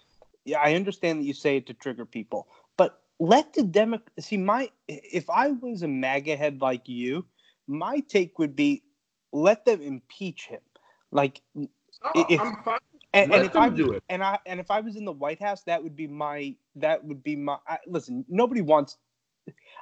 yeah, 0.44 0.58
I 0.60 0.74
understand 0.74 1.20
that 1.20 1.24
you 1.24 1.34
say 1.34 1.56
it 1.58 1.66
to 1.66 1.74
trigger 1.74 2.04
people, 2.06 2.48
but 2.76 3.00
let 3.20 3.52
the 3.54 3.62
Demo 3.62 4.00
see 4.18 4.36
my. 4.36 4.70
If 4.88 5.30
I 5.30 5.48
was 5.48 5.82
a 5.82 5.88
MAGA 5.88 6.36
head 6.36 6.60
like 6.60 6.88
you, 6.88 7.24
my 7.66 8.00
take 8.00 8.38
would 8.38 8.56
be 8.56 8.82
let 9.32 9.64
them 9.64 9.80
impeach 9.82 10.46
him. 10.46 10.60
Like, 11.10 11.40
Oh, 12.04 12.26
If- 12.28 12.40
I'm 12.40 12.56
fine. 12.64 12.78
and, 13.12 13.32
and 13.32 13.44
if 13.46 13.56
I 13.56 13.68
do 13.70 13.92
it. 13.92 14.02
and 14.08 14.22
I 14.22 14.38
and 14.46 14.60
if 14.60 14.70
I 14.70 14.80
was 14.80 14.96
in 14.96 15.04
the 15.04 15.12
White 15.12 15.40
House, 15.40 15.62
that 15.64 15.82
would 15.82 15.96
be 15.96 16.06
my 16.06 16.54
that 16.76 17.04
would 17.04 17.22
be 17.22 17.36
my. 17.36 17.56
I, 17.66 17.78
listen, 17.86 18.24
nobody 18.28 18.60
wants. 18.60 18.98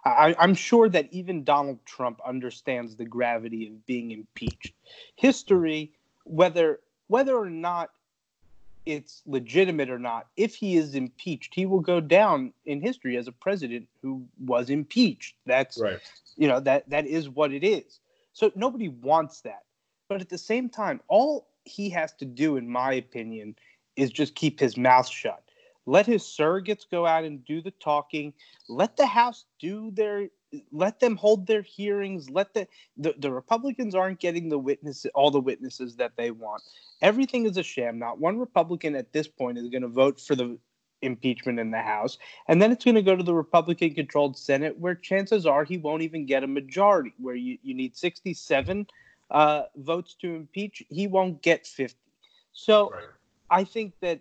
I, 0.04 0.34
I'm 0.38 0.54
sure 0.54 0.88
that 0.88 1.12
even 1.12 1.44
Donald 1.44 1.84
Trump 1.84 2.20
understands 2.26 2.96
the 2.96 3.04
gravity 3.04 3.68
of 3.68 3.86
being 3.86 4.10
impeached. 4.10 4.74
History, 5.16 5.92
whether 6.24 6.80
whether 7.08 7.36
or 7.36 7.50
not 7.50 7.90
it's 8.86 9.22
legitimate 9.26 9.90
or 9.90 9.98
not, 9.98 10.26
if 10.36 10.54
he 10.54 10.76
is 10.76 10.94
impeached, 10.94 11.54
he 11.54 11.66
will 11.66 11.80
go 11.80 12.00
down 12.00 12.52
in 12.66 12.80
history 12.80 13.16
as 13.16 13.28
a 13.28 13.32
president 13.32 13.88
who 14.02 14.24
was 14.38 14.70
impeached. 14.70 15.36
That's 15.46 15.78
Right. 15.78 16.00
you 16.36 16.48
know 16.48 16.60
that 16.60 16.88
that 16.90 17.06
is 17.06 17.28
what 17.28 17.52
it 17.52 17.62
is 17.64 18.00
so 18.32 18.50
nobody 18.54 18.88
wants 18.88 19.42
that 19.42 19.64
but 20.08 20.20
at 20.20 20.28
the 20.28 20.38
same 20.38 20.68
time 20.68 21.00
all 21.08 21.46
he 21.64 21.90
has 21.90 22.12
to 22.14 22.24
do 22.24 22.56
in 22.56 22.68
my 22.68 22.94
opinion 22.94 23.54
is 23.96 24.10
just 24.10 24.34
keep 24.34 24.58
his 24.58 24.76
mouth 24.76 25.08
shut 25.08 25.42
let 25.86 26.06
his 26.06 26.22
surrogates 26.22 26.84
go 26.90 27.06
out 27.06 27.24
and 27.24 27.44
do 27.44 27.60
the 27.60 27.70
talking 27.72 28.32
let 28.68 28.96
the 28.96 29.06
house 29.06 29.44
do 29.60 29.90
their 29.92 30.28
let 30.70 31.00
them 31.00 31.16
hold 31.16 31.46
their 31.46 31.62
hearings 31.62 32.30
let 32.30 32.52
the 32.54 32.66
the, 32.96 33.14
the 33.18 33.30
republicans 33.32 33.94
aren't 33.94 34.20
getting 34.20 34.48
the 34.48 34.58
witness 34.58 35.06
all 35.14 35.30
the 35.30 35.40
witnesses 35.40 35.96
that 35.96 36.12
they 36.16 36.30
want 36.30 36.62
everything 37.00 37.46
is 37.46 37.56
a 37.56 37.62
sham 37.62 37.98
not 37.98 38.18
one 38.18 38.38
republican 38.38 38.94
at 38.94 39.12
this 39.12 39.28
point 39.28 39.58
is 39.58 39.68
going 39.68 39.82
to 39.82 39.88
vote 39.88 40.20
for 40.20 40.34
the 40.34 40.58
impeachment 41.02 41.58
in 41.58 41.70
the 41.70 41.78
house 41.78 42.18
and 42.48 42.60
then 42.60 42.72
it's 42.72 42.84
going 42.84 42.94
to 42.96 43.02
go 43.02 43.16
to 43.16 43.22
the 43.22 43.34
Republican 43.34 43.94
controlled 43.94 44.36
Senate, 44.36 44.78
where 44.78 44.94
chances 44.94 45.46
are 45.46 45.64
he 45.64 45.78
won't 45.78 46.02
even 46.02 46.26
get 46.26 46.44
a 46.44 46.46
majority, 46.46 47.14
where 47.18 47.34
you, 47.34 47.58
you 47.62 47.74
need 47.74 47.96
67 47.96 48.86
uh, 49.30 49.62
votes 49.76 50.14
to 50.20 50.34
impeach. 50.34 50.82
He 50.88 51.06
won't 51.06 51.42
get 51.42 51.66
50. 51.66 51.98
So 52.52 52.90
Right. 52.90 53.04
I 53.50 53.64
think 53.64 53.94
that 54.00 54.20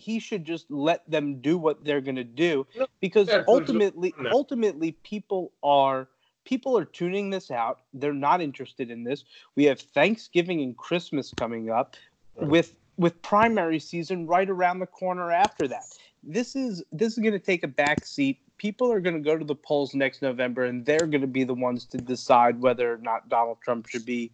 he 0.00 0.18
should 0.18 0.44
just 0.44 0.70
let 0.70 1.08
them 1.08 1.40
do 1.40 1.58
what 1.58 1.84
they're 1.84 2.00
going 2.00 2.16
to 2.16 2.24
do 2.24 2.66
because 3.00 3.28
ultimately 3.46 4.14
ultimately 4.32 4.92
people 5.02 5.52
are 5.62 6.08
people 6.44 6.76
are 6.76 6.86
tuning 6.86 7.28
this 7.28 7.50
out. 7.50 7.80
They're 7.92 8.14
not 8.14 8.40
interested 8.40 8.90
in 8.90 9.04
this. 9.04 9.24
We 9.56 9.64
have 9.64 9.78
thanksgiving 9.78 10.62
and 10.62 10.76
christmas 10.76 11.32
coming 11.38 11.70
up 11.70 11.96
with 12.36 12.74
with 12.96 13.20
primary 13.22 13.78
season 13.78 14.26
right 14.26 14.48
around 14.48 14.78
the 14.78 14.86
corner 14.86 15.30
after 15.30 15.68
that. 15.68 15.84
This 16.22 16.56
is 16.56 16.82
this 16.92 17.12
is 17.12 17.18
going 17.18 17.32
to 17.32 17.38
take 17.38 17.62
a 17.62 17.68
back 17.68 18.06
seat. 18.06 18.40
People 18.56 18.92
are 18.92 19.00
going 19.00 19.16
to 19.16 19.22
go 19.22 19.38
to 19.38 19.44
the 19.44 19.54
polls 19.54 19.94
next 19.94 20.22
november 20.22 20.64
and 20.64 20.84
they're 20.84 21.06
going 21.06 21.20
to 21.20 21.26
be 21.26 21.44
the 21.44 21.54
ones 21.54 21.84
to 21.86 21.98
decide 21.98 22.60
whether 22.60 22.92
or 22.92 22.98
not 22.98 23.26
donald 23.30 23.56
trump 23.64 23.86
should 23.88 24.04
be 24.04 24.30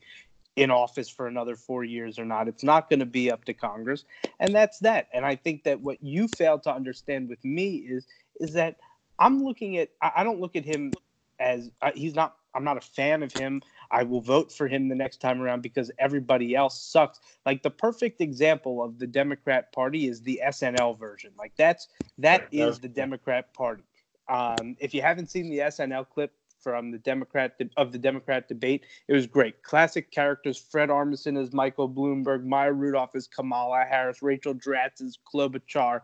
in 0.57 0.71
office 0.71 1.09
for 1.09 1.27
another 1.27 1.55
four 1.55 1.85
years 1.85 2.19
or 2.19 2.25
not. 2.25 2.49
It's 2.49 2.65
not 2.65 2.89
going 2.89 3.01
to 3.01 3.07
be 3.07 3.31
up 3.31 3.45
to 3.45 3.55
Congress, 3.55 4.05
and 4.41 4.55
that's 4.55 4.79
that. 4.81 5.09
And 5.13 5.25
I 5.25 5.37
think 5.37 5.65
that 5.65 5.81
what 5.81 6.03
you 6.03 6.27
fail 6.27 6.59
to 6.61 6.75
understand 6.75 7.29
with 7.29 7.45
me 7.45 7.77
is 7.77 8.07
is 8.41 8.53
that 8.55 8.77
I'm 9.19 9.45
looking 9.45 9.79
at 9.79 9.91
I, 10.03 10.13
I 10.17 10.25
don't 10.25 10.41
look 10.41 10.57
at 10.57 10.65
him 10.65 10.93
as 11.39 11.71
uh, 11.83 11.93
he's 11.95 12.15
not. 12.15 12.37
I'm 12.55 12.65
not 12.65 12.79
a 12.79 12.81
fan 12.81 13.23
of 13.23 13.31
him. 13.35 13.61
I 13.91 14.03
will 14.03 14.23
vote 14.23 14.51
for 14.51 14.67
him 14.67 14.89
the 14.89 14.95
next 14.95 15.21
time 15.21 15.43
around 15.43 15.61
because 15.61 15.91
everybody 15.99 16.55
else 16.55 16.81
sucks. 16.81 17.21
Like 17.45 17.63
the 17.63 17.71
perfect 17.71 18.23
example 18.23 18.83
of 18.83 18.99
the 18.99 19.07
Democrat 19.07 19.73
Party 19.73 20.09
is 20.09 20.23
the 20.23 20.41
SNL 20.43 20.99
version. 20.99 21.33
Like 21.39 21.53
that's 21.59 21.89
that 22.17 22.49
is 22.51 22.79
the 22.79 22.89
Democrat 22.89 23.53
Party. 23.53 23.85
Um, 24.29 24.75
if 24.81 24.95
you 24.95 25.03
haven't 25.03 25.31
seen 25.31 25.51
the 25.51 25.59
SNL 25.59 26.09
clip 26.09 26.33
from 26.67 26.91
the 26.91 26.99
Democrat 26.99 27.55
of 27.77 27.93
the 27.93 27.99
Democrat 27.99 28.49
debate. 28.49 28.87
It 29.07 29.13
was 29.13 29.29
great. 29.29 29.63
Classic 29.63 30.11
characters: 30.11 30.59
Fred 30.59 30.89
Armisen 30.89 31.41
as 31.41 31.53
Michael 31.53 31.89
Bloomberg, 31.89 32.43
Maya 32.43 32.73
Rudolph 32.73 33.15
as 33.15 33.29
Kamala 33.29 33.85
Harris, 33.89 34.21
Rachel 34.21 34.53
Dratch 34.53 35.01
as 35.01 35.17
Klobuchar, 35.33 36.01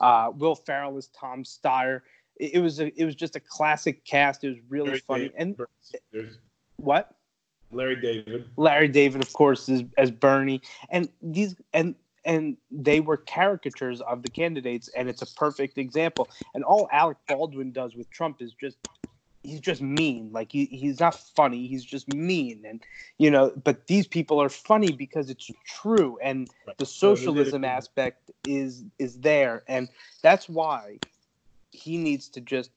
uh, 0.00 0.30
Will 0.34 0.54
Ferrell 0.54 0.96
as 0.96 1.08
Tom 1.08 1.44
Steyer. 1.44 2.00
It, 2.36 2.54
it, 2.54 2.60
was 2.60 2.80
a, 2.80 2.98
it 2.98 3.04
was 3.04 3.14
just 3.14 3.36
a 3.36 3.40
classic 3.40 4.06
cast. 4.06 4.42
It 4.42 4.48
was 4.48 4.58
really 4.70 4.86
Larry 4.86 5.00
funny. 5.00 5.28
David. 5.38 5.68
And 6.14 6.30
what? 6.76 7.14
Larry 7.70 7.96
David. 7.96 8.48
Larry 8.56 8.88
David, 8.88 9.20
of 9.20 9.30
course, 9.34 9.68
is 9.68 9.82
as 9.98 10.10
Bernie, 10.10 10.62
and 10.88 11.10
these 11.20 11.56
and 11.74 11.94
and 12.26 12.56
they 12.70 13.00
were 13.00 13.16
caricatures 13.16 14.00
of 14.02 14.22
the 14.22 14.28
candidates, 14.28 14.88
and 14.96 15.08
it's 15.08 15.22
a 15.22 15.34
perfect 15.34 15.78
example. 15.78 16.28
And 16.54 16.64
all 16.64 16.88
Alec 16.92 17.16
Baldwin 17.28 17.72
does 17.72 17.94
with 17.94 18.10
Trump 18.10 18.42
is 18.42 18.52
just 18.60 18.76
he's 19.46 19.60
just 19.60 19.80
mean. 19.80 20.30
Like 20.32 20.50
he, 20.52 20.66
he's 20.66 21.00
not 21.00 21.14
funny. 21.14 21.66
He's 21.66 21.84
just 21.84 22.12
mean. 22.12 22.64
And 22.66 22.82
you 23.18 23.30
know, 23.30 23.52
but 23.64 23.86
these 23.86 24.06
people 24.06 24.42
are 24.42 24.48
funny 24.48 24.92
because 24.92 25.30
it's 25.30 25.50
true, 25.66 26.18
and 26.22 26.50
right. 26.66 26.76
the 26.78 26.86
socialism 26.86 27.64
aspect 27.64 28.30
is 28.46 28.84
is 28.98 29.20
there, 29.20 29.62
and 29.68 29.88
that's 30.22 30.48
why 30.48 30.98
he 31.70 31.96
needs 31.96 32.28
to 32.30 32.40
just 32.40 32.70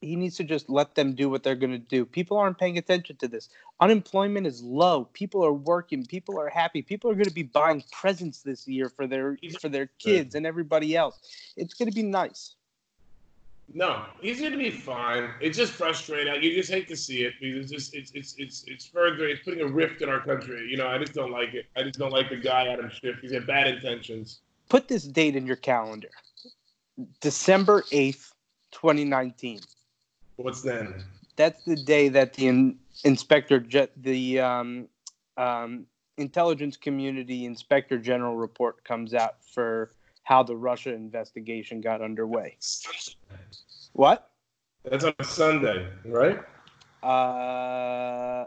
he 0.00 0.16
needs 0.16 0.36
to 0.36 0.44
just 0.44 0.68
let 0.68 0.94
them 0.94 1.14
do 1.14 1.30
what 1.30 1.42
they're 1.42 1.54
going 1.54 1.72
to 1.72 1.78
do. 1.78 2.04
People 2.04 2.36
aren't 2.36 2.58
paying 2.58 2.78
attention 2.78 3.16
to 3.16 3.28
this. 3.28 3.48
Unemployment 3.80 4.46
is 4.46 4.62
low. 4.62 5.04
People 5.12 5.44
are 5.44 5.52
working. 5.52 6.04
People 6.04 6.38
are 6.38 6.48
happy. 6.48 6.82
People 6.82 7.10
are 7.10 7.14
going 7.14 7.24
to 7.24 7.34
be 7.34 7.42
buying 7.42 7.82
presents 7.90 8.42
this 8.42 8.68
year 8.68 8.88
for 8.88 9.06
their 9.06 9.38
for 9.60 9.68
their 9.68 9.86
kids 9.98 10.34
and 10.34 10.46
everybody 10.46 10.96
else. 10.96 11.18
It's 11.56 11.74
going 11.74 11.90
to 11.90 11.94
be 11.94 12.02
nice. 12.02 12.54
No, 13.72 14.04
he's 14.20 14.40
going 14.40 14.52
to 14.52 14.58
be 14.58 14.70
fine. 14.70 15.30
It's 15.40 15.56
just 15.56 15.72
frustrating. 15.72 16.42
You 16.42 16.54
just 16.54 16.70
hate 16.70 16.86
to 16.88 16.96
see 16.96 17.22
it 17.22 17.34
because 17.40 17.56
it's 17.56 17.72
just 17.72 17.94
it's 17.94 18.12
it's 18.14 18.34
it's 18.38 18.64
it's 18.66 18.86
further. 18.86 19.26
It's 19.26 19.42
putting 19.42 19.62
a 19.62 19.66
rift 19.66 20.02
in 20.02 20.08
our 20.08 20.20
country. 20.20 20.68
You 20.70 20.76
know, 20.76 20.86
I 20.86 20.98
just 20.98 21.14
don't 21.14 21.32
like 21.32 21.54
it. 21.54 21.66
I 21.76 21.82
just 21.82 21.98
don't 21.98 22.12
like 22.12 22.28
the 22.28 22.36
guy 22.36 22.68
Adam 22.68 22.90
Schiff. 22.90 23.16
He's 23.20 23.32
had 23.32 23.46
bad 23.46 23.66
intentions. 23.66 24.40
Put 24.68 24.86
this 24.86 25.04
date 25.04 25.34
in 25.34 25.46
your 25.46 25.56
calendar: 25.56 26.10
December 27.20 27.84
eighth, 27.90 28.32
twenty 28.70 29.04
nineteen. 29.04 29.60
What's 30.36 30.62
then? 30.62 31.02
That's 31.36 31.64
the 31.64 31.76
day 31.76 32.08
that 32.10 32.34
the 32.34 32.46
in, 32.48 32.78
inspector, 33.04 33.64
the 33.96 34.40
um, 34.40 34.88
um, 35.36 35.86
intelligence 36.16 36.76
community 36.76 37.44
inspector 37.44 37.98
general 37.98 38.36
report 38.36 38.84
comes 38.84 39.14
out 39.14 39.42
for 39.44 39.90
how 40.24 40.42
the 40.42 40.56
Russia 40.56 40.92
investigation 40.92 41.80
got 41.80 42.02
underway. 42.02 42.56
What? 43.92 44.30
That's 44.84 45.04
on 45.04 45.14
Sunday, 45.22 45.88
right? 46.04 46.38
Uh, 47.02 48.46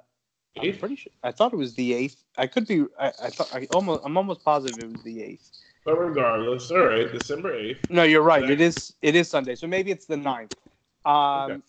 I'm 0.60 0.78
pretty 0.78 0.96
sure. 0.96 1.12
I 1.24 1.32
thought 1.32 1.54
it 1.54 1.58
was 1.58 1.76
the 1.76 1.94
eighth. 1.94 2.24
I 2.38 2.48
could 2.48 2.68
be. 2.68 2.86
I, 3.00 3.08
I 3.24 3.30
thought. 3.30 3.50
I 3.54 3.66
almost. 3.72 4.02
I'm 4.04 4.18
almost 4.18 4.44
positive 4.44 4.80
it 4.80 4.92
was 4.92 5.04
the 5.04 5.24
eighth. 5.24 5.52
But 5.86 5.98
regardless, 5.98 6.70
all 6.72 6.86
right, 6.86 7.12
December 7.12 7.54
eighth. 7.56 7.90
No, 7.90 8.04
you're 8.04 8.24
right. 8.24 8.50
It 8.50 8.60
is. 8.60 8.94
It 9.02 9.16
is 9.16 9.30
Sunday. 9.30 9.56
So 9.56 9.68
maybe 9.68 9.92
it's 9.92 10.06
the 10.06 10.16
9th. 10.16 10.50
Um, 11.06 11.52
okay. 11.52 11.62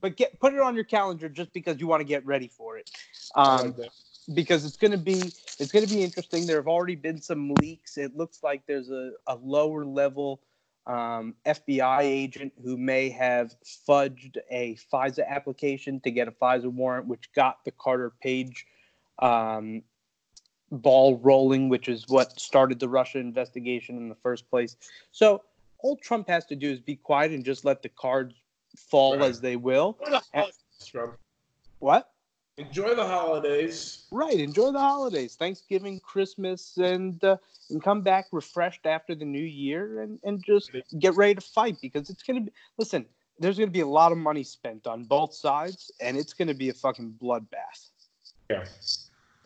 but 0.00 0.16
get 0.16 0.40
put 0.40 0.54
it 0.54 0.60
on 0.60 0.74
your 0.74 0.84
calendar 0.84 1.28
just 1.28 1.52
because 1.52 1.78
you 1.78 1.86
want 1.86 2.00
to 2.00 2.04
get 2.04 2.24
ready 2.24 2.48
for 2.48 2.78
it. 2.78 2.90
Um, 3.34 3.74
because 4.34 4.64
it's 4.64 4.76
going 4.76 4.92
to 4.92 4.98
be 4.98 5.32
it's 5.58 5.72
going 5.72 5.86
to 5.86 5.92
be 5.92 6.02
interesting. 6.02 6.46
There 6.46 6.56
have 6.56 6.68
already 6.68 6.96
been 6.96 7.20
some 7.20 7.50
leaks. 7.50 7.96
It 7.96 8.16
looks 8.16 8.42
like 8.42 8.62
there's 8.66 8.90
a, 8.90 9.12
a 9.26 9.36
lower 9.36 9.84
level 9.84 10.40
um, 10.86 11.34
FBI 11.44 12.00
agent 12.00 12.52
who 12.62 12.76
may 12.76 13.10
have 13.10 13.54
fudged 13.86 14.36
a 14.50 14.76
FISA 14.92 15.26
application 15.28 16.00
to 16.00 16.10
get 16.10 16.28
a 16.28 16.32
FISA 16.32 16.72
warrant, 16.72 17.06
which 17.06 17.30
got 17.34 17.64
the 17.64 17.70
Carter 17.70 18.12
Page 18.22 18.66
um, 19.18 19.82
ball 20.70 21.18
rolling, 21.18 21.68
which 21.68 21.88
is 21.88 22.08
what 22.08 22.38
started 22.40 22.80
the 22.80 22.88
Russia 22.88 23.18
investigation 23.18 23.96
in 23.96 24.08
the 24.08 24.14
first 24.14 24.48
place. 24.48 24.76
So 25.12 25.42
all 25.78 25.96
Trump 25.96 26.28
has 26.28 26.44
to 26.46 26.56
do 26.56 26.70
is 26.70 26.80
be 26.80 26.96
quiet 26.96 27.32
and 27.32 27.44
just 27.44 27.64
let 27.64 27.82
the 27.82 27.88
cards 27.90 28.34
fall 28.76 29.18
right. 29.18 29.28
as 29.28 29.40
they 29.40 29.56
will. 29.56 29.98
What? 31.78 32.10
Enjoy 32.58 32.92
the 32.92 33.06
holidays. 33.06 34.04
Right, 34.10 34.40
enjoy 34.40 34.72
the 34.72 34.80
holidays, 34.80 35.36
Thanksgiving, 35.36 36.00
Christmas, 36.00 36.76
and 36.76 37.22
uh, 37.22 37.36
and 37.70 37.80
come 37.80 38.02
back 38.02 38.26
refreshed 38.32 38.84
after 38.84 39.14
the 39.14 39.24
new 39.24 39.44
year, 39.44 40.02
and 40.02 40.18
and 40.24 40.44
just 40.44 40.72
get 40.98 41.14
ready 41.14 41.36
to 41.36 41.40
fight 41.40 41.76
because 41.80 42.10
it's 42.10 42.24
gonna 42.24 42.40
be. 42.40 42.50
Listen, 42.76 43.06
there's 43.38 43.58
gonna 43.58 43.70
be 43.70 43.80
a 43.80 43.86
lot 43.86 44.10
of 44.10 44.18
money 44.18 44.42
spent 44.42 44.88
on 44.88 45.04
both 45.04 45.34
sides, 45.34 45.92
and 46.00 46.16
it's 46.16 46.32
gonna 46.32 46.52
be 46.52 46.68
a 46.68 46.74
fucking 46.74 47.14
bloodbath. 47.22 47.90
Yeah, 48.50 48.64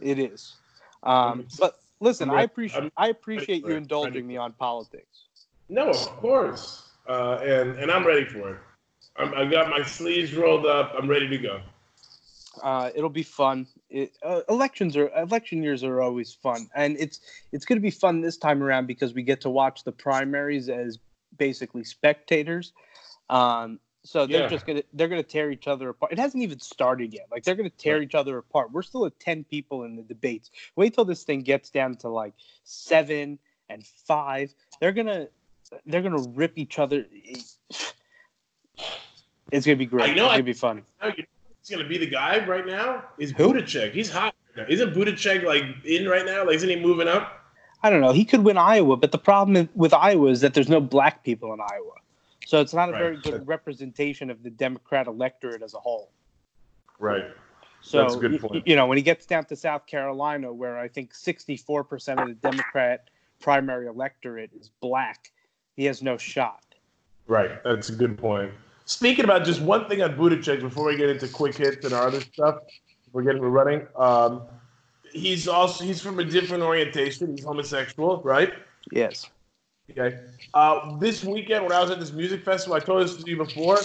it 0.00 0.18
is. 0.18 0.56
Um, 1.02 1.46
but 1.58 1.80
listen, 2.00 2.30
I 2.30 2.42
appreciate 2.42 2.92
I 2.96 3.08
appreciate 3.08 3.62
you 3.66 3.74
indulging 3.74 4.26
me 4.26 4.38
on 4.38 4.52
politics. 4.54 5.26
No, 5.68 5.90
of 5.90 6.16
course, 6.16 6.92
uh, 7.06 7.40
and 7.42 7.78
and 7.78 7.90
I'm 7.90 8.06
ready 8.06 8.24
for 8.24 8.54
it. 8.54 8.58
I'm, 9.18 9.34
I 9.34 9.44
got 9.44 9.68
my 9.68 9.82
sleeves 9.82 10.32
rolled 10.32 10.64
up. 10.64 10.94
I'm 10.96 11.06
ready 11.06 11.28
to 11.28 11.36
go. 11.36 11.60
Uh, 12.60 12.90
it'll 12.94 13.10
be 13.10 13.22
fun. 13.22 13.66
It, 13.88 14.16
uh, 14.22 14.40
elections 14.48 14.96
are 14.96 15.08
election 15.16 15.62
years 15.62 15.84
are 15.84 16.00
always 16.00 16.34
fun, 16.34 16.68
and 16.74 16.96
it's 16.98 17.20
it's 17.52 17.64
going 17.64 17.78
to 17.78 17.82
be 17.82 17.90
fun 17.90 18.20
this 18.20 18.36
time 18.36 18.62
around 18.62 18.86
because 18.86 19.14
we 19.14 19.22
get 19.22 19.40
to 19.42 19.50
watch 19.50 19.84
the 19.84 19.92
primaries 19.92 20.68
as 20.68 20.98
basically 21.38 21.84
spectators. 21.84 22.72
Um, 23.30 23.78
so 24.04 24.26
they're 24.26 24.42
yeah. 24.42 24.48
just 24.48 24.66
gonna 24.66 24.82
they're 24.92 25.08
gonna 25.08 25.22
tear 25.22 25.50
each 25.50 25.68
other 25.68 25.90
apart. 25.90 26.12
It 26.12 26.18
hasn't 26.18 26.42
even 26.42 26.58
started 26.58 27.14
yet. 27.14 27.26
Like 27.30 27.44
they're 27.44 27.54
gonna 27.54 27.70
tear 27.70 27.94
right. 27.94 28.02
each 28.02 28.14
other 28.14 28.36
apart. 28.38 28.72
We're 28.72 28.82
still 28.82 29.06
at 29.06 29.18
ten 29.20 29.44
people 29.44 29.84
in 29.84 29.96
the 29.96 30.02
debates. 30.02 30.50
Wait 30.76 30.94
till 30.94 31.04
this 31.04 31.22
thing 31.22 31.42
gets 31.42 31.70
down 31.70 31.96
to 31.98 32.08
like 32.08 32.34
seven 32.64 33.38
and 33.68 33.86
five. 33.86 34.52
They're 34.80 34.92
gonna 34.92 35.28
they're 35.86 36.02
gonna 36.02 36.28
rip 36.34 36.58
each 36.58 36.78
other. 36.78 37.06
It's 39.50 39.66
gonna 39.66 39.76
be 39.76 39.86
great. 39.86 40.10
I 40.10 40.14
know. 40.14 40.24
It's 40.24 40.32
gonna 40.32 40.42
be 40.42 40.52
fun 40.52 40.82
he's 41.62 41.76
gonna 41.76 41.88
be 41.88 41.98
the 41.98 42.06
guy 42.06 42.44
right 42.44 42.66
now 42.66 43.04
is 43.18 43.30
Who? 43.32 43.52
Buttigieg. 43.52 43.92
He's 43.92 44.10
hot. 44.10 44.34
Right 44.56 44.68
isn't 44.68 44.94
Buttigieg 44.94 45.44
like 45.44 45.64
in 45.84 46.08
right 46.08 46.26
now? 46.26 46.44
Like, 46.44 46.56
isn't 46.56 46.68
he 46.68 46.76
moving 46.76 47.08
up? 47.08 47.38
I 47.82 47.90
don't 47.90 48.00
know. 48.00 48.12
He 48.12 48.24
could 48.24 48.44
win 48.44 48.58
Iowa, 48.58 48.96
but 48.96 49.12
the 49.12 49.18
problem 49.18 49.68
with 49.74 49.92
Iowa 49.92 50.28
is 50.28 50.40
that 50.40 50.54
there's 50.54 50.68
no 50.68 50.80
black 50.80 51.24
people 51.24 51.52
in 51.52 51.60
Iowa, 51.60 51.94
so 52.46 52.60
it's 52.60 52.74
not 52.74 52.88
a 52.88 52.92
right. 52.92 52.98
very 53.00 53.16
good 53.18 53.46
representation 53.46 54.30
of 54.30 54.42
the 54.42 54.50
Democrat 54.50 55.06
electorate 55.06 55.62
as 55.62 55.74
a 55.74 55.78
whole. 55.78 56.10
Right. 56.98 57.24
So 57.80 57.98
That's 57.98 58.14
a 58.14 58.18
good 58.18 58.40
point. 58.40 58.66
You 58.66 58.76
know, 58.76 58.86
when 58.86 58.96
he 58.96 59.02
gets 59.02 59.26
down 59.26 59.44
to 59.46 59.56
South 59.56 59.86
Carolina, 59.86 60.52
where 60.52 60.78
I 60.78 60.86
think 60.86 61.12
64% 61.12 62.22
of 62.22 62.28
the 62.28 62.34
Democrat 62.34 63.08
primary 63.40 63.88
electorate 63.88 64.50
is 64.58 64.70
black, 64.80 65.32
he 65.74 65.84
has 65.86 66.00
no 66.00 66.16
shot. 66.16 66.62
Right. 67.26 67.62
That's 67.64 67.88
a 67.88 67.94
good 67.94 68.16
point. 68.16 68.52
Speaking 68.92 69.24
about 69.24 69.46
just 69.46 69.62
one 69.62 69.88
thing 69.88 70.02
on 70.02 70.14
Buttigieg 70.16 70.60
before 70.60 70.84
we 70.84 70.98
get 70.98 71.08
into 71.08 71.26
quick 71.26 71.56
hits 71.56 71.82
and 71.82 71.94
our 71.94 72.08
other 72.08 72.20
stuff, 72.20 72.56
we're 73.14 73.22
getting 73.22 73.40
we're 73.40 73.48
running. 73.48 73.86
Um, 73.96 74.42
he's 75.10 75.48
also 75.48 75.82
he's 75.82 76.02
from 76.02 76.18
a 76.18 76.24
different 76.24 76.62
orientation. 76.62 77.34
He's 77.34 77.42
homosexual, 77.42 78.20
right? 78.22 78.52
Yes. 78.90 79.30
Okay. 79.90 80.18
Uh, 80.52 80.98
this 80.98 81.24
weekend 81.24 81.64
when 81.64 81.72
I 81.72 81.80
was 81.80 81.90
at 81.90 82.00
this 82.00 82.12
music 82.12 82.44
festival, 82.44 82.76
I 82.76 82.80
told 82.80 83.02
this 83.02 83.16
to 83.16 83.30
you 83.30 83.38
before. 83.38 83.78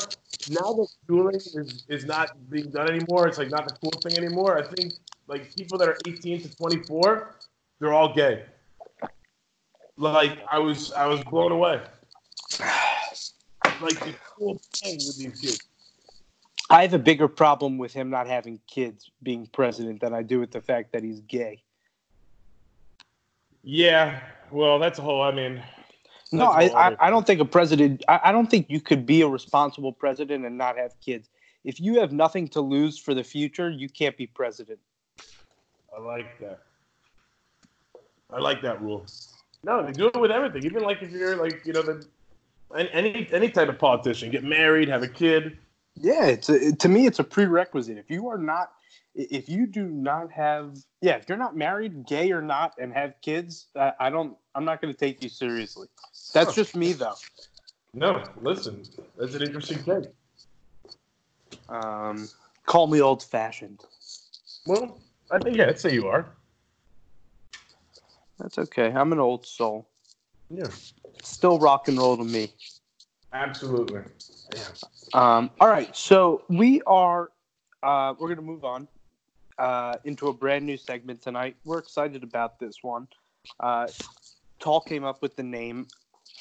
Now 0.50 0.74
that 0.74 0.90
dueling 1.08 1.36
is, 1.36 1.86
is 1.88 2.04
not 2.04 2.32
being 2.50 2.70
done 2.70 2.90
anymore, 2.90 3.30
it's 3.30 3.38
like 3.38 3.50
not 3.50 3.66
the 3.66 3.76
cool 3.76 3.94
thing 4.02 4.18
anymore. 4.18 4.58
I 4.58 4.68
think 4.76 4.92
like 5.28 5.56
people 5.56 5.78
that 5.78 5.88
are 5.88 5.98
18 6.06 6.42
to 6.42 6.56
24, 6.58 7.34
they're 7.80 7.94
all 7.94 8.14
gay. 8.14 8.44
Like 9.96 10.40
I 10.52 10.60
was 10.60 10.92
I 10.92 11.06
was 11.06 11.24
blown 11.24 11.54
away 11.54 11.82
like 13.82 14.00
the 14.00 14.14
cool 14.36 14.62
thing 14.74 14.96
with 14.96 15.18
these 15.18 15.40
kids. 15.40 15.60
I 16.70 16.82
have 16.82 16.94
a 16.94 17.00
bigger 17.00 17.28
problem 17.28 17.78
with 17.78 17.94
him 17.94 18.10
not 18.10 18.28
having 18.28 18.60
kids 18.68 19.10
being 19.24 19.48
president 19.48 20.02
than 20.02 20.14
I 20.14 20.22
do 20.22 20.40
with 20.40 20.52
the 20.52 20.62
fact 20.62 20.92
that 20.92 21.04
he's 21.04 21.22
gay. 21.22 21.64
Yeah, 23.64 24.20
well, 24.52 24.80
that's 24.80 25.00
a 25.00 25.02
whole. 25.02 25.22
I 25.22 25.32
mean, 25.32 25.62
no, 26.32 26.46
I, 26.46 26.64
I, 26.64 27.08
I, 27.08 27.10
don't 27.10 27.26
think 27.26 27.40
a 27.40 27.46
president. 27.46 28.04
I, 28.08 28.20
I 28.26 28.32
don't 28.32 28.50
think 28.50 28.68
you 28.70 28.82
could 28.82 29.06
be 29.06 29.22
a 29.22 29.28
responsible 29.28 29.94
president 29.94 30.46
and 30.46 30.58
not 30.58 30.78
have 30.78 30.94
kids. 31.00 31.30
If 31.64 31.80
you 31.80 32.00
have 32.00 32.12
nothing 32.12 32.48
to 32.50 32.62
lose 32.62 32.98
for 32.98 33.14
the 33.14 33.24
future, 33.24 33.70
you 33.70 33.90
can't 33.90 34.16
be 34.18 34.28
president. 34.28 34.80
I 35.96 36.02
like 36.02 36.40
that. 36.40 36.60
I 38.32 38.40
like 38.40 38.62
that 38.62 38.82
rule. 38.82 39.06
No, 39.64 39.86
they 39.86 39.92
do 39.92 40.08
it 40.08 40.20
with 40.20 40.32
everything. 40.32 40.64
Even 40.66 40.84
like 40.84 41.02
if 41.02 41.12
you're 41.12 41.36
like 41.36 41.66
you 41.66 41.74
know 41.74 41.82
the 41.82 42.06
any 42.76 43.28
any 43.32 43.50
type 43.50 43.70
of 43.70 43.80
politician, 43.80 44.32
get 44.32 44.44
married, 44.44 44.90
have 44.90 45.04
a 45.04 45.08
kid. 45.08 45.58
Yeah, 45.96 46.26
it's 46.26 46.50
a, 46.50 46.76
to 46.76 46.90
me 46.90 47.08
it's 47.08 47.20
a 47.20 47.24
prerequisite. 47.24 47.98
If 47.98 48.12
you 48.12 48.28
are 48.28 48.38
not, 48.38 48.74
if 49.16 49.50
you 49.50 49.66
do 49.66 49.88
not 49.88 50.32
have, 50.32 50.78
yeah, 51.02 51.16
if 51.16 51.28
you're 51.28 51.38
not 51.38 51.56
married, 51.56 52.06
gay 52.06 52.32
or 52.32 52.42
not, 52.42 52.74
and 52.78 52.94
have 52.94 53.16
kids, 53.22 53.68
I, 53.76 53.94
I 54.00 54.10
don't, 54.10 54.38
I'm 54.54 54.66
not 54.66 54.82
going 54.82 54.94
to 54.94 55.00
take 55.00 55.24
you 55.24 55.30
seriously. 55.30 55.88
That's 56.34 56.54
just 56.54 56.76
me 56.76 56.94
though. 56.94 57.16
No, 57.94 58.24
listen, 58.42 58.84
that's 59.18 59.34
an 59.34 59.42
interesting 59.42 59.80
thing. 59.80 60.08
Um, 61.70 62.30
call 62.66 62.88
me 62.88 63.02
old 63.02 63.24
fashioned. 63.24 63.84
Well, 64.66 65.00
I 65.32 65.40
think 65.40 65.58
yeah, 65.58 65.68
I'd 65.70 65.80
say 65.80 65.94
you 65.94 66.08
are. 66.08 66.28
That's 68.38 68.60
okay. 68.60 68.92
I'm 68.92 69.12
an 69.14 69.20
old 69.20 69.48
soul. 69.48 69.88
Yeah, 70.50 70.68
Still 71.28 71.60
rock 71.60 71.88
and 71.88 71.98
roll 71.98 72.18
to 72.18 72.24
me. 72.24 72.52
absolutely. 73.34 74.02
Yeah. 74.56 74.62
Um, 75.14 75.52
all 75.60 75.68
right, 75.68 75.96
so 75.96 76.44
we 76.48 76.82
are 76.88 77.30
uh, 77.84 78.16
we're 78.18 78.30
gonna 78.30 78.42
move 78.42 78.64
on 78.64 78.88
uh, 79.60 79.98
into 80.06 80.30
a 80.30 80.34
brand 80.34 80.66
new 80.66 80.78
segment 80.78 81.22
tonight. 81.22 81.56
We're 81.66 81.80
excited 81.80 82.24
about 82.24 82.60
this 82.60 82.82
one. 82.82 83.08
Uh, 83.60 83.88
Tall 84.60 84.82
came 84.82 85.04
up 85.04 85.22
with 85.22 85.36
the 85.36 85.44
name. 85.44 85.88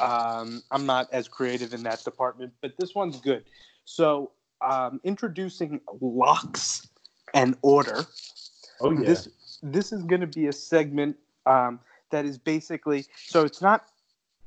Um, 0.00 0.62
I'm 0.70 0.86
not 0.86 1.08
as 1.12 1.28
creative 1.28 1.74
in 1.74 1.82
that 1.82 2.02
department, 2.04 2.52
but 2.62 2.76
this 2.78 2.94
one's 2.94 3.20
good. 3.20 3.44
So, 3.84 4.30
um, 4.60 5.00
introducing 5.04 5.80
Lox 6.00 6.88
and 7.34 7.56
Order. 7.62 8.06
Oh 8.80 8.92
yeah. 8.92 9.04
This 9.04 9.28
this 9.62 9.92
is 9.92 10.04
going 10.04 10.20
to 10.20 10.26
be 10.26 10.46
a 10.46 10.52
segment 10.52 11.16
um, 11.44 11.80
that 12.10 12.24
is 12.24 12.38
basically 12.38 13.04
so 13.26 13.44
it's 13.44 13.60
not 13.60 13.86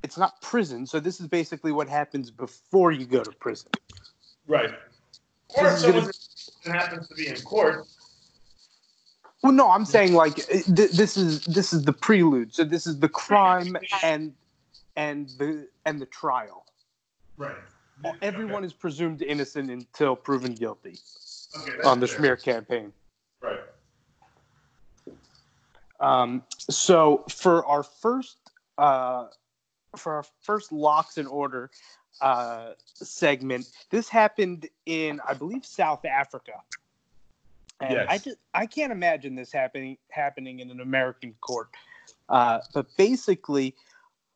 it's 0.04 0.18
not 0.18 0.42
prison. 0.42 0.86
So 0.86 1.00
this 1.00 1.20
is 1.20 1.28
basically 1.28 1.72
what 1.72 1.90
happens 1.90 2.32
before 2.32 2.92
you 2.92 3.06
go 3.06 3.24
to 3.24 3.32
prison. 3.32 3.72
right. 4.48 4.72
Or 5.58 5.68
if 5.68 5.80
someone 5.80 6.12
happens 6.66 7.08
to 7.08 7.16
be 7.16 7.28
in 7.28 7.36
court. 7.42 7.88
Well, 9.42 9.52
no, 9.52 9.72
I'm 9.72 9.86
saying 9.86 10.14
like 10.14 10.36
th- 10.36 10.66
this 10.92 11.18
is 11.18 11.44
this 11.46 11.74
is 11.74 11.86
the 11.86 11.94
prelude. 11.94 12.54
So 12.54 12.64
this 12.64 12.86
is 12.86 13.00
the 13.00 13.10
crime 13.10 13.76
and 14.04 14.34
and 14.96 15.30
the 15.40 15.68
and 15.86 16.00
the 16.00 16.06
trial. 16.06 16.66
Right. 17.38 17.56
Everyone 18.22 18.64
is 18.64 18.74
presumed 18.74 19.22
innocent 19.22 19.72
until 19.72 20.16
proven 20.16 20.54
guilty 20.54 20.98
okay, 21.58 21.82
on 21.84 22.00
the 22.00 22.06
Schmear 22.06 22.42
Campaign. 22.42 22.94
Right. 23.42 23.60
Um, 26.00 26.44
so 26.70 27.26
for 27.30 27.66
our 27.66 27.84
first 27.84 28.38
uh, 28.78 29.28
for 29.96 30.14
our 30.14 30.26
first 30.42 30.72
Lox 30.72 31.18
in 31.18 31.28
order 31.28 31.70
uh, 32.22 32.72
segment, 32.84 33.70
this 33.90 34.10
happened 34.10 34.68
in 34.86 35.22
I 35.28 35.34
believe 35.34 35.66
South 35.66 36.06
Africa. 36.06 36.54
And 37.80 37.94
Yes. 37.94 38.08
I 38.10 38.18
just 38.18 38.38
I 38.54 38.66
can't 38.66 38.92
imagine 38.92 39.36
this 39.36 39.52
happening 39.52 39.98
happening 40.10 40.60
in 40.60 40.70
an 40.70 40.82
American 40.82 41.34
court. 41.40 41.70
Uh, 42.28 42.60
but 42.74 42.86
basically, 42.98 43.76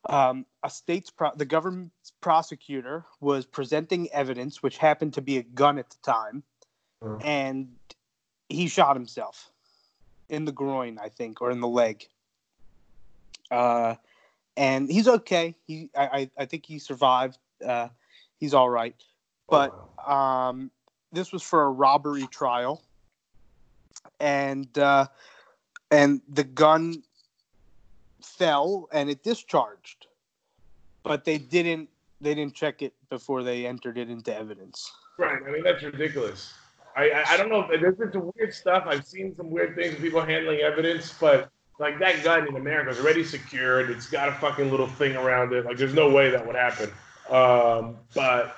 um, 0.10 0.46
a 0.64 0.70
state's 0.70 1.10
pro- 1.10 1.36
the 1.36 1.46
government's 1.46 2.12
prosecutor 2.22 3.06
was 3.20 3.46
presenting 3.46 4.10
evidence, 4.12 4.64
which 4.64 4.78
happened 4.78 5.14
to 5.14 5.22
be 5.22 5.38
a 5.38 5.44
gun 5.44 5.78
at 5.78 5.90
the 5.90 5.98
time, 6.04 6.44
Mhm. 7.02 7.24
and 7.24 7.76
he 8.50 8.68
shot 8.68 8.96
himself 8.96 9.52
in 10.30 10.46
the 10.46 10.52
groin, 10.52 10.98
I 10.98 11.10
think, 11.10 11.42
or 11.42 11.52
in 11.52 11.60
the 11.60 11.68
leg. 11.68 12.08
Uh, 13.52 13.96
and 14.58 14.90
he's 14.90 15.08
okay. 15.08 15.56
He, 15.66 15.90
I, 15.96 16.06
I, 16.06 16.30
I 16.40 16.46
think 16.46 16.66
he 16.66 16.80
survived. 16.80 17.38
Uh, 17.66 17.90
he's 18.38 18.54
all 18.54 18.70
right. 18.70 18.96
But 19.50 19.74
um, 20.08 20.72
this 21.12 21.32
was 21.32 21.44
for 21.44 21.64
a 21.64 21.72
robbery 21.72 22.28
trial, 22.28 22.82
and 24.20 24.76
uh, 24.78 25.08
and 25.92 26.22
the 26.28 26.44
gun 26.44 27.04
fell 28.22 28.88
and 28.92 29.10
it 29.10 29.24
discharged, 29.24 30.08
but 31.04 31.26
they 31.26 31.38
didn't 31.38 31.90
they 32.22 32.34
didn't 32.34 32.56
check 32.56 32.82
it 32.82 32.94
before 33.10 33.44
they 33.44 33.68
entered 33.68 33.98
it 33.98 34.10
into 34.10 34.36
evidence. 34.36 34.92
Right. 35.18 35.40
I 35.46 35.52
mean, 35.52 35.64
that's 35.64 35.84
ridiculous. 35.84 36.54
I, 36.96 37.10
I, 37.10 37.24
I 37.30 37.38
don't 37.38 37.50
know 37.50 37.68
if 37.70 37.82
there's 37.82 38.14
some 38.14 38.32
weird 38.36 38.54
stuff. 38.54 38.86
I've 38.88 39.06
seen 39.06 39.36
some 39.36 39.50
weird 39.52 39.76
things, 39.76 39.96
people 39.96 40.22
handling 40.22 40.62
evidence, 40.62 41.14
but 41.20 41.50
like 41.80 42.00
that 42.00 42.24
gun 42.24 42.48
in 42.48 42.56
America 42.56 42.92
is 42.92 43.00
already 43.00 43.24
secured. 43.24 43.90
It's 43.90 44.10
got 44.10 44.30
a 44.30 44.34
fucking 44.34 44.70
little 44.72 44.88
thing 44.88 45.16
around 45.16 45.54
it. 45.54 45.66
Like, 45.66 45.78
there's 45.78 45.94
no 45.94 46.10
way 46.10 46.30
that 46.30 46.46
would 46.46 46.56
happen. 46.56 46.90
Um, 47.30 47.98
but 48.14 48.58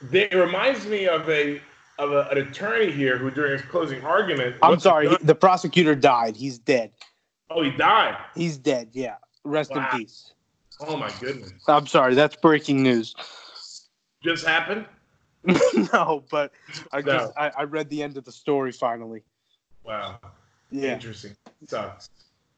they, 0.00 0.24
it 0.28 0.34
reminds 0.34 0.86
me 0.86 1.06
of 1.06 1.28
a 1.28 1.60
of 1.98 2.12
a, 2.12 2.22
an 2.30 2.38
attorney 2.38 2.90
here 2.90 3.16
who, 3.18 3.30
during 3.30 3.52
his 3.52 3.62
closing 3.70 4.02
argument, 4.02 4.56
I'm 4.62 4.74
the 4.76 4.80
sorry, 4.80 5.06
gun- 5.08 5.18
the 5.22 5.34
prosecutor 5.34 5.94
died. 5.94 6.34
He's 6.36 6.58
dead. 6.58 6.90
oh, 7.50 7.62
he 7.62 7.70
died. 7.70 8.16
He's 8.34 8.56
dead. 8.56 8.88
Yeah. 8.92 9.16
Rest 9.44 9.70
Wow. 9.72 9.88
in 9.92 9.98
peace. 9.98 10.32
Oh 10.80 10.96
my 10.96 11.12
goodness, 11.20 11.52
I'm 11.68 11.86
sorry. 11.86 12.14
That's 12.14 12.34
breaking 12.34 12.82
news. 12.82 13.14
just 14.24 14.44
happened. 14.46 14.86
no, 15.92 16.24
but 16.30 16.52
I 16.92 17.00
No. 17.02 17.12
just 17.12 17.32
I, 17.36 17.52
I 17.58 17.62
read 17.64 17.88
the 17.90 18.02
end 18.02 18.16
of 18.16 18.24
the 18.24 18.32
story 18.32 18.72
finally. 18.72 19.22
Wow, 19.84 20.18
Yeah. 20.72 20.94
interesting. 20.94 21.36
Sucks. 21.66 22.08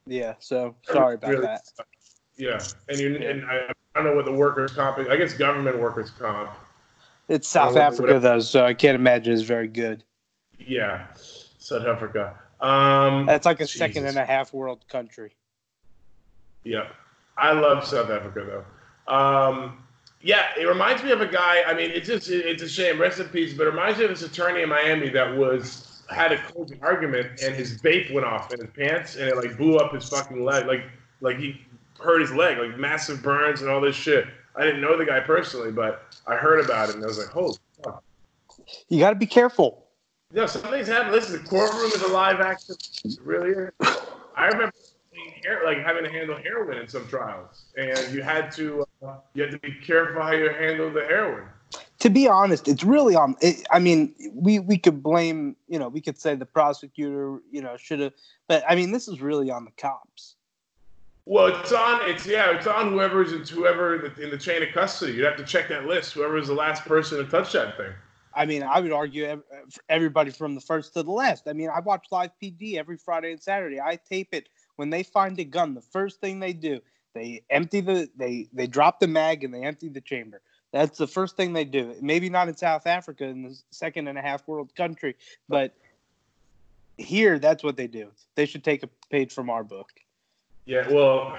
Yeah. 0.07 0.35
So 0.39 0.75
sorry 0.85 1.17
about 1.17 1.31
Really 1.31 1.43
that. 1.43 1.67
sucks. 1.67 1.89
Yeah, 2.37 2.61
and 2.89 2.99
you 2.99 3.17
and 3.17 3.45
I, 3.47 3.69
I 3.69 3.73
don't 3.95 4.05
know 4.05 4.17
what 4.17 4.25
the 4.25 4.33
workers' 4.33 4.73
comp. 4.73 4.99
I 4.99 5.17
guess 5.17 5.35
government 5.35 5.79
workers' 5.79 6.11
comp. 6.11 6.51
It's 7.29 7.47
South 7.47 7.77
Africa 7.77 8.03
whatever. 8.03 8.19
though, 8.19 8.41
so 8.41 8.65
I 8.65 8.75
can't 8.75 8.97
imagine 8.97 9.33
it's 9.33 9.43
very 9.43 9.69
good. 9.69 10.03
Yeah, 10.59 11.07
South 11.17 11.87
Africa. 11.87 12.39
Um, 12.61 13.27
That's 13.27 13.47
like 13.47 13.61
a 13.61 13.65
Jesus. 13.65 13.79
second 13.79 14.07
and 14.07 14.17
a 14.17 14.25
half 14.25 14.53
world 14.53 14.85
country. 14.89 15.37
Yeah, 16.65 16.89
I 17.37 17.53
love 17.53 17.87
South 17.87 18.11
Africa 18.11 18.65
though. 19.07 19.15
Um, 19.15 19.85
yeah, 20.21 20.47
it 20.59 20.65
reminds 20.65 21.03
me 21.05 21.13
of 21.13 21.21
a 21.21 21.27
guy. 21.29 21.63
I 21.67 21.75
mean, 21.75 21.91
it's 21.91 22.09
just 22.09 22.29
it's 22.31 22.63
a 22.63 22.69
shame. 22.69 23.01
Rest 23.01 23.21
in 23.21 23.29
peace. 23.29 23.55
But 23.55 23.69
it 23.69 23.71
reminds 23.71 23.99
me 23.99 24.07
of 24.07 24.11
this 24.11 24.23
attorney 24.23 24.63
in 24.63 24.69
Miami 24.71 25.09
that 25.11 25.37
was 25.37 25.94
had 26.09 26.33
a 26.33 26.39
closing 26.39 26.83
argument 26.83 27.41
and 27.43 27.55
his 27.55 27.81
vape 27.81 28.13
went 28.13 28.27
off 28.27 28.53
in 28.53 28.61
his 28.61 28.71
pants 28.77 29.17
and 29.17 29.29
it 29.29 29.37
like 29.37 29.57
blew 29.57 29.77
up 29.77 29.93
his 29.93 30.09
fucking 30.09 30.45
leg. 30.45 30.67
Like 30.67 30.85
like 31.21 31.39
he 31.39 31.61
hurt 31.99 32.21
his 32.21 32.33
leg, 32.33 32.59
like 32.59 32.79
massive 32.79 33.23
burns 33.23 33.63
and 33.63 33.71
all 33.71 33.81
this 33.81 33.97
shit. 33.97 34.27
I 34.57 34.65
didn't 34.65 34.81
know 34.81 34.97
the 34.97 35.05
guy 35.05 35.21
personally, 35.21 35.73
but 35.73 36.15
I 36.27 36.37
heard 36.37 36.65
about 36.65 36.91
it 36.91 36.97
and 36.97 37.05
I 37.05 37.07
was 37.07 37.19
like, 37.19 37.29
holy 37.29 37.57
fuck. 37.83 38.03
You 38.89 38.99
got 38.99 39.11
to 39.11 39.17
be 39.17 39.27
careful. 39.27 39.87
You 40.33 40.41
know, 40.41 40.47
something's 40.47 40.89
happening. 40.89 41.13
Listen, 41.13 41.43
the 41.43 41.49
courtroom 41.49 41.91
is 41.93 42.03
a 42.03 42.09
live 42.09 42.41
action. 42.41 42.77
It 43.05 43.19
really 43.23 43.51
is. 43.51 43.71
I 44.37 44.47
remember 44.47 44.73
like 45.65 45.79
having 45.79 46.05
to 46.05 46.11
handle 46.11 46.37
heroin 46.37 46.79
in 46.79 46.89
some 46.89 47.07
trials, 47.09 47.65
and 47.77 48.13
you 48.13 48.23
had 48.23 48.51
to 48.53 48.85
uh, 49.03 49.17
you 49.35 49.43
had 49.43 49.53
to 49.53 49.59
be 49.59 49.73
careful 49.85 50.23
how 50.23 50.33
you 50.33 50.49
handle 50.49 50.91
the 50.91 51.03
heroin. 51.03 51.49
To 52.05 52.11
be 52.11 52.29
honest, 52.29 52.69
it's 52.69 52.85
really 52.85 53.17
on. 53.17 53.35
It, 53.41 53.67
I 53.71 53.79
mean, 53.79 54.15
we 54.35 54.59
we 54.59 54.77
could 54.77 55.03
blame. 55.03 55.57
You 55.69 55.79
know, 55.79 55.89
we 55.89 56.03
could 56.03 56.19
say 56.19 56.35
the 56.35 56.45
prosecutor. 56.45 57.39
You 57.51 57.63
know, 57.63 57.79
should 57.79 58.01
have. 58.01 58.13
But 58.47 58.63
I 58.69 58.75
mean, 58.75 58.93
this 58.93 59.09
is 59.09 59.23
really 59.23 59.51
on 59.51 59.65
the 59.65 59.71
cops. 59.79 60.37
Well, 61.25 61.47
it's 61.47 61.73
on. 61.73 62.03
It's 62.03 62.27
yeah. 62.27 62.55
It's 62.55 62.67
on 62.67 62.93
whoever's 62.93 63.33
it's 63.33 63.49
whoever 63.49 64.05
in 64.21 64.29
the 64.29 64.37
chain 64.37 64.63
of 64.63 64.69
custody. 64.75 65.15
You'd 65.15 65.25
have 65.25 65.39
to 65.39 65.47
check 65.47 65.71
that 65.71 65.87
list. 65.87 66.13
Whoever 66.13 66.37
is 66.37 66.49
the 66.49 66.55
last 66.55 66.85
person 66.85 67.25
to 67.25 67.25
touch 67.25 67.55
that 67.55 67.79
thing. 67.79 67.95
I 68.35 68.45
mean, 68.45 68.63
I 68.63 68.81
would 68.81 68.93
argue 68.93 69.41
everybody 69.89 70.31
from 70.31 70.55
the 70.55 70.61
first 70.61 70.93
to 70.93 71.03
the 71.03 71.11
last. 71.11 71.49
I 71.49 71.55
mean, 71.55 71.71
I 71.75 71.81
watch 71.81 72.09
live 72.11 72.33
PD 72.43 72.77
every 72.77 72.99
Friday 72.99 73.33
and 73.33 73.43
Saturday. 73.43 73.81
I 73.81 73.97
tape 73.97 74.29
it 74.33 74.51
when 74.77 74.91
they 74.91 75.05
find 75.05 75.39
a 75.41 75.45
gun. 75.45 75.73
The 75.73 75.81
first 75.81 76.21
thing 76.21 76.39
they 76.39 76.53
do, 76.53 76.81
they 77.15 77.45
empty 77.49 77.81
the 77.81 78.11
they 78.15 78.49
they 78.53 78.67
drop 78.67 79.01
the 79.01 79.07
mag 79.07 79.43
and 79.43 79.55
they 79.55 79.63
empty 79.63 79.89
the 79.89 80.03
chamber. 80.03 80.43
That's 80.75 80.99
the 80.99 81.07
first 81.07 81.37
thing 81.37 81.53
they 81.53 81.65
do. 81.65 81.95
Maybe 82.01 82.29
not 82.29 82.49
in 82.49 82.57
South 82.57 82.89
Africa, 82.89 83.25
in 83.27 83.45
the 83.45 83.57
second 83.71 84.09
and 84.09 84.19
a 84.19 84.21
half 84.21 84.49
world 84.49 84.75
country, 84.75 85.15
but 85.49 85.73
here 86.97 87.39
that's 87.39 87.63
what 87.63 87.77
they 87.77 87.87
do. 87.87 88.09
They 88.35 88.45
should 88.45 88.65
take 88.65 88.83
a 88.83 88.89
page 89.09 89.33
from 89.33 89.51
our 89.51 89.63
book. 89.63 89.93
Yeah. 90.65 90.89
Well, 90.91 91.39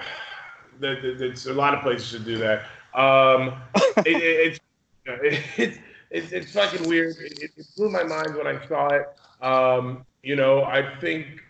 the, 0.80 1.14
the, 1.18 1.26
it's 1.26 1.44
a 1.44 1.52
lot 1.52 1.74
of 1.74 1.82
places 1.82 2.06
should 2.06 2.24
do 2.24 2.38
that. 2.38 2.62
Um, 2.94 3.60
it, 3.98 4.06
it, 4.06 4.46
it's 4.46 4.60
it's 5.04 5.78
it's 6.10 6.32
it's 6.32 6.52
fucking 6.52 6.88
weird. 6.88 7.16
It, 7.20 7.38
it, 7.42 7.50
it 7.58 7.66
blew 7.76 7.90
my 7.90 8.04
mind 8.04 8.36
when 8.36 8.46
I 8.46 8.66
saw 8.66 8.88
it. 8.88 9.06
Um, 9.42 10.06
you 10.22 10.34
know, 10.34 10.64
I 10.64 10.98
think 10.98 11.42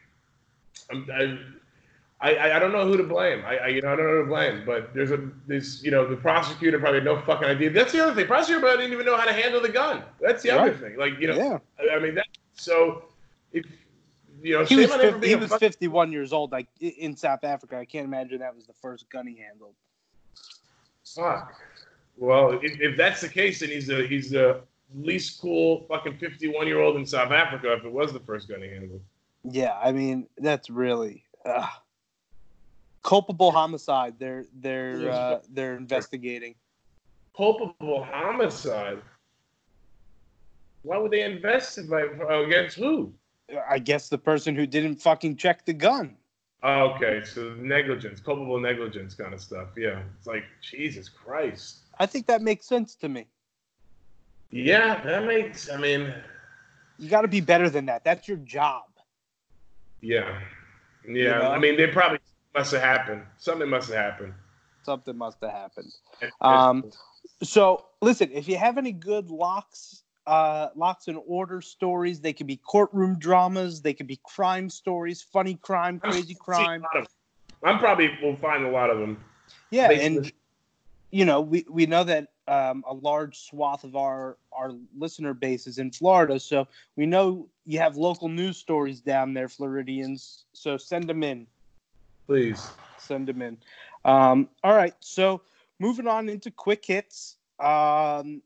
I'm, 0.90 1.08
I, 1.14 1.38
I 2.20 2.52
I 2.52 2.58
don't 2.58 2.72
know 2.72 2.86
who 2.86 2.96
to 2.96 3.02
blame. 3.02 3.44
I, 3.44 3.56
I 3.58 3.66
you 3.68 3.82
know 3.82 3.92
I 3.92 3.96
don't 3.96 4.06
know 4.06 4.12
who 4.12 4.22
to 4.22 4.28
blame. 4.28 4.62
But 4.64 4.94
there's 4.94 5.10
a 5.10 5.28
this 5.46 5.82
you 5.82 5.90
know 5.90 6.06
the 6.08 6.16
prosecutor 6.16 6.78
probably 6.78 6.98
had 7.00 7.04
no 7.04 7.20
fucking 7.22 7.46
idea. 7.46 7.70
That's 7.70 7.92
the 7.92 8.02
other 8.02 8.14
thing. 8.14 8.26
Prosecutor 8.26 8.60
probably 8.60 8.78
didn't 8.84 8.92
even 8.94 9.06
know 9.06 9.16
how 9.16 9.26
to 9.26 9.32
handle 9.34 9.60
the 9.60 9.68
gun. 9.68 10.02
That's 10.20 10.42
the 10.42 10.50
other 10.50 10.72
thing. 10.74 10.96
Like 10.96 11.18
you 11.20 11.28
know, 11.28 11.36
Yeah. 11.36 11.58
I- 11.78 11.96
I 11.96 11.98
mean 11.98 12.14
that. 12.14 12.26
So 12.54 13.04
if 13.52 13.64
You 14.42 14.58
know, 14.58 14.64
He 14.64 14.76
was, 14.76 14.90
on 14.92 15.00
him 15.00 15.06
for 15.14 15.20
50, 15.20 15.28
he 15.28 15.34
was 15.34 15.50
fuck- 15.50 15.60
51 15.60 16.12
years 16.12 16.32
old, 16.32 16.52
like 16.52 16.68
in 16.80 17.16
South 17.16 17.42
Africa. 17.42 17.76
I 17.78 17.84
can't 17.84 18.04
imagine 18.06 18.38
that 18.40 18.54
was 18.54 18.66
the 18.66 18.74
first 18.74 19.08
gun 19.10 19.26
he 19.26 19.36
handled. 19.36 19.74
Fuck. 21.14 21.54
Well, 22.16 22.52
if, 22.62 22.80
if 22.80 22.96
that's 22.96 23.20
the 23.20 23.28
case, 23.28 23.60
then 23.60 23.68
he's 23.70 23.86
the 23.86 24.06
he's 24.06 24.30
the 24.30 24.60
least 24.94 25.40
cool 25.40 25.84
fucking 25.88 26.18
51 26.18 26.66
year 26.66 26.80
old 26.80 26.96
in 26.96 27.04
South 27.06 27.30
Africa. 27.32 27.72
If 27.74 27.84
it 27.84 27.92
was 27.92 28.12
the 28.12 28.20
first 28.20 28.48
gun 28.48 28.62
he 28.62 28.68
handled. 28.68 29.00
Yeah, 29.44 29.76
I 29.82 29.92
mean 29.92 30.26
that's 30.38 30.70
really 30.70 31.24
uh, 31.44 31.66
culpable 33.06 33.52
homicide. 33.52 34.14
They're 34.18 34.44
they're 34.60 35.10
uh, 35.10 35.38
they're 35.50 35.76
investigating. 35.76 36.54
Culpable 37.36 38.04
homicide. 38.04 38.98
Why 40.82 40.98
would 40.98 41.10
they 41.10 41.22
investigate 41.22 42.10
it 42.20 42.46
against 42.46 42.76
who? 42.76 43.12
I 43.68 43.78
guess 43.78 44.08
the 44.08 44.18
person 44.18 44.54
who 44.54 44.66
didn't 44.66 44.96
fucking 44.96 45.36
check 45.36 45.64
the 45.64 45.72
gun. 45.72 46.16
Oh, 46.62 46.94
okay, 46.94 47.22
so 47.24 47.54
negligence, 47.58 48.18
culpable 48.20 48.58
negligence 48.58 49.14
kind 49.14 49.32
of 49.32 49.40
stuff. 49.40 49.68
Yeah, 49.76 50.02
it's 50.16 50.26
like 50.26 50.44
Jesus 50.60 51.08
Christ. 51.08 51.84
I 51.98 52.06
think 52.06 52.26
that 52.26 52.42
makes 52.42 52.66
sense 52.66 52.96
to 52.96 53.08
me. 53.08 53.26
Yeah, 54.50 55.00
that 55.04 55.26
makes. 55.26 55.70
I 55.70 55.76
mean, 55.76 56.12
You 56.98 57.08
got 57.08 57.22
to 57.22 57.28
be 57.28 57.40
better 57.40 57.70
than 57.70 57.86
that. 57.86 58.02
That's 58.04 58.26
your 58.26 58.38
job. 58.38 58.84
yeah, 60.00 60.40
yeah. 61.06 61.12
You 61.12 61.28
know? 61.28 61.50
I 61.50 61.58
mean, 61.58 61.76
they 61.76 61.86
probably 61.88 62.18
must 62.56 62.72
have 62.72 62.82
happened. 62.82 63.22
Something 63.38 63.68
must 63.68 63.88
have 63.88 63.96
happened. 63.96 64.34
Something 64.82 65.16
must 65.18 65.38
have 65.42 65.50
happened. 65.50 65.92
Um, 66.40 66.84
So 67.42 67.84
listen, 68.00 68.30
if 68.32 68.48
you 68.48 68.56
have 68.56 68.78
any 68.78 68.92
good 68.92 69.30
Lox, 69.30 70.02
uh, 70.26 70.68
Lox 70.74 71.08
and 71.08 71.18
Order 71.26 71.60
stories, 71.60 72.20
they 72.20 72.32
could 72.32 72.46
be 72.46 72.56
courtroom 72.56 73.18
dramas, 73.18 73.82
they 73.82 73.92
could 73.92 74.06
be 74.06 74.18
crime 74.24 74.70
stories, 74.70 75.22
funny 75.22 75.54
crime, 75.54 76.00
crazy 76.00 76.34
crime. 76.34 76.84
I'm 77.62 77.78
probably 77.78 78.10
will 78.22 78.36
find 78.36 78.64
a 78.64 78.70
lot 78.70 78.90
of 78.90 78.98
them. 78.98 79.22
Yeah, 79.70 79.88
Based 79.88 80.04
and 80.04 80.32
you 81.10 81.24
know, 81.24 81.40
we, 81.40 81.64
we 81.70 81.86
know 81.86 82.04
that 82.04 82.28
um, 82.48 82.84
a 82.86 82.94
large 82.94 83.38
swath 83.38 83.84
of 83.84 83.96
our 83.96 84.38
our 84.52 84.72
listener 84.96 85.34
base 85.34 85.66
is 85.66 85.78
in 85.78 85.90
Florida, 85.90 86.40
so 86.40 86.66
we 86.96 87.06
know 87.06 87.48
you 87.66 87.78
have 87.78 87.96
local 87.96 88.28
news 88.28 88.56
stories 88.56 89.00
down 89.00 89.34
there, 89.34 89.48
Floridians. 89.48 90.44
So 90.52 90.76
send 90.76 91.08
them 91.08 91.22
in. 91.22 91.46
Please. 92.26 92.70
Send 92.98 93.28
them 93.28 93.42
in. 93.42 93.58
Um, 94.04 94.48
all 94.64 94.74
right, 94.74 94.94
so 95.00 95.42
moving 95.78 96.06
on 96.06 96.28
into 96.28 96.50
quick 96.50 96.84
hits. 96.84 97.36
Um, 97.60 98.42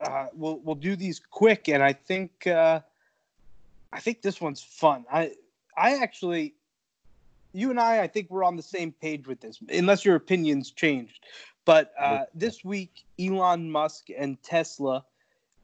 uh, 0.00 0.26
we'll 0.34 0.58
we'll 0.60 0.74
do 0.74 0.96
these 0.96 1.20
quick, 1.20 1.68
and 1.68 1.82
I 1.82 1.92
think 1.92 2.46
uh, 2.46 2.80
I 3.92 4.00
think 4.00 4.22
this 4.22 4.40
one's 4.40 4.62
fun. 4.62 5.04
I 5.12 5.32
I 5.76 6.02
actually, 6.02 6.54
you 7.52 7.70
and 7.70 7.80
I, 7.80 8.02
I 8.02 8.06
think 8.06 8.30
we're 8.30 8.44
on 8.44 8.56
the 8.56 8.62
same 8.62 8.92
page 8.92 9.26
with 9.26 9.40
this, 9.40 9.58
unless 9.68 10.04
your 10.04 10.16
opinions 10.16 10.70
changed. 10.70 11.24
But 11.64 11.92
uh, 11.98 12.24
this 12.34 12.64
week, 12.64 13.04
Elon 13.18 13.70
Musk 13.70 14.08
and 14.16 14.40
Tesla 14.42 15.04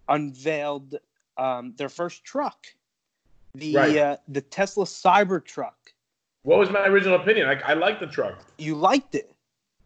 unveiled 0.09 0.97
um, 1.39 1.75
their 1.77 1.89
first 1.89 2.25
truck, 2.25 2.67
the 3.55 3.77
Right. 3.77 3.97
uh, 3.97 4.17
the 4.29 4.41
Tesla 4.41 4.85
Cybertruck. 4.85 5.92
What 6.43 6.59
was 6.59 6.71
my 6.71 6.87
original 6.87 7.21
opinion? 7.21 7.49
I, 7.49 7.61
I 7.61 7.75
like 7.75 8.01
the 8.01 8.07
truck. 8.07 8.41
You 8.59 8.75
liked 8.75 9.15
it. 9.15 9.33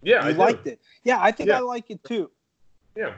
Yeah, 0.02 0.22
you 0.22 0.28
I 0.28 0.32
do. 0.32 0.38
liked 0.38 0.66
it. 0.66 0.80
Yeah, 1.04 1.18
I 1.20 1.30
think 1.30 1.48
Yeah. 1.48 1.58
I 1.58 1.60
like 1.60 1.90
it 1.90 2.02
too. 2.04 2.30
Yeah. 2.96 3.14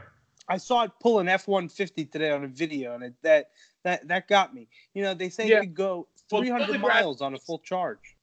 I 0.49 0.57
saw 0.57 0.83
it 0.85 0.93
pull 1.01 1.19
an 1.21 1.29
F 1.29 1.47
one 1.47 1.69
fifty 1.69 2.05
today 2.05 2.31
on 2.31 2.43
a 2.45 2.49
video, 2.49 2.95
and 2.95 3.05
it, 3.05 3.15
that 3.23 3.51
that 3.85 4.09
that 4.09 4.29
got 4.29 4.55
me. 4.55 4.67
You 4.95 5.03
know, 5.03 5.15
they 5.15 5.29
say 5.29 5.49
Yeah. 5.49 5.59
it 5.59 5.61
could 5.61 5.75
go 5.75 6.09
three 6.31 6.49
hundred 6.49 6.69
deGrasse- 6.69 6.81
miles 6.81 7.21
on 7.21 7.35
a 7.35 7.39
full 7.39 7.59
charge. 7.59 8.17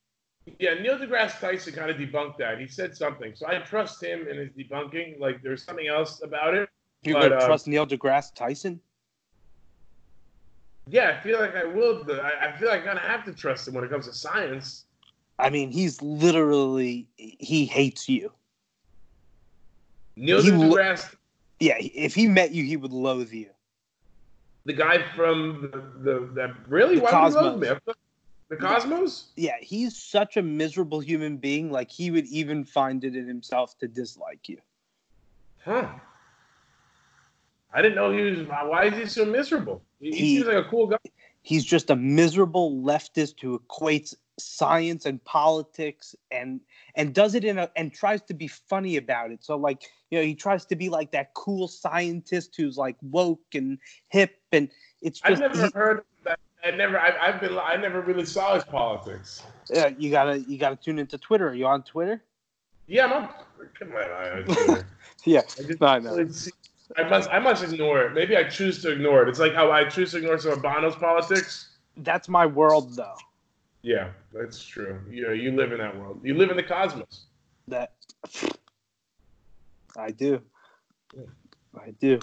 Yeah, 0.59 0.75
Neil 0.75 0.97
deGrasse 0.97 1.39
Tyson 1.39 1.73
kind 1.73 1.89
of 1.89 1.97
debunked 1.97 2.37
that. 2.37 2.59
He 2.59 2.67
said 2.67 2.95
something, 2.95 3.33
so 3.35 3.47
I 3.47 3.57
trust 3.59 4.03
him 4.03 4.27
in 4.27 4.37
his 4.37 4.49
debunking. 4.51 5.19
Like, 5.19 5.41
there's 5.41 5.63
something 5.63 5.87
else 5.87 6.21
about 6.23 6.53
it. 6.53 6.69
You're 7.03 7.19
But, 7.19 7.29
gonna 7.29 7.41
um, 7.41 7.47
trust 7.47 7.67
Neil 7.67 7.87
deGrasse 7.87 8.33
Tyson? 8.35 8.79
Yeah, 10.87 11.15
I 11.17 11.23
feel 11.23 11.39
like 11.39 11.55
I 11.55 11.63
will. 11.65 12.03
I, 12.11 12.49
I 12.49 12.57
feel 12.57 12.67
like 12.69 12.81
I'm 12.81 12.85
gonna 12.85 12.99
have 12.99 13.23
to 13.25 13.33
trust 13.33 13.67
him 13.67 13.73
when 13.73 13.83
it 13.83 13.89
comes 13.89 14.07
to 14.07 14.13
science. 14.13 14.85
I 15.37 15.49
mean, 15.49 15.71
he's 15.71 16.01
literally 16.01 17.07
he 17.17 17.65
hates 17.65 18.07
you. 18.07 18.31
Neil 20.15 20.41
He 20.41 20.51
lo- 20.51 20.75
deGrasse, 20.75 21.15
Yeah, 21.59 21.75
if 21.79 22.15
he 22.15 22.27
met 22.27 22.51
you, 22.51 22.63
he 22.63 22.77
would 22.77 22.93
loathe 22.93 23.31
you. 23.33 23.49
the 24.65 24.73
guy 24.73 25.03
from 25.15 25.69
the, 25.71 26.11
the 26.11 26.29
that 26.33 26.51
really 26.67 26.95
The 26.95 27.01
why 27.03 27.11
would 27.23 27.33
he 27.33 27.67
Cosmos. 27.67 27.79
The 28.49 28.55
Cosmos? 28.55 29.25
Yeah, 29.35 29.57
he's 29.61 29.97
such 29.97 30.37
a 30.37 30.41
miserable 30.41 30.99
human 30.99 31.37
being. 31.37 31.71
Like 31.71 31.91
he 31.91 32.11
would 32.11 32.27
even 32.27 32.63
find 32.63 33.03
it 33.03 33.15
in 33.15 33.27
himself 33.27 33.77
to 33.79 33.87
dislike 33.87 34.47
you. 34.47 34.59
Huh. 35.63 35.87
I 37.73 37.81
didn't 37.81 37.95
know 37.95 38.11
he 38.11 38.21
was. 38.21 38.47
Why 38.47 38.85
is 38.85 38.93
he 38.93 39.05
so 39.05 39.25
miserable? 39.25 39.81
He 39.99 40.11
He- 40.11 40.35
seems 40.37 40.47
like 40.47 40.65
a 40.65 40.69
cool 40.69 40.87
guy. 40.87 40.97
He's 41.45 41.63
just 41.63 41.91
a 41.91 41.95
miserable 41.95 42.71
leftist 42.81 43.39
who 43.39 43.59
equates 43.59 44.15
science 44.39 45.05
and 45.05 45.23
politics 45.23 46.15
and 46.31 46.59
and 46.95 47.13
does 47.13 47.35
it 47.35 47.45
in 47.45 47.57
a 47.59 47.69
and 47.77 47.93
tries 47.93 48.21
to 48.21 48.33
be 48.33 48.47
funny 48.47 48.97
about 48.97 49.31
it 49.31 49.41
so 49.43 49.55
like 49.55 49.83
you 50.09 50.17
know 50.17 50.25
he 50.25 50.35
tries 50.35 50.65
to 50.65 50.75
be 50.75 50.89
like 50.89 51.11
that 51.11 51.33
cool 51.35 51.67
scientist 51.69 52.53
who's 52.57 52.77
like 52.77 52.97
woke 53.01 53.39
and 53.53 53.77
hip 54.09 54.35
and 54.51 54.69
it's 55.01 55.21
I've 55.23 55.39
never 55.39 55.61
he- 55.65 55.71
heard 55.73 56.03
that. 56.25 56.39
I 56.65 56.71
never. 56.71 56.99
I, 56.99 57.15
I've 57.21 57.39
been. 57.39 57.55
I 57.59 57.75
never 57.77 58.01
really 58.01 58.25
saw 58.25 58.55
his 58.55 58.63
politics. 58.63 59.43
yeah, 59.69 59.89
you 59.99 60.09
gotta 60.09 60.39
you 60.39 60.57
gotta 60.57 60.75
tune 60.75 60.97
into 60.99 61.17
twitter 61.19 61.47
are 61.49 61.53
you 61.53 61.67
on 61.67 61.83
twitter 61.83 62.23
Yeah, 62.87 63.05
I'm. 63.05 63.13
On, 63.13 63.29
come 63.79 63.91
on, 63.91 63.97
I, 63.97 64.73
I, 64.73 64.83
yeah 65.25 65.41
I 65.59 65.63
just 65.63 65.81
I 65.83 65.99
know. 65.99 66.15
really 66.15 66.33
see- 66.33 66.51
I 66.97 67.03
must. 67.09 67.29
I 67.31 67.39
must 67.39 67.63
ignore 67.63 68.03
it. 68.05 68.13
Maybe 68.13 68.35
I 68.37 68.43
choose 68.43 68.81
to 68.83 68.91
ignore 68.91 69.23
it. 69.23 69.29
It's 69.29 69.39
like 69.39 69.53
how 69.53 69.71
I 69.71 69.85
choose 69.85 70.11
to 70.11 70.17
ignore 70.17 70.37
some 70.37 70.51
of 70.51 70.61
Bono's 70.61 70.95
politics. 70.95 71.69
that's 71.97 72.27
my 72.27 72.45
world 72.45 72.95
though 72.95 73.15
Yeah, 73.81 74.09
that's 74.33 74.63
true. 74.63 74.99
You 75.09 75.31
you 75.31 75.51
live 75.55 75.71
in 75.71 75.79
that 75.79 75.95
world. 75.97 76.19
You 76.23 76.33
live 76.35 76.49
in 76.51 76.57
the 76.57 76.63
cosmos. 76.75 77.25
that 77.67 77.93
i 79.97 80.11
do 80.11 80.31
Yeah. 81.17 81.29
i 81.85 81.91
do 82.05 82.19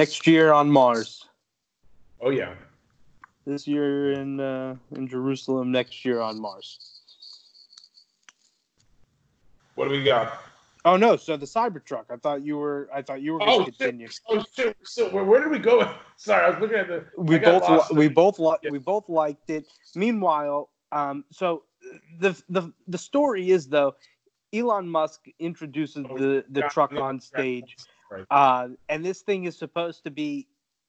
next 0.00 0.26
year 0.26 0.52
on 0.52 0.70
mars 0.70 1.10
Oh 2.20 2.30
yeah. 2.30 2.54
this 3.44 3.66
year 3.66 4.12
in 4.20 4.38
uh, 4.40 4.76
in 4.96 5.08
jerusalem 5.08 5.72
next 5.72 6.04
year 6.06 6.20
on 6.28 6.40
mars 6.40 6.68
What 9.74 9.86
do 9.88 9.90
we 9.98 10.04
got? 10.04 10.28
Oh 10.84 10.96
no! 10.96 11.16
So 11.16 11.36
the 11.36 11.46
Cybertruck. 11.46 12.06
I 12.10 12.16
thought 12.16 12.42
you 12.42 12.56
were. 12.58 12.88
I 12.92 13.02
thought 13.02 13.22
you 13.22 13.34
were 13.34 13.38
going 13.38 13.50
Oh, 13.52 13.64
to 13.64 13.70
continue. 13.70 14.08
Oh 14.28 14.42
shit! 14.52 14.76
So 14.82 15.08
where, 15.10 15.22
where 15.24 15.40
did 15.40 15.50
we 15.50 15.58
go? 15.58 15.88
Sorry, 16.16 16.44
I 16.44 16.50
was 16.50 16.58
looking 16.58 16.78
at 16.78 16.88
the. 16.88 17.04
We 17.16 17.38
both. 17.38 17.68
Li- 17.68 17.96
we 17.96 18.08
both. 18.08 18.38
Li- 18.38 18.56
Yeah. 18.62 18.70
We 18.70 18.78
both 18.78 19.08
liked 19.08 19.48
it. 19.50 19.66
Meanwhile, 19.94 20.70
um, 20.90 21.24
so 21.30 21.64
the 22.18 22.40
the 22.48 22.72
the 22.88 22.98
story 22.98 23.50
is 23.50 23.68
though, 23.68 23.94
Elon 24.52 24.88
Musk 24.88 25.26
introduces 25.38 26.04
Oh, 26.10 26.18
the 26.18 26.44
the 26.50 26.60
yeah, 26.60 26.68
truck 26.68 26.92
on 26.94 27.20
stage, 27.20 27.76
Right. 28.10 28.26
uh, 28.30 28.68
and 28.88 29.04
this 29.04 29.20
thing 29.22 29.44
is 29.44 29.56
supposed 29.56 30.02
to 30.04 30.10
be 30.10 30.48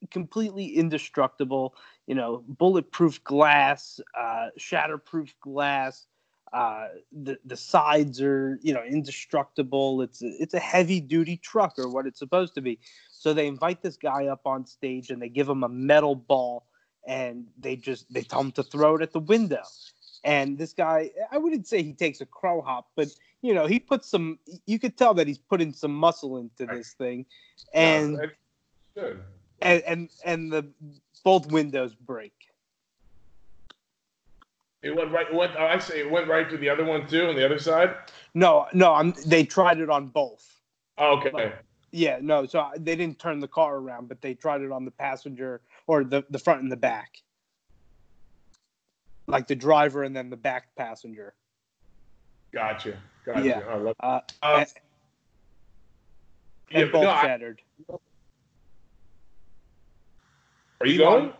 completely 0.09 0.65
indestructible. 0.75 1.75
You 2.07 2.15
know, 2.15 2.43
bulletproof 2.47 3.23
glass, 3.23 3.99
uh, 4.19 4.47
shatterproof 4.59 5.33
glass. 5.39 6.07
Uh, 6.54 6.89
the 7.12 7.38
the 7.45 7.58
sides 7.58 8.22
are 8.22 8.60
you 8.62 8.74
know 8.74 8.84
indestructible. 8.84 10.01
It's 10.01 10.22
a, 10.22 10.28
it's 10.39 10.54
a 10.54 10.60
heavy 10.60 10.99
duty 10.99 11.38
truck 11.38 11.80
or 11.80 11.89
what 11.89 12.06
it's 12.06 12.20
supposed 12.20 12.54
to 12.56 12.62
be. 12.62 12.80
So 13.12 13.34
they 13.34 13.47
invite 13.47 13.82
this 13.82 13.97
guy 13.97 14.28
up 14.28 14.41
on 14.45 14.66
stage 14.66 15.10
and 15.10 15.22
they 15.22 15.30
give 15.30 15.49
him 15.49 15.64
a 15.64 15.70
metal 15.70 16.14
ball 16.14 16.66
and 17.08 17.45
they 17.60 17.76
just 17.76 18.12
they 18.14 18.22
tell 18.22 18.41
him 18.41 18.51
to 18.51 18.64
throw 18.64 18.95
it 18.95 19.01
at 19.01 19.14
the 19.14 19.20
window. 19.20 19.64
And 20.24 20.58
this 20.58 20.74
guy, 20.74 21.10
I 21.32 21.38
wouldn't 21.38 21.68
say 21.68 21.84
he 21.84 21.93
takes 21.93 22.22
a 22.22 22.26
crow 22.26 22.62
hop, 22.62 22.88
but 22.95 23.10
you 23.41 23.54
know 23.54 23.66
he 23.66 23.80
puts 23.80 24.10
some. 24.10 24.39
You 24.66 24.80
could 24.80 24.97
tell 24.97 25.14
that 25.16 25.28
he's 25.28 25.38
putting 25.38 25.74
some 25.74 25.93
muscle 25.93 26.38
into 26.38 26.66
this 26.66 26.93
thing, 26.93 27.26
and 27.74 28.32
and 29.62 29.84
and 29.84 30.10
and 30.24 30.51
the 30.51 30.72
both 31.24 31.47
windows 31.47 31.93
break. 31.95 32.34
It 34.84 34.95
went 34.95 35.11
right. 35.11 35.34
Went. 35.34 35.55
I 35.55 35.79
say 35.79 36.01
it 36.01 36.11
went 36.11 36.27
right 36.27 36.49
to 36.49 36.57
the 36.57 36.69
other 36.69 36.84
one 36.86 37.07
too, 37.07 37.27
on 37.27 37.36
the 37.36 37.45
other 37.45 37.57
side. 37.57 37.95
No, 38.34 38.67
no, 38.73 38.93
I'm. 38.93 39.13
They 39.25 39.45
tried 39.45 39.79
it 39.79 39.89
on 39.89 40.07
both. 40.07 40.59
Oh, 40.97 41.17
okay. 41.17 41.31
Like- 41.31 41.57
Yeah, 41.91 42.19
no. 42.21 42.45
So 42.45 42.69
they 42.77 42.95
didn't 42.95 43.17
turn 43.17 43.39
the 43.39 43.47
car 43.47 43.77
around, 43.77 44.09
but 44.09 44.21
they 44.21 44.34
tried 44.34 44.61
it 44.61 44.71
on 44.71 44.84
the 44.86 44.91
passenger 44.91 45.61
or 45.88 46.03
the 46.03 46.23
the 46.29 46.38
front 46.39 46.61
and 46.61 46.71
the 46.71 46.75
back, 46.77 47.21
like 49.27 49.47
the 49.47 49.55
driver 49.55 50.03
and 50.03 50.13
then 50.15 50.29
the 50.29 50.38
back 50.38 50.75
passenger. 50.75 51.34
Gotcha. 52.51 52.97
Gotcha. 53.25 53.41
Yeah. 53.47 53.59
I 53.69 53.75
love. 53.75 53.95
Uh, 54.01 54.19
Uh, 54.41 54.55
and, 54.59 54.67
yeah, 56.71 56.79
and 56.81 56.91
but 56.91 56.97
both 56.97 57.03
no, 57.05 57.09
I- 57.11 57.21
shattered. 57.21 57.61
are 60.81 60.88
you 60.88 60.97
going? 60.97 61.31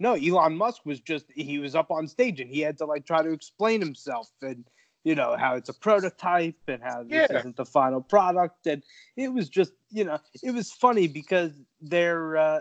No, 0.00 0.14
Elon 0.14 0.56
Musk 0.56 0.86
was 0.86 1.00
just 1.00 1.26
he 1.34 1.58
was 1.58 1.74
up 1.74 1.90
on 1.90 2.06
stage 2.06 2.40
and 2.40 2.48
he 2.50 2.60
had 2.60 2.78
to 2.78 2.84
like 2.84 3.04
try 3.04 3.22
to 3.22 3.32
explain 3.32 3.80
himself 3.80 4.30
and 4.42 4.64
you 5.04 5.14
know 5.14 5.36
how 5.36 5.54
it's 5.54 5.68
a 5.68 5.74
prototype 5.74 6.56
and 6.68 6.82
how 6.82 7.02
this 7.02 7.28
Yeah. 7.30 7.38
isn't 7.38 7.56
the 7.56 7.64
final 7.64 8.00
product 8.00 8.66
and 8.66 8.82
it 9.16 9.32
was 9.32 9.48
just 9.48 9.72
you 9.90 10.04
know 10.04 10.18
it 10.42 10.52
was 10.52 10.70
funny 10.72 11.08
because 11.08 11.52
they're 11.80 12.36
uh, 12.36 12.60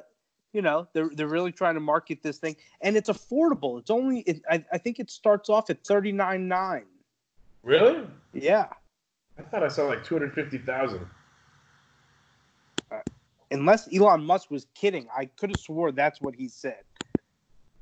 you 0.54 0.62
know 0.64 0.88
they're 0.94 1.10
they're 1.14 1.28
really 1.28 1.52
trying 1.52 1.76
to 1.76 1.80
market 1.80 2.24
this 2.24 2.38
thing 2.40 2.56
and 2.82 2.96
it's 2.98 3.10
affordable. 3.10 3.80
It's 3.80 3.92
only 3.92 4.22
it, 4.22 4.42
I, 4.50 4.64
I 4.72 4.78
think 4.80 5.00
it 5.00 5.12
starts 5.12 5.50
off 5.50 5.70
at 5.70 5.84
thirty 5.86 6.12
nine 6.12 6.48
nine. 6.48 6.86
Really? 7.64 8.08
Yeah, 8.34 8.68
I 9.38 9.42
thought 9.44 9.62
I 9.64 9.68
saw 9.68 9.86
like 9.88 10.04
two 10.04 10.16
hundred 10.16 10.34
fifty 10.34 10.58
thousand. 10.58 11.06
unless 13.52 13.88
Elon 13.94 14.24
Musk 14.24 14.50
was 14.50 14.66
kidding, 14.74 15.08
I 15.16 15.26
could 15.26 15.50
have 15.52 15.60
swore 15.60 15.92
that's 15.92 16.20
what 16.22 16.34
he 16.36 16.48
said. 16.48 16.84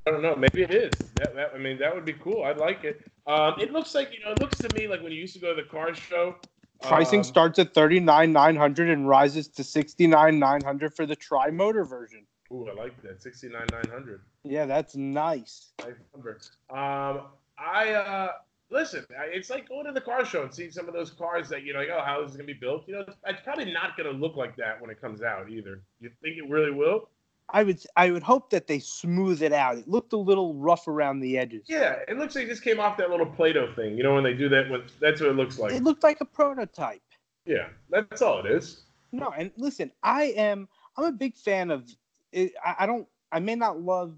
I 0.06 0.12
don't 0.12 0.22
know. 0.22 0.36
Maybe 0.36 0.62
it 0.62 0.72
is. 0.72 0.92
That, 1.16 1.34
that 1.34 1.50
I 1.54 1.58
mean, 1.58 1.78
that 1.78 1.92
would 1.92 2.04
be 2.04 2.12
cool. 2.12 2.44
I'd 2.44 2.58
like 2.58 2.84
it. 2.84 3.04
Um, 3.26 3.54
it 3.60 3.72
looks 3.72 3.94
like 3.94 4.12
you 4.12 4.24
know. 4.24 4.30
It 4.32 4.40
looks 4.40 4.56
to 4.58 4.72
me 4.72 4.86
like 4.86 5.02
when 5.02 5.10
you 5.10 5.20
used 5.20 5.34
to 5.34 5.40
go 5.40 5.54
to 5.54 5.60
the 5.60 5.68
car 5.68 5.94
show. 5.94 6.36
Pricing 6.82 7.20
um, 7.20 7.24
starts 7.24 7.58
at 7.58 7.74
thirty 7.74 7.98
nine 7.98 8.32
nine 8.32 8.54
hundred 8.54 8.90
and 8.90 9.08
rises 9.08 9.48
to 9.48 9.64
sixty 9.64 10.06
nine 10.06 10.38
nine 10.38 10.62
hundred 10.62 10.94
for 10.94 11.06
the 11.06 11.16
tri 11.16 11.50
motor 11.50 11.84
version. 11.84 12.24
Ooh, 12.52 12.68
I 12.68 12.74
like 12.74 13.02
that. 13.02 13.20
Sixty 13.20 13.48
nine 13.48 13.66
nine 13.72 13.90
hundred. 13.90 14.20
Yeah, 14.44 14.66
that's 14.66 14.94
nice. 14.94 15.72
Nice 15.80 15.94
number. 16.14 16.38
Um, 16.70 17.22
I 17.58 17.92
uh, 17.92 18.32
listen. 18.70 19.04
It's 19.32 19.50
like 19.50 19.68
going 19.68 19.86
to 19.86 19.92
the 19.92 20.00
car 20.00 20.24
show 20.24 20.42
and 20.42 20.54
seeing 20.54 20.70
some 20.70 20.86
of 20.86 20.94
those 20.94 21.10
cars 21.10 21.48
that 21.48 21.64
you 21.64 21.72
know, 21.72 21.80
like, 21.80 21.88
oh, 21.92 22.02
how 22.04 22.22
is 22.22 22.28
this 22.28 22.36
gonna 22.36 22.46
be 22.46 22.52
built? 22.52 22.84
You 22.86 22.94
know, 22.94 23.00
it's, 23.00 23.16
it's 23.26 23.40
probably 23.42 23.72
not 23.72 23.96
gonna 23.96 24.10
look 24.10 24.36
like 24.36 24.54
that 24.56 24.80
when 24.80 24.90
it 24.90 25.00
comes 25.00 25.22
out 25.22 25.50
either. 25.50 25.82
You 25.98 26.10
think 26.22 26.36
it 26.36 26.48
really 26.48 26.70
will? 26.70 27.08
I 27.50 27.62
would 27.62 27.80
I 27.96 28.10
would 28.10 28.22
hope 28.22 28.50
that 28.50 28.66
they 28.66 28.80
smooth 28.80 29.42
it 29.42 29.52
out. 29.52 29.78
It 29.78 29.88
looked 29.88 30.12
a 30.12 30.16
little 30.16 30.54
rough 30.54 30.88
around 30.88 31.20
the 31.20 31.38
edges. 31.38 31.64
Yeah, 31.68 31.98
it 32.08 32.18
looks 32.18 32.34
like 32.34 32.46
it 32.46 32.48
just 32.48 32.62
came 32.62 32.80
off 32.80 32.96
that 32.96 33.10
little 33.10 33.26
Play-Doh 33.26 33.72
thing. 33.74 33.96
You 33.96 34.02
know, 34.02 34.14
when 34.14 34.24
they 34.24 34.34
do 34.34 34.48
that, 34.48 34.68
with, 34.68 34.90
that's 35.00 35.20
what 35.20 35.30
it 35.30 35.36
looks 35.36 35.58
like. 35.58 35.72
It 35.72 35.84
looked 35.84 36.02
like 36.02 36.20
a 36.20 36.24
prototype. 36.24 37.02
Yeah, 37.44 37.68
that's 37.88 38.20
all 38.20 38.40
it 38.40 38.46
is. 38.46 38.82
No, 39.12 39.32
and 39.36 39.52
listen, 39.56 39.92
I 40.02 40.24
am 40.36 40.68
I'm 40.96 41.04
a 41.04 41.12
big 41.12 41.36
fan 41.36 41.70
of. 41.70 41.88
I, 42.34 42.50
I 42.80 42.86
don't. 42.86 43.06
I 43.30 43.38
may 43.38 43.54
not 43.54 43.80
love 43.80 44.16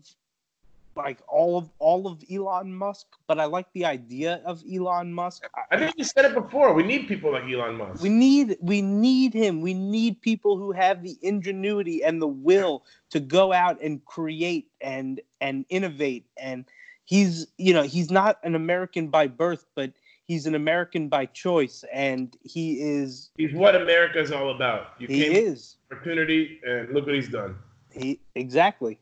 like 0.99 1.19
all 1.29 1.57
of 1.57 1.71
all 1.79 2.07
of 2.09 2.23
Elon 2.31 2.75
Musk, 2.75 3.07
but 3.29 3.39
I 3.39 3.45
like 3.45 3.73
the 3.73 3.87
idea 3.87 4.43
of 4.45 4.63
Elon 4.71 5.15
Musk. 5.15 5.49
I, 5.55 5.77
I 5.77 5.79
think 5.79 5.95
you 5.97 6.05
said 6.05 6.25
it 6.25 6.35
before. 6.35 6.75
We 6.75 6.83
need 6.83 7.07
people 7.07 7.33
like 7.33 7.45
Elon 7.45 7.77
Musk. 7.77 8.03
we 8.03 8.09
need 8.09 8.57
we 8.61 8.83
need 8.83 9.33
him. 9.33 9.61
We 9.63 9.75
need 9.75 10.21
people 10.21 10.59
who 10.59 10.73
have 10.73 11.03
the 11.03 11.17
ingenuity 11.23 12.03
and 12.05 12.21
the 12.21 12.27
will 12.27 12.85
to 13.11 13.21
go 13.21 13.53
out 13.53 13.81
and 13.81 14.05
create 14.05 14.69
and 14.81 15.21
and 15.41 15.65
innovate. 15.71 16.27
And 16.37 16.65
he's 17.05 17.47
you 17.57 17.73
know 17.73 17.85
he's 17.85 18.11
not 18.11 18.39
an 18.43 18.55
American 18.57 19.09
by 19.09 19.29
birth, 19.29 19.65
but 19.77 19.93
he's 20.27 20.47
an 20.47 20.57
American 20.57 21.09
by 21.09 21.27
choice, 21.27 21.85
and 21.93 22.37
he 22.43 22.81
is 22.81 23.31
He's 23.37 23.55
what 23.55 23.77
America's 23.77 24.33
all 24.33 24.55
about. 24.55 24.89
You 24.99 25.07
he 25.07 25.23
is 25.25 25.77
opportunity, 25.93 26.61
and 26.67 26.93
look 26.93 27.07
what 27.07 27.15
he's 27.15 27.31
done. 27.31 27.57
he 27.91 28.21
exactly 28.35 28.99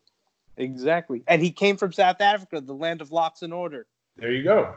exactly, 0.56 1.22
and 1.28 1.42
he 1.42 1.50
came 1.50 1.76
from 1.76 1.92
South 1.92 2.20
Africa, 2.20 2.60
the 2.60 2.74
land 2.74 3.00
of 3.00 3.12
Lox 3.12 3.42
and 3.42 3.52
Order. 3.52 3.86
There 4.16 4.32
you 4.32 4.42
go. 4.42 4.74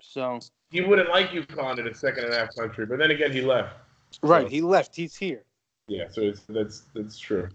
So 0.00 0.40
He 0.70 0.80
wouldn't 0.80 1.10
like 1.10 1.32
you 1.32 1.44
calling 1.44 1.78
it 1.78 1.86
a 1.86 1.94
second 1.94 2.24
and 2.24 2.34
a 2.34 2.38
half 2.38 2.54
country, 2.54 2.86
but 2.86 2.98
then 2.98 3.10
again, 3.10 3.32
he 3.32 3.42
left. 3.42 3.74
right, 4.22 4.48
he 4.48 4.60
left. 4.60 4.96
He's 4.96 5.16
here. 5.16 5.42
Yeah, 5.88 6.04
so 6.10 6.22
it's, 6.22 6.40
that's 6.48 6.82
that's 6.94 7.18
true. 7.18 7.48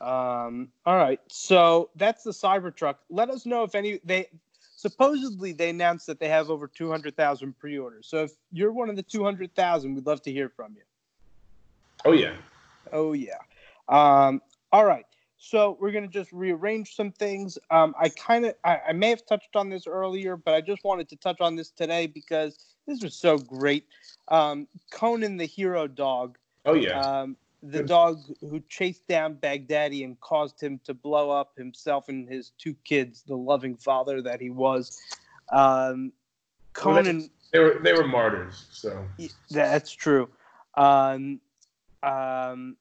Um, 0.00 0.68
all 0.86 0.96
right, 0.96 1.20
so 1.28 1.90
that's 1.96 2.22
the 2.22 2.30
Cybertruck. 2.30 2.96
Let 3.10 3.30
us 3.30 3.46
know 3.46 3.62
if 3.62 3.74
any 3.74 4.00
they 4.04 4.28
supposedly 4.76 5.52
they 5.52 5.70
announced 5.70 6.06
that 6.06 6.20
they 6.20 6.28
have 6.28 6.50
over 6.50 6.68
two 6.68 6.90
hundred 6.90 7.16
thousand 7.16 7.58
pre-orders. 7.58 8.06
So 8.06 8.24
if 8.24 8.32
you're 8.52 8.72
one 8.72 8.90
of 8.90 8.96
the 8.96 9.02
two 9.02 9.24
hundred 9.24 9.54
thousand, 9.54 9.94
we'd 9.94 10.06
love 10.06 10.22
to 10.22 10.32
hear 10.32 10.48
from 10.48 10.74
you. 10.76 10.82
Oh 12.04 12.12
yeah. 12.12 12.34
Oh 12.92 13.12
yeah. 13.12 13.38
Um, 13.88 14.40
all 14.72 14.84
right. 14.84 15.06
So 15.38 15.76
we're 15.80 15.92
gonna 15.92 16.08
just 16.08 16.32
rearrange 16.32 16.94
some 16.94 17.12
things. 17.12 17.58
Um, 17.70 17.94
I 18.00 18.08
kind 18.10 18.44
of 18.46 18.54
I, 18.64 18.78
I 18.88 18.92
may 18.92 19.10
have 19.10 19.24
touched 19.26 19.54
on 19.54 19.68
this 19.68 19.86
earlier, 19.86 20.36
but 20.36 20.54
I 20.54 20.60
just 20.60 20.84
wanted 20.84 21.08
to 21.10 21.16
touch 21.16 21.40
on 21.40 21.56
this 21.56 21.70
today 21.70 22.06
because 22.06 22.58
this 22.86 23.02
was 23.02 23.14
so 23.14 23.38
great. 23.38 23.86
Um, 24.28 24.66
Conan 24.90 25.36
the 25.36 25.46
hero 25.46 25.86
dog 25.86 26.38
Oh 26.64 26.74
yeah. 26.74 27.22
um, 27.22 27.36
the 27.62 27.82
dog 27.82 28.20
who 28.40 28.62
chased 28.68 29.06
down 29.08 29.34
Baghdadi 29.34 30.04
and 30.04 30.20
caused 30.20 30.60
him 30.60 30.80
to 30.84 30.94
blow 30.94 31.30
up 31.30 31.52
himself 31.56 32.08
and 32.08 32.28
his 32.28 32.52
two 32.58 32.74
kids, 32.84 33.24
the 33.26 33.36
loving 33.36 33.76
father 33.76 34.22
that 34.22 34.40
he 34.40 34.50
was. 34.50 35.00
Um, 35.50 36.12
Well, 36.84 36.96
Conan, 36.96 37.30
they 37.52 37.58
were 37.58 37.80
they 37.82 37.92
were 37.94 38.06
martyrs. 38.06 38.66
So 38.70 39.04
that's 39.50 39.90
true. 39.90 40.28
Um, 40.76 41.40
um, 42.02 42.76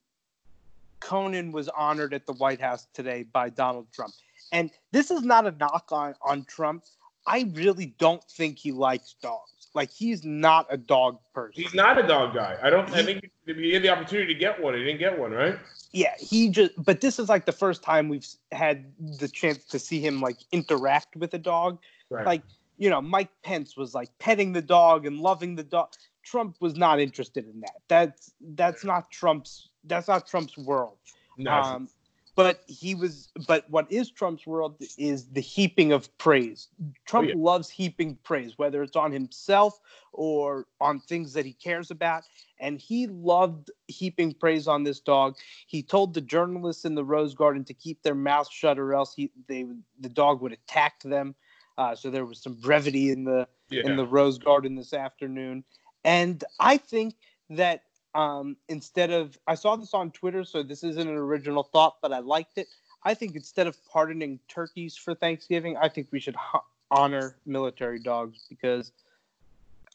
Conan 1.00 1.52
was 1.52 1.70
honored 1.70 2.14
at 2.14 2.26
the 2.26 2.34
White 2.34 2.62
House 2.62 2.88
today 2.94 3.24
by 3.32 3.50
Donald 3.50 3.88
Trump. 3.94 4.14
And 4.52 4.72
this 4.92 5.12
is 5.12 5.22
not 5.24 5.46
a 5.46 5.52
knock 5.52 5.90
on, 5.92 6.16
on 6.26 6.46
Trump. 6.46 6.84
I 7.26 7.50
really 7.54 7.88
don't 8.00 8.24
think 8.24 8.58
he 8.58 8.72
likes 8.72 9.16
dogs. 9.22 9.68
Like, 9.74 9.92
he's 9.92 10.24
not 10.24 10.66
a 10.70 10.78
dog 10.78 11.20
person. 11.34 11.62
he's 11.62 11.74
not 11.74 11.98
a 11.98 12.08
dog 12.08 12.34
guy. 12.34 12.58
I 12.64 12.70
don't. 12.70 12.90
I 12.94 13.04
think 13.04 13.30
he 13.46 13.74
had 13.74 13.84
the 13.84 13.90
opportunity 13.90 14.34
to 14.34 14.40
get 14.40 14.62
one. 14.62 14.74
He 14.74 14.84
didn't 14.84 15.00
get 15.00 15.18
one, 15.20 15.32
right? 15.32 15.58
yeah 15.94 16.14
he 16.20 16.50
just 16.50 16.72
but 16.84 17.00
this 17.00 17.18
is 17.18 17.30
like 17.30 17.46
the 17.46 17.52
first 17.54 17.82
time 17.82 18.10
we've 18.10 18.28
had 18.52 18.92
the 19.20 19.28
chance 19.30 19.64
to 19.64 19.80
see 19.80 20.02
him 20.02 20.20
like 20.20 20.36
interact 20.52 21.16
with 21.16 21.34
a 21.34 21.38
dog 21.38 21.80
Right. 22.10 22.26
like 22.26 22.42
you 22.78 22.90
know 22.90 23.00
mike 23.00 23.30
pence 23.42 23.78
was 23.78 23.96
like 23.96 24.10
petting 24.20 24.52
the 24.52 24.62
dog 24.62 25.06
and 25.06 25.18
loving 25.22 25.56
the 25.56 25.64
dog 25.64 25.88
trump 26.24 26.58
was 26.60 26.76
not 26.76 27.00
interested 27.00 27.48
in 27.48 27.62
that 27.62 27.76
that's 27.88 28.34
that's 28.56 28.84
not 28.84 29.10
trump's 29.12 29.70
that's 29.88 30.08
not 30.08 30.28
trump's 30.28 30.58
world 30.58 30.98
no. 31.38 31.52
um 31.52 31.90
but 32.36 32.62
he 32.68 32.94
was 32.94 33.30
but 33.48 33.68
what 33.70 33.92
is 33.92 34.12
trump's 34.12 34.46
world 34.46 34.76
is 34.98 35.28
the 35.28 35.42
heaping 35.42 35.92
of 35.92 36.16
praise 36.18 36.68
trump 37.06 37.30
yeah. 37.30 37.34
loves 37.38 37.70
heaping 37.70 38.18
praise 38.24 38.58
whether 38.58 38.84
it's 38.84 38.96
on 38.96 39.12
himself 39.12 39.80
or 40.14 40.66
on 40.80 41.00
things 41.00 41.34
that 41.34 41.46
he 41.46 41.54
cares 41.54 41.92
about 41.92 42.24
and 42.60 42.80
he 42.80 43.08
loved 43.08 43.72
heaping 43.88 44.34
praise 44.34 44.68
on 44.68 44.84
this 44.84 45.00
dog 45.00 45.36
he 45.68 45.82
told 45.82 46.14
the 46.14 46.22
journalists 46.22 46.86
in 46.86 46.96
the 46.96 47.04
rose 47.04 47.34
garden 47.34 47.64
to 47.64 47.74
keep 47.74 48.02
their 48.04 48.16
mouths 48.16 48.50
shut 48.52 48.78
or 48.78 48.94
else 48.94 49.14
he 49.14 49.32
they 49.48 49.66
the 50.00 50.10
dog 50.10 50.42
would 50.42 50.54
attack 50.54 51.02
them 51.04 51.36
uh, 51.78 51.94
so 51.94 52.10
there 52.10 52.26
was 52.26 52.42
some 52.42 52.56
brevity 52.56 53.12
in 53.12 53.24
the 53.24 53.48
yeah. 53.70 53.84
in 53.86 53.96
the 53.96 54.06
Rose 54.06 54.38
Garden 54.38 54.76
this 54.76 54.94
afternoon. 54.94 55.64
And 56.04 56.44
I 56.60 56.78
think 56.78 57.16
that 57.50 57.84
um, 58.18 58.58
instead 58.68 59.12
of, 59.12 59.38
I 59.48 59.54
saw 59.54 59.76
this 59.76 59.94
on 59.94 60.10
Twitter, 60.10 60.44
so 60.44 60.64
this 60.64 60.84
isn't 60.84 61.08
an 61.08 61.16
original 61.16 61.62
thought, 61.62 61.98
but 62.02 62.12
I 62.12 62.20
liked 62.20 62.58
it. 62.58 62.68
I 63.04 63.14
think 63.14 63.36
instead 63.36 63.68
of 63.68 63.78
pardoning 63.86 64.40
turkeys 64.48 64.98
for 64.98 65.14
Thanksgiving, 65.14 65.78
I 65.78 65.88
think 65.88 66.08
we 66.12 66.20
should 66.20 66.36
ho- 66.36 66.64
honor 66.90 67.38
military 67.46 68.00
dogs 68.00 68.40
because 68.50 68.92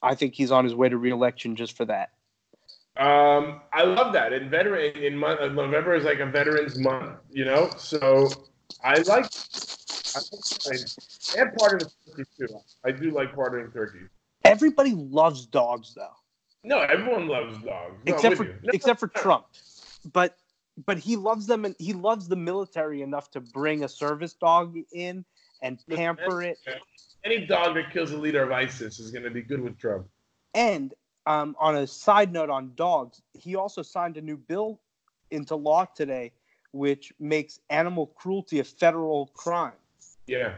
I 0.03 0.15
think 0.15 0.35
he's 0.35 0.53
on 0.53 0.65
his 0.65 0.73
way 0.73 0.89
to 0.89 0.97
reelection 0.97 1.57
just 1.57 1.77
for 1.77 1.85
that. 1.87 2.11
Um, 2.97 3.61
I 3.73 3.83
love 3.83 4.13
that. 4.13 4.33
And 4.33 4.51
veteran 4.51 4.97
in 4.97 5.17
month, 5.17 5.41
uh, 5.41 5.49
November 5.49 5.95
is 5.95 6.05
like 6.05 6.21
a 6.21 6.27
veterans 6.27 6.79
month, 6.79 7.17
you 7.31 7.45
know. 7.45 7.71
So 7.77 8.29
I 8.85 8.99
like. 9.01 9.27
I, 10.15 10.21
and 11.39 11.55
part 11.57 11.83
of 11.83 11.89
the 11.89 11.91
turkey 12.11 12.31
too. 12.39 12.61
I 12.85 12.93
do 12.93 13.11
like 13.11 13.35
pardoning 13.35 13.73
turkeys. 13.73 14.09
Everybody 14.45 14.93
loves 14.93 15.47
dogs, 15.47 15.95
though. 15.95 16.15
No, 16.65 16.81
everyone 16.81 17.27
loves 17.27 17.59
dogs. 17.59 17.95
No, 18.07 18.15
except 18.15 18.37
for. 18.37 18.45
No, 18.45 18.71
except 18.73 19.01
for. 19.01 19.09
Trump. 19.09 19.47
But 20.13 20.37
but 20.87 20.99
he 20.99 21.17
loves 21.17 21.47
them 21.47 21.65
and 21.65 21.75
he 21.79 21.93
loves 21.93 22.29
the 22.29 22.37
military 22.37 23.03
enough 23.03 23.31
to 23.33 23.41
bring 23.41 23.85
a 23.85 23.89
service 23.89 24.35
dog 24.35 24.77
in 24.93 25.25
and 25.63 25.83
pamper 25.91 26.43
it. 26.43 26.59
Any 27.25 27.47
dog 27.47 27.75
that 27.75 27.93
kills 27.93 28.11
a 28.13 28.17
leader 28.17 28.43
of 28.43 28.51
ISIS 28.51 28.99
is 28.99 29.11
going 29.11 29.25
to 29.25 29.31
be 29.31 29.43
good 29.43 29.61
with 29.61 29.79
Trump. 29.79 30.07
And 30.55 30.93
um, 31.27 31.55
on 31.61 31.77
a 31.77 31.87
side 31.87 32.33
note 32.33 32.51
on 32.51 32.73
dogs, 32.75 33.23
he 33.33 33.55
also 33.55 33.83
signed 33.83 34.17
a 34.17 34.21
new 34.21 34.37
bill 34.37 34.81
into 35.31 35.55
law 35.55 35.85
today, 35.85 36.33
which 36.73 37.13
makes 37.21 37.61
animal 37.71 38.07
cruelty 38.07 38.59
a 38.59 38.65
federal 38.65 39.27
crime. 39.35 39.73
Yeah. 40.27 40.55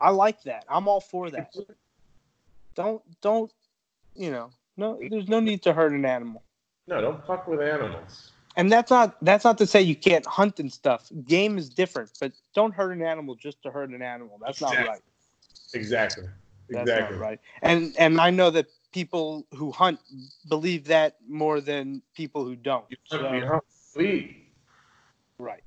I 0.00 0.10
like 0.10 0.42
that. 0.42 0.64
I'm 0.68 0.88
all 0.88 1.00
for 1.00 1.30
that. 1.30 1.54
Don't 2.74 3.02
don't 3.22 3.50
you 4.14 4.30
know? 4.30 4.50
No, 4.76 4.98
there's 5.10 5.28
no 5.28 5.40
need 5.40 5.62
to 5.62 5.72
hurt 5.72 5.92
an 5.92 6.04
animal. 6.04 6.42
No, 6.86 7.00
don't 7.00 7.26
fuck 7.26 7.46
with 7.46 7.60
animals. 7.60 8.32
And 8.56 8.72
that's 8.72 8.90
not 8.90 9.16
that's 9.22 9.44
not 9.44 9.58
to 9.58 9.66
say 9.66 9.82
you 9.82 9.96
can't 9.96 10.24
hunt 10.24 10.60
and 10.60 10.72
stuff. 10.72 11.10
Game 11.26 11.58
is 11.58 11.68
different, 11.68 12.10
but 12.20 12.32
don't 12.54 12.72
hurt 12.72 12.92
an 12.92 13.02
animal 13.02 13.34
just 13.34 13.62
to 13.64 13.70
hurt 13.70 13.90
an 13.90 14.02
animal. 14.02 14.38
That's 14.44 14.60
not 14.60 14.76
right. 14.76 15.00
Exactly. 15.74 16.24
That's 16.70 16.88
Exactly. 16.88 17.18
right. 17.18 17.40
And 17.62 17.94
and 17.98 18.20
I 18.20 18.30
know 18.30 18.50
that 18.50 18.66
people 18.92 19.46
who 19.54 19.70
hunt 19.70 20.00
believe 20.48 20.86
that 20.86 21.16
more 21.28 21.60
than 21.60 22.00
people 22.14 22.44
who 22.44 22.56
don't. 22.56 22.84
You 22.88 22.96
So- 23.04 23.60
right. 25.38 25.62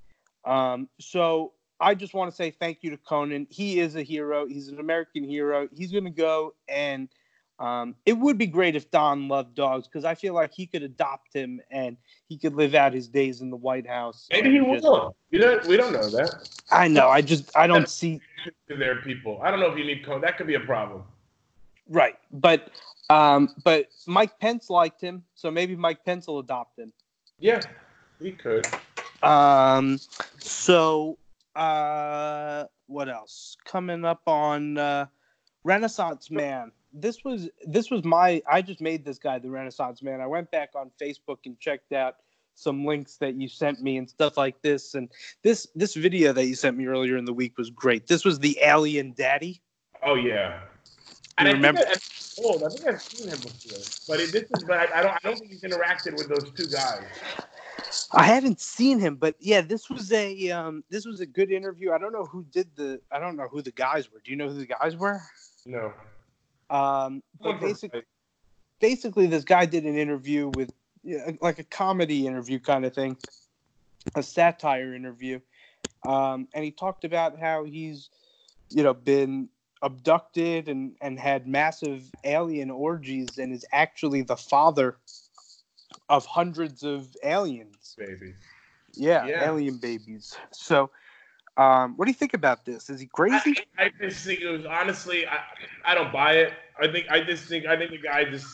Um, 0.46 0.90
so 1.00 1.54
I 1.80 1.94
just 1.96 2.14
want 2.14 2.32
to 2.32 2.36
say 2.36 2.50
thank 2.50 2.80
you 2.82 2.90
to 2.92 2.98
Conan. 2.98 3.46
He 3.50 3.80
is 3.80 3.96
a 3.96 4.04
hero. 4.04 4.48
He's 4.48 4.68
an 4.68 4.80
American 4.80 5.24
hero. 5.24 5.68
He's 5.72 5.92
going 5.92 6.06
to 6.06 6.10
go 6.10 6.56
and 6.68 7.08
um, 7.60 7.96
it 8.06 8.14
would 8.14 8.38
be 8.38 8.48
great 8.48 8.76
if 8.76 8.90
Don 8.90 9.28
loved 9.28 9.54
dogs 9.54 9.88
because 9.88 10.06
I 10.06 10.16
feel 10.16 10.34
like 10.34 10.54
he 10.54 10.66
could 10.66 10.82
adopt 10.82 11.34
him 11.34 11.60
and 11.70 11.98
he 12.28 12.38
could 12.38 12.56
live 12.56 12.74
out 12.74 12.94
his 12.94 13.08
days 13.10 13.42
in 13.42 13.50
the 13.50 13.58
White 13.58 13.86
House. 13.86 14.28
Maybe 14.32 14.52
he 14.52 14.60
just- 14.60 14.84
will. 14.84 15.16
You 15.32 15.40
don't. 15.40 15.66
We 15.68 15.78
don't 15.78 15.92
know 15.94 16.10
that. 16.10 16.50
I 16.72 16.88
know. 16.88 17.10
I 17.10 17.22
just 17.22 17.56
I 17.56 17.68
don't 17.68 17.88
see 17.90 18.22
There 18.68 18.98
are 18.98 19.02
people. 19.02 19.40
I 19.44 19.52
don't 19.52 19.60
know 19.60 19.70
if 19.72 19.78
you 19.78 19.84
need 19.84 20.06
code. 20.06 20.24
That 20.24 20.38
could 20.38 20.48
be 20.48 20.56
a 20.56 20.60
problem. 20.62 21.04
right, 21.90 22.16
but 22.32 22.72
um, 23.10 23.50
but 23.64 23.90
Mike 24.08 24.40
Pence 24.40 24.70
liked 24.70 25.02
him, 25.02 25.24
so 25.36 25.52
maybe 25.52 25.76
Mike 25.76 26.06
Pence 26.06 26.28
will 26.28 26.40
adopt 26.40 26.80
him. 26.80 26.94
Yeah, 27.40 27.60
he 28.22 28.32
could. 28.32 28.66
Um, 29.22 30.00
so 30.40 31.18
uh, 31.56 32.66
what 32.88 33.10
else 33.10 33.58
coming 33.66 34.06
up 34.06 34.22
on 34.28 34.78
uh, 34.78 35.06
Renaissance 35.64 36.32
Man? 36.32 36.72
This 36.94 37.24
was 37.24 37.50
this 37.66 37.92
was 37.92 38.04
my. 38.04 38.42
I 38.50 38.62
just 38.62 38.82
made 38.82 39.06
this 39.06 39.20
guy 39.20 39.38
the 39.40 39.50
Renaissance 39.50 40.02
Man. 40.02 40.22
I 40.22 40.28
went 40.28 40.50
back 40.52 40.70
on 40.76 40.92
Facebook 41.02 41.38
and 41.46 41.60
checked 41.60 41.94
out 41.94 42.16
some 42.56 42.86
links 42.86 43.18
that 43.18 43.36
you 43.36 43.48
sent 43.48 43.82
me 43.82 43.98
and 43.98 44.10
stuff 44.10 44.38
like 44.38 44.62
this. 44.62 44.96
And 44.96 45.10
this 45.44 45.68
this 45.76 45.94
video 45.94 46.34
that 46.34 46.46
you 46.46 46.56
sent 46.56 46.78
me 46.78 46.88
earlier 46.88 47.16
in 47.18 47.26
the 47.26 47.34
week 47.34 47.58
was 47.58 47.70
great. 47.70 48.08
This 48.08 48.26
was 48.26 48.40
the 48.40 48.58
Alien 48.64 49.14
Daddy. 49.16 49.62
Oh 50.04 50.16
yeah. 50.16 50.60
You 50.62 50.66
And 51.38 51.48
I 51.48 51.52
remember- 51.52 51.82
think 51.84 51.98
I, 52.46 52.48
old. 52.48 52.64
I 52.64 52.70
think 52.70 52.88
I've 52.88 53.02
seen 53.02 53.28
him 53.30 53.38
before, 53.40 53.80
but 54.08 54.20
it, 54.22 54.32
this 54.32 54.44
is. 54.44 54.64
But 54.66 54.80
I, 54.92 55.00
I 55.00 55.04
don't. 55.04 55.12
I 55.14 55.20
don't 55.24 55.38
think 55.38 55.52
he's 55.52 55.62
interacted 55.62 56.14
with 56.14 56.28
those 56.28 56.52
two 56.52 56.68
guys. 56.68 57.04
I 58.12 58.24
haven't 58.24 58.60
seen 58.60 59.00
him, 59.00 59.16
but 59.16 59.36
yeah, 59.40 59.62
this 59.62 59.90
was 59.90 60.12
a 60.12 60.50
um, 60.52 60.84
this 60.90 61.06
was 61.06 61.20
a 61.22 61.26
good 61.26 61.52
interview. 61.52 61.92
I 61.92 61.98
don't 61.98 62.12
know 62.14 62.26
who 62.26 62.44
did 62.52 62.68
the. 62.76 63.00
I 63.12 63.20
don't 63.20 63.36
know 63.36 63.48
who 63.48 63.62
the 63.62 63.72
guys 63.72 64.12
were. 64.12 64.20
Do 64.24 64.32
you 64.32 64.38
know 64.38 64.48
who 64.50 64.60
the 64.60 64.66
guys 64.66 64.96
were? 64.96 65.22
No. 65.66 65.94
Um, 66.70 67.24
but 67.42 67.60
basically, 67.60 68.04
basically, 68.80 69.28
this 69.28 69.44
guy 69.44 69.66
did 69.66 69.86
an 69.86 69.98
interview 69.98 70.48
with 70.48 70.72
like 71.42 71.60
a 71.60 71.64
comedy 71.64 72.28
interview 72.28 72.60
kind 72.60 72.86
of 72.86 72.94
thing, 72.94 73.18
a 74.16 74.24
satire 74.24 74.94
interview, 74.94 75.40
um, 76.06 76.48
and 76.54 76.64
he 76.64 76.72
talked 76.72 77.04
about 77.04 77.40
how 77.40 77.64
he's, 77.64 78.10
you 78.70 78.84
know, 78.84 78.94
been 78.94 79.50
abducted 79.82 80.68
and 80.68 80.96
and 81.02 81.20
had 81.20 81.48
massive 81.48 82.04
alien 82.24 82.70
orgies 82.70 83.38
and 83.38 83.54
is 83.54 83.66
actually 83.72 84.22
the 84.22 84.36
father 84.36 84.98
of 86.10 86.26
hundreds 86.26 86.84
of 86.84 87.16
aliens. 87.24 87.96
baby. 87.98 88.34
Yeah, 88.96 89.28
Yeah. 89.28 89.50
alien 89.50 89.78
babies. 89.78 90.36
So, 90.52 90.90
um, 91.60 91.98
what 91.98 92.06
do 92.06 92.12
you 92.12 92.16
think 92.16 92.34
about 92.34 92.64
this? 92.64 92.90
Is 92.90 93.02
he 93.02 93.08
crazy? 93.08 93.58
I, 93.78 93.86
I 93.86 93.92
just 94.02 94.26
think 94.26 94.40
it 94.40 94.50
was 94.50 94.66
honestly. 94.66 95.28
I, 95.28 95.40
I 95.84 95.94
don't 95.94 96.12
buy 96.14 96.36
it. 96.36 96.54
I 96.82 96.88
think. 96.90 97.08
I 97.10 97.20
just 97.22 97.46
think. 97.46 97.66
I 97.66 97.76
think 97.76 97.92
the 97.92 97.98
guy 97.98 98.24
just 98.24 98.48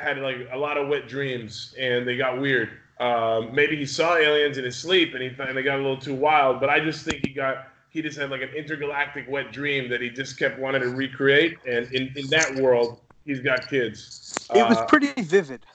had 0.00 0.18
like 0.18 0.36
a 0.52 0.58
lot 0.58 0.78
of 0.78 0.86
wet 0.88 1.08
dreams 1.08 1.74
and 1.78 2.06
they 2.06 2.16
got 2.16 2.40
weird. 2.40 2.70
Um, 3.00 3.54
maybe 3.54 3.76
he 3.76 3.86
saw 3.86 4.16
aliens 4.16 4.56
in 4.56 4.64
his 4.64 4.76
sleep 4.76 5.14
and 5.14 5.22
he 5.22 5.28
and 5.28 5.56
they 5.56 5.62
got 5.62 5.80
a 5.80 5.82
little 5.82 5.98
too 5.98 6.14
wild. 6.14 6.60
But 6.60 6.70
I 6.70 6.78
just 6.78 7.04
think 7.04 7.26
he 7.26 7.32
got. 7.32 7.68
He 7.90 8.02
just 8.02 8.16
had 8.16 8.30
like 8.30 8.42
an 8.42 8.50
intergalactic 8.50 9.28
wet 9.28 9.50
dream 9.50 9.88
that 9.90 10.00
he 10.00 10.08
just 10.10 10.38
kept 10.38 10.60
wanting 10.60 10.82
to 10.82 10.90
recreate. 10.90 11.58
And 11.66 11.92
in, 11.92 12.12
in 12.14 12.28
that 12.28 12.54
world, 12.56 13.00
he's 13.24 13.40
got 13.40 13.68
kids. 13.68 14.46
it 14.54 14.68
was 14.68 14.76
Uh, 14.78 14.86
pretty 14.86 15.10
vivid. 15.22 15.66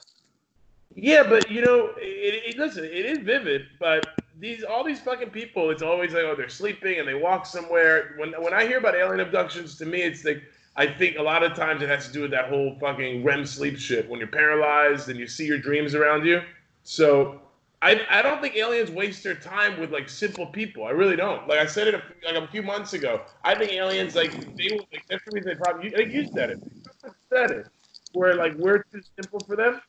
Yeah, 0.94 1.24
but 1.24 1.50
you 1.50 1.60
know, 1.60 1.90
it, 1.98 2.42
it, 2.46 2.56
listen, 2.56 2.84
it 2.84 3.04
is 3.04 3.18
vivid, 3.18 3.66
but 3.80 4.06
these 4.38 4.64
all 4.64 4.84
these 4.84 5.00
fucking 5.00 5.30
people, 5.30 5.70
it's 5.70 5.82
always 5.82 6.12
like, 6.12 6.24
oh, 6.24 6.34
they're 6.34 6.48
sleeping 6.48 6.98
and 6.98 7.08
they 7.08 7.14
walk 7.14 7.46
somewhere. 7.46 8.14
When 8.18 8.32
when 8.32 8.52
I 8.52 8.66
hear 8.66 8.78
about 8.78 8.94
alien 8.94 9.20
abductions, 9.20 9.76
to 9.78 9.86
me, 9.86 10.02
it's 10.02 10.24
like 10.24 10.42
I 10.76 10.86
think 10.86 11.18
a 11.18 11.22
lot 11.22 11.42
of 11.42 11.54
times 11.54 11.82
it 11.82 11.88
has 11.88 12.06
to 12.06 12.12
do 12.12 12.22
with 12.22 12.30
that 12.32 12.48
whole 12.48 12.76
fucking 12.80 13.22
REM 13.22 13.46
sleep 13.46 13.78
shit. 13.78 14.08
When 14.08 14.18
you're 14.18 14.28
paralyzed 14.28 15.08
and 15.08 15.18
you 15.18 15.26
see 15.26 15.46
your 15.46 15.58
dreams 15.58 15.94
around 15.94 16.26
you. 16.26 16.42
So 16.82 17.40
I 17.80 18.00
I 18.10 18.22
don't 18.22 18.40
think 18.40 18.56
aliens 18.56 18.90
waste 18.90 19.22
their 19.22 19.34
time 19.34 19.78
with 19.78 19.92
like 19.92 20.08
simple 20.08 20.46
people. 20.46 20.84
I 20.84 20.90
really 20.90 21.16
don't. 21.16 21.46
Like 21.46 21.60
I 21.60 21.66
said 21.66 21.86
it 21.86 21.94
a, 21.94 22.02
like 22.24 22.42
a 22.42 22.48
few 22.48 22.62
months 22.62 22.92
ago. 22.92 23.22
I 23.44 23.54
think 23.54 23.72
aliens 23.72 24.16
like 24.16 24.32
they 24.32 24.68
will 24.72 24.86
like 24.92 25.04
that's 25.08 25.24
the 25.24 25.30
reason 25.32 25.50
they 25.50 25.54
probably 25.54 25.94
I 25.94 25.98
think 25.98 26.12
you 26.12 26.26
said 26.34 26.50
it. 26.50 26.60
You 27.04 27.10
said 27.30 27.50
it. 27.52 27.68
Where 28.12 28.34
like 28.34 28.54
we're 28.54 28.78
too 28.84 29.02
simple 29.20 29.40
for 29.46 29.54
them. 29.54 29.80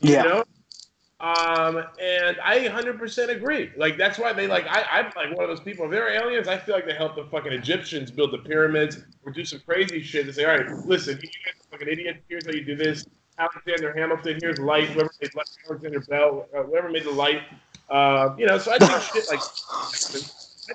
Yeah. 0.00 0.22
You 0.22 0.28
know? 0.28 0.44
Um, 1.20 1.78
and 2.00 2.36
I 2.42 2.58
100% 2.68 3.28
agree. 3.28 3.70
Like 3.76 3.96
that's 3.96 4.18
why 4.18 4.32
they 4.32 4.46
like 4.46 4.66
I, 4.66 4.82
I'm 4.90 5.04
like 5.16 5.36
one 5.36 5.48
of 5.48 5.56
those 5.56 5.64
people. 5.64 5.84
If 5.86 5.92
they're 5.92 6.10
aliens, 6.10 6.48
I 6.48 6.58
feel 6.58 6.74
like 6.74 6.86
they 6.86 6.94
helped 6.94 7.16
the 7.16 7.24
fucking 7.24 7.52
Egyptians 7.52 8.10
build 8.10 8.32
the 8.32 8.38
pyramids 8.38 8.98
or 9.24 9.32
do 9.32 9.44
some 9.44 9.60
crazy 9.60 10.02
shit 10.02 10.26
and 10.26 10.34
say, 10.34 10.44
all 10.44 10.56
right, 10.56 10.68
listen, 10.86 11.18
you 11.22 11.28
guys 11.44 11.54
are 11.60 11.70
fucking 11.70 11.88
idiots. 11.88 12.18
Here's 12.28 12.46
how 12.46 12.52
you 12.52 12.64
do 12.64 12.76
this. 12.76 13.06
Alexander 13.38 13.92
Hamilton, 13.96 14.38
here's 14.40 14.58
light. 14.58 14.88
Whoever 14.88 15.10
made 15.20 15.34
light, 15.34 15.50
Alexander 15.68 16.00
Bell, 16.00 16.46
uh, 16.54 16.62
whoever 16.64 16.88
made 16.90 17.04
the 17.04 17.10
light. 17.10 17.42
Uh, 17.88 18.34
you 18.36 18.46
know, 18.46 18.58
so 18.58 18.72
I 18.72 18.78
think 18.78 18.90
shit 19.02 19.24
like 19.30 19.40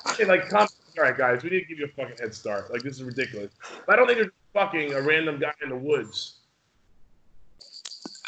I 0.06 0.14
think 0.14 0.30
like. 0.30 0.54
All 0.54 1.06
right, 1.06 1.18
guys, 1.18 1.44
we 1.44 1.50
need 1.52 1.62
to 1.62 1.66
give 1.66 1.80
you 1.80 1.86
a 1.86 1.90
fucking 1.90 2.18
head 2.20 2.34
start. 2.34 2.72
Like 2.72 2.82
this 2.82 2.96
is 2.96 3.04
ridiculous. 3.04 3.52
But 3.86 3.94
I 3.94 3.96
don't 3.96 4.08
think 4.08 4.20
there's 4.20 4.32
fucking 4.54 4.94
a 4.94 5.02
random 5.02 5.40
guy 5.40 5.54
in 5.62 5.70
the 5.70 5.76
woods. 5.76 6.40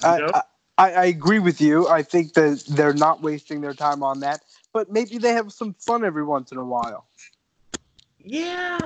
You 0.04 0.20
know? 0.20 0.32
I, 0.34 0.40
I 0.40 0.42
I 0.90 1.06
agree 1.06 1.40
with 1.40 1.62
you. 1.62 1.88
I 1.88 2.02
think 2.02 2.34
that 2.34 2.64
they're 2.68 2.94
not 2.94 3.22
wasting 3.22 3.62
their 3.62 3.74
time 3.74 4.04
on 4.04 4.20
that, 4.22 4.42
but 4.74 4.92
maybe 4.92 5.18
they 5.18 5.34
have 5.34 5.52
some 5.52 5.74
fun 5.76 6.04
every 6.04 6.24
once 6.24 6.52
in 6.52 6.58
a 6.58 6.66
while. 6.66 7.06
Yeah. 8.24 8.80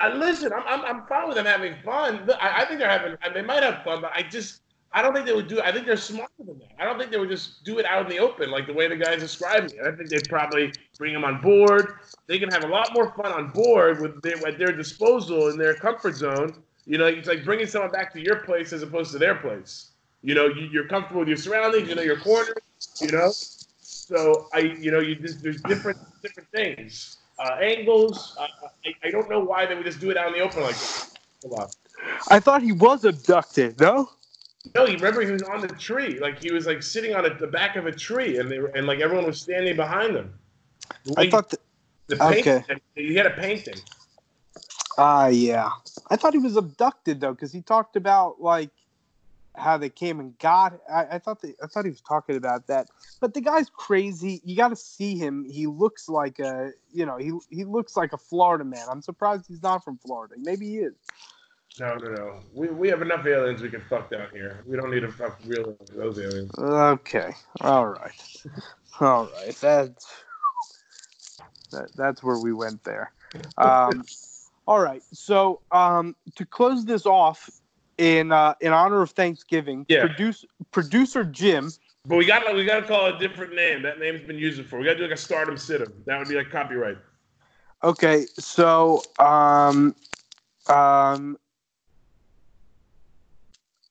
I 0.00 0.12
listen, 0.12 0.52
I'm, 0.52 0.62
I'm, 0.66 0.84
I'm 0.84 1.06
fine 1.06 1.28
with 1.28 1.36
them 1.36 1.46
having 1.46 1.74
fun. 1.84 2.28
I, 2.40 2.62
I 2.62 2.64
think 2.66 2.80
they're 2.80 2.90
having, 2.90 3.16
they 3.34 3.42
might 3.42 3.62
have 3.62 3.84
fun, 3.84 4.00
but 4.00 4.10
I 4.14 4.22
just, 4.22 4.62
I 4.92 5.00
don't 5.00 5.14
think 5.14 5.26
they 5.26 5.32
would 5.32 5.46
do. 5.46 5.60
I 5.60 5.72
think 5.72 5.86
they're 5.86 5.96
smarter 5.96 6.32
than 6.44 6.58
that. 6.58 6.72
I 6.78 6.84
don't 6.84 6.98
think 6.98 7.12
they 7.12 7.18
would 7.18 7.28
just 7.28 7.64
do 7.64 7.78
it 7.78 7.86
out 7.86 8.04
in 8.04 8.10
the 8.10 8.18
open 8.18 8.50
like 8.50 8.66
the 8.66 8.72
way 8.72 8.88
the 8.88 8.96
guys 8.96 9.20
described 9.20 9.72
it. 9.72 9.78
I 9.86 9.96
think 9.96 10.10
they'd 10.10 10.28
probably 10.28 10.72
bring 10.98 11.12
them 11.12 11.24
on 11.24 11.40
board. 11.40 11.94
They 12.26 12.38
can 12.38 12.50
have 12.50 12.64
a 12.64 12.68
lot 12.68 12.92
more 12.92 13.14
fun 13.14 13.32
on 13.32 13.50
board 13.50 14.00
with 14.00 14.20
their, 14.22 14.44
at 14.46 14.58
their 14.58 14.72
disposal 14.72 15.48
in 15.48 15.56
their 15.56 15.74
comfort 15.74 16.16
zone. 16.16 16.62
You 16.84 16.98
know, 16.98 17.06
it's 17.06 17.28
like 17.28 17.44
bringing 17.44 17.66
someone 17.66 17.92
back 17.92 18.12
to 18.14 18.20
your 18.20 18.36
place 18.36 18.72
as 18.72 18.82
opposed 18.82 19.12
to 19.12 19.18
their 19.18 19.36
place. 19.36 19.91
You 20.22 20.34
know, 20.34 20.46
you, 20.46 20.68
you're 20.72 20.86
comfortable 20.86 21.20
with 21.20 21.28
your 21.28 21.36
surroundings. 21.36 21.88
You 21.88 21.94
know 21.94 22.02
your 22.02 22.18
corner. 22.18 22.54
You 23.00 23.12
know, 23.12 23.32
so 23.80 24.48
I, 24.52 24.58
you 24.58 24.90
know, 24.90 25.00
you 25.00 25.14
just 25.16 25.42
there's 25.42 25.60
different 25.62 25.98
different 26.22 26.48
things, 26.50 27.18
uh, 27.38 27.56
angles. 27.60 28.36
Uh, 28.38 28.46
I, 28.84 29.08
I 29.08 29.10
don't 29.10 29.28
know 29.28 29.40
why 29.40 29.66
they 29.66 29.74
would 29.74 29.84
just 29.84 30.00
do 30.00 30.10
it 30.10 30.16
out 30.16 30.28
in 30.28 30.34
the 30.34 30.40
open 30.40 30.62
like 30.62 30.76
on. 31.44 31.68
I 32.30 32.40
thought 32.40 32.62
he 32.62 32.72
was 32.72 33.04
abducted. 33.04 33.80
No. 33.80 34.10
No, 34.76 34.86
you 34.86 34.94
remember 34.94 35.22
he 35.22 35.32
was 35.32 35.42
on 35.42 35.60
the 35.60 35.68
tree, 35.68 36.20
like 36.20 36.40
he 36.40 36.52
was 36.52 36.66
like 36.66 36.84
sitting 36.84 37.16
on 37.16 37.26
a, 37.26 37.34
the 37.34 37.48
back 37.48 37.74
of 37.74 37.86
a 37.86 37.92
tree, 37.92 38.38
and 38.38 38.48
they 38.48 38.60
were, 38.60 38.68
and 38.68 38.86
like 38.86 39.00
everyone 39.00 39.26
was 39.26 39.40
standing 39.40 39.74
behind 39.74 40.14
him. 40.14 40.32
I 41.16 41.28
thought. 41.28 41.50
That, 41.50 41.60
the 42.06 42.16
paint, 42.16 42.46
okay. 42.46 42.80
he 42.94 43.14
had 43.14 43.26
a 43.26 43.30
painting. 43.30 43.74
Ah, 44.98 45.28
yeah. 45.28 45.70
I 46.10 46.16
thought 46.16 46.32
he 46.32 46.38
was 46.38 46.56
abducted 46.56 47.20
though, 47.20 47.32
because 47.32 47.52
he 47.52 47.62
talked 47.62 47.96
about 47.96 48.40
like 48.40 48.70
how 49.54 49.76
they 49.76 49.90
came 49.90 50.20
and 50.20 50.38
got. 50.38 50.78
I, 50.90 51.06
I 51.12 51.18
thought 51.18 51.42
they, 51.42 51.54
I 51.62 51.66
thought 51.66 51.84
he 51.84 51.90
was 51.90 52.00
talking 52.00 52.36
about 52.36 52.66
that. 52.68 52.88
But 53.20 53.34
the 53.34 53.40
guy's 53.40 53.68
crazy. 53.70 54.40
You 54.44 54.56
got 54.56 54.68
to 54.68 54.76
see 54.76 55.16
him. 55.16 55.44
He 55.44 55.66
looks 55.66 56.08
like 56.08 56.38
a, 56.38 56.72
you 56.92 57.06
know, 57.06 57.16
he 57.16 57.32
he 57.50 57.64
looks 57.64 57.96
like 57.96 58.12
a 58.12 58.18
Florida 58.18 58.64
man. 58.64 58.86
I'm 58.90 59.02
surprised 59.02 59.46
he's 59.48 59.62
not 59.62 59.84
from 59.84 59.98
Florida. 59.98 60.34
Maybe 60.38 60.68
he 60.70 60.78
is. 60.78 60.94
No, 61.80 61.94
no, 61.96 62.10
no. 62.10 62.40
We, 62.52 62.68
we 62.68 62.88
have 62.88 63.00
enough 63.00 63.26
aliens 63.26 63.62
we 63.62 63.70
can 63.70 63.80
fuck 63.88 64.10
down 64.10 64.28
here. 64.32 64.62
We 64.66 64.76
don't 64.76 64.90
need 64.90 65.00
to 65.00 65.10
fuck 65.10 65.38
real 65.46 65.76
those 65.94 66.18
aliens. 66.18 66.50
Okay. 66.58 67.32
All 67.62 67.86
right. 67.86 68.42
All 69.00 69.24
right. 69.24 69.56
That's 69.56 70.06
that, 71.70 71.88
that's 71.96 72.22
where 72.22 72.38
we 72.38 72.52
went 72.52 72.84
there. 72.84 73.12
Um, 73.56 74.04
all 74.66 74.80
right. 74.80 75.02
So 75.12 75.60
um, 75.72 76.14
to 76.36 76.44
close 76.44 76.84
this 76.84 77.06
off, 77.06 77.48
in 77.98 78.32
uh, 78.32 78.54
in 78.60 78.72
honor 78.72 79.02
of 79.02 79.10
Thanksgiving, 79.10 79.86
Yeah. 79.88 80.06
produce, 80.06 80.44
producer 80.70 81.24
Jim. 81.24 81.70
But 82.04 82.16
we 82.16 82.26
got 82.26 82.52
we 82.54 82.64
got 82.64 82.80
to 82.80 82.86
call 82.86 83.06
it 83.06 83.14
a 83.14 83.18
different 83.18 83.54
name. 83.54 83.82
That 83.82 83.98
name's 83.98 84.22
been 84.22 84.38
used 84.38 84.58
before. 84.58 84.78
We 84.78 84.84
got 84.84 84.92
to 84.92 84.98
do 84.98 85.04
like 85.04 85.12
a 85.12 85.16
stardom 85.16 85.56
situm. 85.56 85.92
That 86.06 86.18
would 86.18 86.28
be 86.28 86.34
like 86.34 86.50
copyright. 86.50 86.98
Okay. 87.84 88.26
So 88.38 89.02
um, 89.18 89.94
um, 90.68 91.38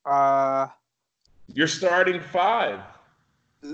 uh, 0.05 0.67
You're 1.53 1.67
starting 1.67 2.19
five. 2.19 2.81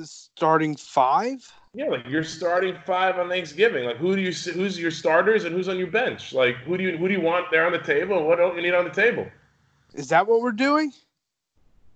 starting 0.04 0.76
five. 0.76 1.52
Yeah, 1.74 1.90
like 1.90 2.08
you're 2.08 2.24
starting 2.24 2.76
five 2.86 3.20
on 3.20 3.30
Thanksgiving. 3.30 3.86
Like 3.86 3.98
who 3.98 4.16
do 4.16 4.22
you 4.22 4.32
who's 4.32 4.80
your 4.80 4.92
starters 4.92 5.46
and 5.46 5.56
who's 5.56 5.68
on 5.70 5.78
your 5.78 5.88
bench? 5.92 6.34
Like 6.34 6.56
who 6.58 6.78
do 6.78 6.84
you 6.84 6.98
who 6.98 7.08
do 7.08 7.14
you 7.14 7.22
want 7.22 7.52
there 7.52 7.66
on 7.66 7.72
the 7.72 7.80
table 7.80 8.18
and 8.18 8.28
what 8.28 8.38
don't 8.38 8.56
you 8.56 8.62
need 8.62 8.74
on 8.74 8.84
the 8.84 8.90
table? 8.92 9.28
Is 9.94 10.10
that 10.10 10.28
what 10.28 10.42
we're 10.42 10.52
doing? 10.52 10.92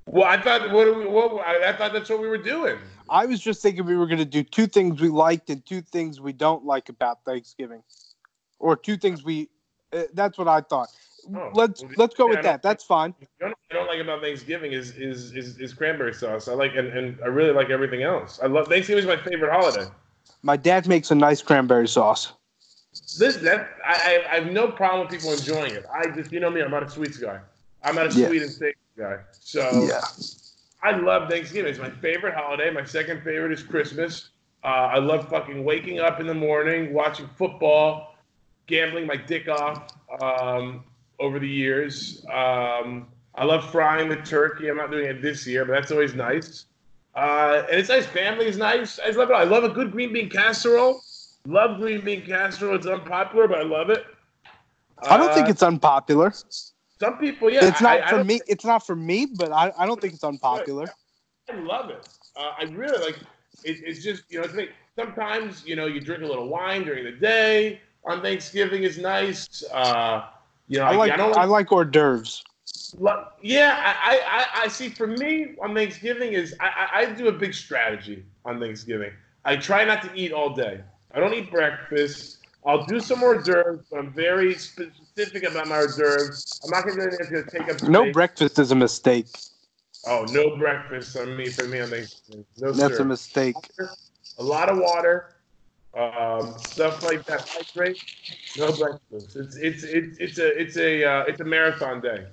Well, 0.06 0.26
I 0.26 0.42
thought 0.42 0.72
what, 0.72 0.96
we, 0.98 1.06
what 1.06 1.46
I, 1.46 1.74
thought 1.74 1.94
that's 1.94 2.10
what 2.10 2.20
we 2.20 2.28
were 2.28 2.38
doing. 2.38 2.78
I 3.10 3.26
was 3.26 3.39
just 3.39 3.62
thinking 3.62 3.86
we 3.86 3.96
were 3.96 4.08
going 4.08 4.20
to 4.20 4.26
do 4.26 4.44
two 4.44 4.68
things 4.68 5.00
we 5.00 5.10
liked 5.10 5.50
and 5.50 5.66
two 5.66 5.82
things 5.82 6.20
we 6.20 6.34
don't 6.34 6.66
like 6.66 6.89
about 6.89 7.24
Thanksgiving, 7.24 7.84
or 8.60 8.76
two 8.76 8.98
things 8.98 9.24
we. 9.24 9.50
Uh, 9.94 10.04
that's 10.14 10.38
what 10.38 10.48
I 10.48 10.62
thought. 10.62 10.89
Oh, 11.36 11.52
let's 11.54 11.84
well, 11.84 11.92
let's 11.98 12.16
go 12.16 12.28
yeah, 12.28 12.36
with 12.36 12.44
that. 12.44 12.64
That's 12.64 12.84
fine. 12.84 13.14
You 13.20 13.28
know 13.42 13.48
what 13.50 13.58
I 13.70 13.74
don't 13.74 13.88
like 13.88 14.00
about 14.00 14.22
Thanksgiving 14.22 14.72
is 14.72 14.98
is 14.98 15.36
is, 15.36 15.60
is 15.60 15.74
cranberry 15.74 16.14
sauce. 16.14 16.48
I 16.48 16.54
like 16.54 16.76
and, 16.76 16.88
and 16.88 17.20
I 17.24 17.28
really 17.28 17.54
like 17.54 17.70
everything 17.70 18.02
else. 18.02 18.39
I 18.42 18.48
love 18.48 18.68
Thanksgiving 18.68 19.04
is 19.04 19.08
my 19.08 19.18
favorite 19.18 19.52
holiday. 19.52 19.89
My 20.42 20.58
dad 20.58 20.88
makes 20.88 21.12
a 21.12 21.16
nice 21.16 21.42
cranberry 21.42 21.88
sauce. 21.88 22.34
This 23.20 23.38
that 23.38 23.70
I, 23.86 23.94
I 23.94 24.32
I 24.32 24.39
have 24.39 24.52
no 24.52 24.70
problem 24.70 25.08
with 25.08 25.12
people 25.12 25.32
enjoying 25.32 25.74
it. 25.74 25.86
I 25.94 26.08
just 26.08 26.32
you 26.32 26.39
know 26.39 26.50
me, 26.50 26.62
I'm 26.62 26.72
not 26.72 26.84
a 26.84 26.89
sweets 26.89 27.18
guy. 27.18 27.39
I'm 27.84 27.96
not 27.96 28.14
a 28.14 28.20
Yeah. 28.20 28.28
sweet 28.28 28.42
and 28.44 28.52
steak 28.52 28.76
guy. 28.98 29.18
So 29.32 29.88
Yeah. 29.88 30.02
I 30.84 30.92
love 30.98 31.30
Thanksgiving. 31.30 31.70
It's 31.70 31.80
my 31.80 31.90
favorite 31.90 32.34
holiday. 32.34 32.70
My 32.72 32.84
second 32.84 33.22
favorite 33.24 33.52
is 33.52 33.64
Christmas. 33.64 34.30
Uh, 34.64 34.68
I 34.68 35.00
love 35.00 35.28
fucking 35.30 35.64
waking 35.64 36.00
up 36.00 36.20
in 36.20 36.28
the 36.28 36.34
morning, 36.34 36.94
watching 36.94 37.28
football, 37.38 38.16
gambling 38.68 39.08
my 39.08 39.16
dick 39.16 39.48
off 39.48 39.88
um, 40.22 40.84
over 41.20 41.40
the 41.40 41.48
years. 41.48 42.24
Um, 42.32 43.08
I 43.36 43.46
love 43.46 43.70
frying 43.72 44.10
the 44.10 44.18
turkey. 44.18 44.70
I'm 44.70 44.78
not 44.78 44.92
doing 44.92 45.06
it 45.06 45.22
this 45.22 45.48
year, 45.48 45.66
but 45.66 45.72
that's 45.74 45.92
always 45.92 46.14
nice. 46.14 46.66
Uh, 47.16 47.64
and 47.70 47.80
it's 47.80 47.90
nice. 47.90 48.06
Family 48.06 48.46
is 48.46 48.58
nice. 48.58 49.00
I 49.00 49.08
just 49.08 49.18
love 49.18 49.30
it. 49.30 49.34
I 49.34 49.44
love 49.44 49.64
a 49.64 49.70
good 49.70 49.92
green 49.92 50.14
bean 50.14 50.30
casserole. 50.30 51.02
Love 51.46 51.80
green 51.80 52.02
bean 52.06 52.26
casserole. 52.26 52.76
It's 52.76 52.86
unpopular, 52.86 53.48
but 53.48 53.60
I 53.60 53.64
love 53.64 53.90
it. 53.90 54.06
I 55.04 55.18
don't 55.18 55.34
think 55.34 55.48
Uh, 55.48 55.52
it's 55.52 55.64
unpopular. 55.64 56.32
Some 57.02 57.18
people. 57.18 57.49
Yeah, 57.49 57.66
it's 57.68 57.82
not 57.82 57.97
I- 57.97 58.06
I 58.06 58.10
for 58.10 58.18
don't- 58.18 58.28
me. 58.28 58.41
It's 58.47 58.64
not 58.64 58.86
for 58.86 58.95
me, 58.95 59.26
but 59.26 59.52
I, 59.52 59.74
I 59.78 59.86
don't 59.88 59.99
think 59.99 60.14
it's 60.14 60.24
unpopular. 60.24 60.88
I 61.49 61.56
love 61.56 61.89
it. 61.89 62.08
Uh, 62.38 62.52
I 62.60 62.64
really 62.66 62.99
like. 63.04 63.18
It, 63.64 63.78
it's 63.84 64.04
just 64.04 64.24
you 64.30 64.38
know, 64.38 64.45
it's 64.45 64.54
like 64.54 64.72
sometimes 64.95 65.66
you 65.66 65.76
know 65.76 65.88
you 65.88 65.99
drink 65.99 66.22
a 66.24 66.28
little 66.28 66.47
wine 66.47 66.84
during 66.84 67.04
the 67.04 67.12
day 67.12 67.82
on 68.06 68.22
Thanksgiving 68.22 68.84
is 68.84 68.97
nice. 68.99 69.64
Uh, 69.74 70.26
you 70.68 70.78
know, 70.78 70.86
I 70.86 70.95
like 70.95 71.12
I 71.12 71.18
don't 71.18 71.36
I 71.36 71.45
like. 71.45 71.72
hors 71.72 71.86
d'oeuvres. 71.86 72.43
yeah, 73.41 73.72
I, 73.84 73.91
I, 74.12 74.16
I, 74.38 74.45
I 74.64 74.68
see. 74.68 74.89
For 74.89 75.08
me, 75.08 75.56
on 75.62 75.74
Thanksgiving 75.74 76.34
is 76.34 76.56
I, 76.60 76.70
I, 76.82 76.99
I 76.99 77.06
do 77.06 77.28
a 77.28 77.32
big 77.32 77.54
strategy 77.56 78.24
on 78.45 78.60
Thanksgiving. 78.60 79.12
I 79.43 79.56
try 79.58 79.84
not 79.84 80.04
to 80.04 80.10
eat 80.16 80.32
all 80.32 80.52
day. 80.54 80.82
I 81.14 81.20
don't 81.20 81.34
eat 81.34 81.49
breakfast. 81.52 82.38
I'll 82.64 82.86
do 82.86 82.99
some 82.99 83.24
hors 83.24 83.41
d'oeuvres, 83.43 83.82
but 83.89 83.97
I'm 83.97 84.14
very 84.14 84.54
specific 85.14 85.43
about 85.49 85.68
my 85.68 85.82
d'oeuvres. 85.82 86.62
I'm 86.64 86.70
not 86.72 86.86
going 86.86 86.97
to 86.97 87.18
going 87.18 87.43
to 87.43 87.51
take 87.51 87.70
up 87.70 87.82
No 87.84 88.03
space. 88.03 88.14
breakfast 88.14 88.59
is 88.59 88.72
a 88.72 88.76
mistake. 88.76 89.28
Oh, 90.07 90.26
no 90.32 90.55
breakfast 90.57 91.16
on 91.18 91.36
me 91.38 91.49
for 91.49 91.66
me 91.68 91.82
on 91.82 91.89
Thanksgiving. 91.89 92.45
No 92.57 92.72
That's 92.72 92.95
sir. 92.95 93.01
a 93.03 93.05
mistake. 93.05 93.55
a 94.39 94.43
lot 94.43 94.70
of 94.70 94.78
water, 94.80 95.36
um, 95.95 96.55
stuff 96.57 97.03
like 97.03 97.24
that. 97.26 97.47
Hydrate, 97.47 98.01
no 98.57 98.72
breakfast. 98.72 99.36
It's 99.36 99.55
it's 99.57 99.84
it's 99.84 100.18
it's 100.20 100.39
a 100.39 100.59
it's 100.62 100.78
a 100.78 101.03
uh, 101.03 101.24
it's 101.28 101.39
a 101.39 101.43
marathon 101.43 102.01
day. 102.01 102.26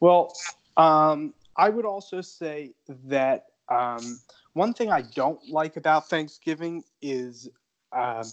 Well, 0.00 0.32
um, 0.78 1.34
I 1.56 1.68
would 1.68 1.84
also 1.84 2.22
say 2.22 2.72
that 2.88 3.46
um, 3.68 4.18
one 4.54 4.72
thing 4.72 4.90
I 4.90 5.02
don't 5.02 5.40
like 5.50 5.76
about 5.76 6.08
Thanksgiving 6.08 6.82
is 7.02 7.50
um, 7.92 8.24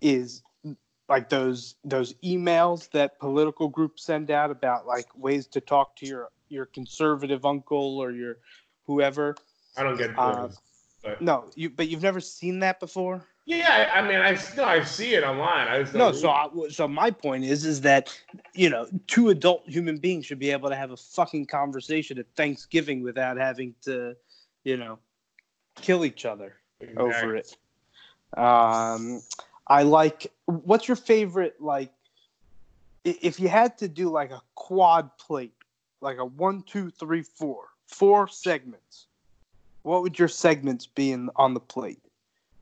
is 0.00 0.42
like 1.12 1.28
those 1.28 1.74
those 1.84 2.14
emails 2.24 2.90
that 2.92 3.18
political 3.18 3.68
groups 3.68 4.02
send 4.02 4.30
out 4.30 4.50
about 4.50 4.86
like 4.86 5.06
ways 5.14 5.46
to 5.46 5.60
talk 5.60 5.94
to 5.96 6.06
your 6.06 6.30
your 6.48 6.64
conservative 6.66 7.44
uncle 7.44 7.98
or 7.98 8.10
your 8.12 8.38
whoever. 8.86 9.36
I 9.76 9.82
don't 9.82 9.98
get 9.98 10.18
Uh, 10.18 10.46
those. 10.46 10.58
but 11.04 11.20
No, 11.20 11.50
you 11.54 11.68
but 11.68 11.88
you've 11.88 12.02
never 12.02 12.20
seen 12.20 12.60
that 12.60 12.80
before. 12.80 13.22
yeah, 13.44 13.90
I, 13.94 13.98
I 13.98 14.08
mean, 14.08 14.20
I 14.20 14.38
no, 14.56 14.64
I 14.64 14.82
see 14.84 15.14
it 15.14 15.22
online. 15.22 15.68
I 15.68 15.84
No, 15.92 16.12
so 16.12 16.30
I, 16.30 16.48
so 16.70 16.88
my 16.88 17.10
point 17.10 17.44
is 17.44 17.66
is 17.66 17.82
that 17.82 18.04
you 18.54 18.70
know 18.70 18.86
two 19.06 19.28
adult 19.28 19.68
human 19.68 19.98
beings 19.98 20.24
should 20.24 20.38
be 20.38 20.50
able 20.50 20.70
to 20.70 20.76
have 20.76 20.92
a 20.92 20.96
fucking 20.96 21.44
conversation 21.46 22.18
at 22.18 22.26
Thanksgiving 22.36 23.02
without 23.02 23.36
having 23.36 23.74
to, 23.82 24.16
you 24.64 24.78
know, 24.78 24.98
kill 25.76 26.06
each 26.06 26.24
other 26.24 26.54
over 26.96 27.36
it. 27.36 27.54
Um, 28.34 29.20
I 29.66 29.82
like. 29.82 30.32
What's 30.46 30.88
your 30.88 30.96
favorite 30.96 31.60
like? 31.60 31.92
If 33.04 33.40
you 33.40 33.48
had 33.48 33.78
to 33.78 33.88
do 33.88 34.10
like 34.10 34.30
a 34.30 34.40
quad 34.54 35.16
plate, 35.18 35.54
like 36.00 36.18
a 36.18 36.24
one, 36.24 36.62
two, 36.62 36.90
three, 36.90 37.22
four, 37.22 37.64
four 37.88 38.28
segments, 38.28 39.06
what 39.82 40.02
would 40.02 40.18
your 40.18 40.28
segments 40.28 40.86
be 40.86 41.12
in 41.12 41.30
on 41.36 41.54
the 41.54 41.60
plate? 41.60 42.00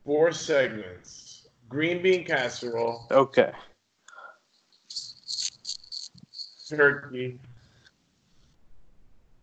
Four 0.04 0.32
segments: 0.32 1.46
green 1.68 2.02
bean 2.02 2.24
casserole, 2.24 3.06
Okay. 3.10 3.52
turkey 6.68 7.36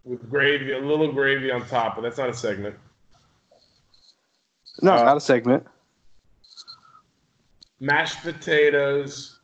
with 0.05 0.29
gravy, 0.29 0.71
a 0.71 0.79
little 0.79 1.11
gravy 1.11 1.51
on 1.51 1.67
top, 1.67 1.95
but 1.95 2.01
that's 2.01 2.17
not 2.17 2.29
a 2.29 2.33
segment. 2.33 2.75
No, 4.81 4.93
Uh, 4.93 5.03
not 5.03 5.17
a 5.17 5.21
segment. 5.21 5.67
Mashed 7.79 8.21
potatoes. 8.21 9.39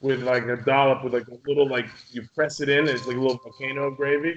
With 0.00 0.22
like 0.22 0.46
a 0.46 0.56
dollop 0.56 1.04
with 1.04 1.14
like 1.14 1.28
a 1.28 1.38
little 1.46 1.68
like 1.68 1.86
you 2.10 2.26
press 2.34 2.60
it 2.60 2.68
in, 2.68 2.88
it's 2.88 3.06
like 3.06 3.16
a 3.16 3.20
little 3.20 3.38
volcano 3.38 3.90
gravy. 3.90 4.34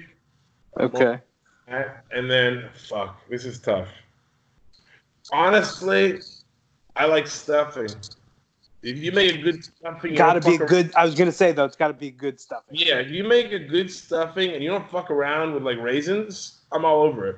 Okay. 0.78 1.18
And 1.66 2.30
then 2.30 2.68
fuck, 2.88 3.20
this 3.28 3.44
is 3.44 3.58
tough. 3.58 3.88
Honestly, 5.32 6.20
I 6.94 7.06
like 7.06 7.26
stuffing. 7.26 7.88
If 8.82 8.98
you 8.98 9.10
make 9.10 9.34
a 9.34 9.38
good 9.38 9.64
stuffing, 9.64 10.12
you 10.12 10.16
Got 10.16 10.34
to 10.34 10.48
be 10.48 10.56
good. 10.56 10.94
I 10.94 11.04
was 11.04 11.16
gonna 11.16 11.32
say 11.32 11.50
though, 11.50 11.64
it's 11.64 11.74
got 11.74 11.88
to 11.88 11.94
be 11.94 12.12
good 12.12 12.38
stuff. 12.38 12.62
Yeah, 12.70 13.00
if 13.00 13.10
you 13.10 13.24
make 13.24 13.50
a 13.50 13.58
good 13.58 13.90
stuffing 13.90 14.52
and 14.52 14.62
you 14.62 14.70
don't 14.70 14.88
fuck 14.88 15.10
around 15.10 15.54
with 15.54 15.64
like 15.64 15.78
raisins, 15.78 16.60
I'm 16.70 16.84
all 16.84 17.02
over 17.02 17.26
it. 17.26 17.36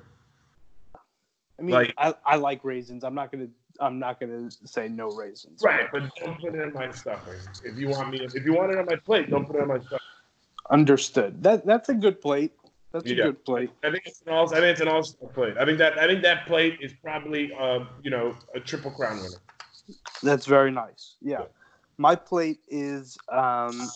I 1.59 1.63
mean, 1.63 1.75
Like- 1.75 1.95
I, 1.99 2.15
I 2.25 2.37
like 2.37 2.65
raisins. 2.65 3.05
I'm 3.05 3.15
not 3.15 3.33
gonna 3.33 3.49
I'm 3.81 3.99
not 3.99 4.19
gonna 4.19 4.51
say 4.51 4.89
no 4.89 5.09
raisins. 5.11 5.63
Right, 5.63 5.87
but 5.93 6.03
don't 6.17 6.41
put 6.41 6.55
it 6.55 6.61
in 6.61 6.73
my 6.73 6.91
stuffing. 6.91 7.39
If 7.65 7.79
you 7.79 7.89
want 7.89 8.11
me, 8.11 8.27
if 8.35 8.45
you 8.45 8.53
want 8.53 8.73
it 8.73 8.79
on 8.79 8.87
my 8.87 8.97
plate, 8.97 9.31
don't 9.31 9.47
put 9.47 9.57
it 9.57 9.63
on 9.63 9.69
my 9.69 9.79
stuffing. 9.79 9.99
Understood. 10.71 11.43
That 11.43 11.65
that's 11.65 11.89
a 11.89 11.95
good 11.95 12.21
plate. 12.21 12.53
That's 12.93 13.11
a 13.11 13.15
good 13.15 13.45
plate. 13.45 13.71
I 13.85 13.91
think 13.91 14.05
it's 14.07 14.23
an 14.27 14.33
all. 14.33 14.47
I 14.53 14.61
think 14.61 14.65
it's 14.67 14.81
an 14.81 14.89
all-star 14.89 15.29
plate. 15.31 15.57
I 15.59 15.65
think 15.65 15.79
that. 15.79 15.99
I 15.99 16.07
think 16.07 16.23
that 16.23 16.47
plate 16.47 16.79
is 16.81 16.93
probably, 17.03 17.53
uh, 17.53 17.85
you 18.03 18.11
know, 18.11 18.35
a 18.55 18.61
triple 18.61 18.91
crown 18.91 19.19
winner. 19.19 19.37
That's 20.23 20.47
very 20.47 20.71
nice. 20.71 21.17
Yeah. 21.21 21.43
My 21.99 22.15
plate 22.15 22.61
is 22.69 23.19
um 23.31 23.89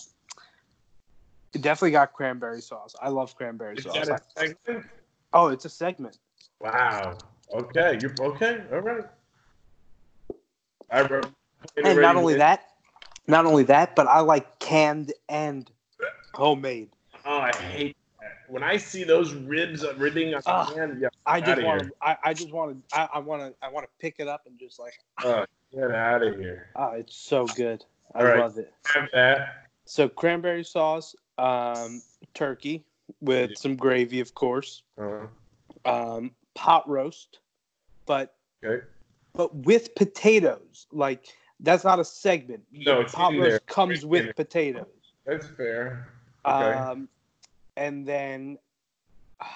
it 1.54 1.62
definitely 1.62 1.92
got 1.92 2.12
cranberry 2.12 2.60
sauce. 2.60 2.94
I 3.00 3.08
love 3.08 3.34
cranberry 3.34 3.76
Is 3.76 3.84
sauce. 3.84 4.08
that 4.08 4.22
a 4.36 4.40
segment? 4.40 4.86
oh, 5.32 5.48
it's 5.48 5.64
a 5.64 5.68
segment. 5.68 6.18
Wow. 6.60 7.18
Okay. 7.52 7.98
You're 8.00 8.14
okay. 8.20 8.62
All 8.72 8.80
right. 8.80 9.04
I 10.90 11.02
wrote. 11.02 11.26
And 11.76 12.00
not 12.00 12.16
only 12.16 12.34
that, 12.34 12.64
not 13.26 13.46
only 13.46 13.62
that, 13.64 13.94
but 13.94 14.06
I 14.06 14.20
like 14.20 14.58
canned 14.58 15.12
and 15.28 15.70
homemade. 16.34 16.90
Oh, 17.24 17.38
I 17.38 17.52
hate 17.56 17.96
that. 18.20 18.52
When 18.52 18.62
I 18.62 18.76
see 18.76 19.04
those 19.04 19.32
ribs 19.32 19.84
uh, 19.84 19.94
ribbing 19.96 20.34
on 20.34 20.74
hand, 20.74 21.00
yeah, 21.00 21.08
I 21.24 21.40
just 21.40 21.62
want 21.62 21.82
to 21.82 21.90
I, 22.02 22.16
I 22.24 22.34
just 22.34 22.52
want 22.52 22.88
to 22.90 23.08
I, 23.14 23.18
want 23.18 23.42
to 23.42 23.54
I 23.64 23.70
want 23.70 23.86
to 23.86 23.90
pick 24.00 24.16
it 24.18 24.28
up 24.28 24.42
and 24.46 24.58
just 24.58 24.78
like 24.78 24.94
uh, 25.24 25.46
get 25.72 25.90
out 25.90 26.22
of 26.22 26.36
here. 26.36 26.68
oh, 26.76 26.92
it's 26.92 27.16
so 27.16 27.46
good. 27.46 27.84
I 28.14 28.24
right. 28.24 28.38
love 28.38 28.58
it. 28.58 28.72
Have 28.86 29.08
that. 29.12 29.68
So 29.84 30.08
cranberry 30.08 30.64
sauce, 30.64 31.14
um, 31.38 32.02
turkey 32.34 32.84
with 33.20 33.50
Yeah. 33.50 33.56
some 33.56 33.76
gravy, 33.76 34.20
of 34.20 34.34
course. 34.34 34.82
Uh, 34.98 35.26
Um, 35.84 36.32
pot 36.54 36.88
roast, 36.88 37.40
but 38.06 38.34
okay. 38.64 38.84
but 39.32 39.54
with 39.54 39.94
potatoes. 39.94 40.86
Like 40.92 41.26
that's 41.60 41.84
not 41.84 41.98
a 41.98 42.04
segment. 42.04 42.62
No, 42.72 43.00
it's 43.00 43.14
pot 43.14 43.32
in 43.32 43.40
roast 43.40 43.50
there. 43.50 43.58
comes 43.60 43.98
It's 43.98 44.04
with 44.04 44.34
potatoes. 44.36 44.86
That's 45.26 45.46
fair. 45.46 46.08
Okay. 46.44 46.78
Um, 46.78 47.08
and 47.76 48.06
then 48.06 48.58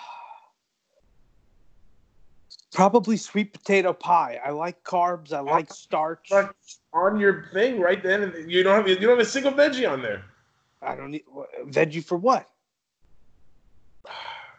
probably 2.72 3.16
sweet 3.16 3.53
potato 3.53 3.92
pie. 3.92 4.40
I 4.44 4.51
like 4.51 4.82
carbs. 4.84 5.32
I 5.32 5.40
like 5.40 5.72
starch. 5.72 6.28
But 6.30 6.55
on 6.92 7.18
your 7.18 7.47
thing 7.53 7.80
right 7.80 8.03
then, 8.03 8.47
you 8.49 8.62
don't 8.62 8.76
have 8.76 8.88
you 8.88 8.97
don't 8.97 9.18
have 9.18 9.18
a 9.18 9.24
single 9.24 9.53
veggie 9.53 9.90
on 9.90 10.03
there. 10.03 10.24
I 10.82 10.94
don't 10.94 11.11
need 11.11 11.24
veggie 11.64 12.05
for 12.05 12.16
what? 12.16 12.49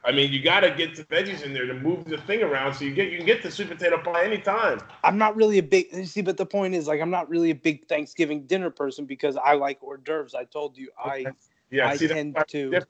I 0.07 0.13
mean, 0.13 0.31
you 0.31 0.41
got 0.41 0.61
to 0.61 0.71
get 0.71 0.95
the 0.95 1.03
veggies 1.03 1.43
in 1.43 1.53
there 1.53 1.65
to 1.65 1.73
move 1.73 2.05
the 2.05 2.17
thing 2.19 2.41
around, 2.41 2.73
so 2.73 2.85
you 2.85 2.93
get 2.93 3.11
you 3.11 3.17
can 3.17 3.25
get 3.25 3.43
the 3.43 3.51
sweet 3.51 3.67
potato 3.67 4.01
pie 4.01 4.23
anytime. 4.23 4.79
I'm 5.03 5.17
not 5.17 5.35
really 5.35 5.57
a 5.57 5.63
big 5.63 6.05
see, 6.05 6.21
but 6.21 6.37
the 6.37 6.45
point 6.45 6.73
is 6.75 6.87
like 6.87 7.01
I'm 7.01 7.09
not 7.09 7.27
really 7.27 7.51
a 7.51 7.55
big 7.55 7.89
Thanksgiving 7.89 8.47
dinner 8.47 8.69
person 8.69 9.05
because 9.05 9.35
I 9.35 9.55
like 9.55 9.79
hors 9.81 9.97
d'oeuvres. 9.97 10.33
I 10.33 10.45
told 10.45 10.77
you 10.77 10.89
I 10.97 11.25
Yeah, 11.69 11.89
I 11.89 11.97
see, 11.97 12.07
tend 12.07 12.37
to. 12.47 12.69
different. 12.69 12.87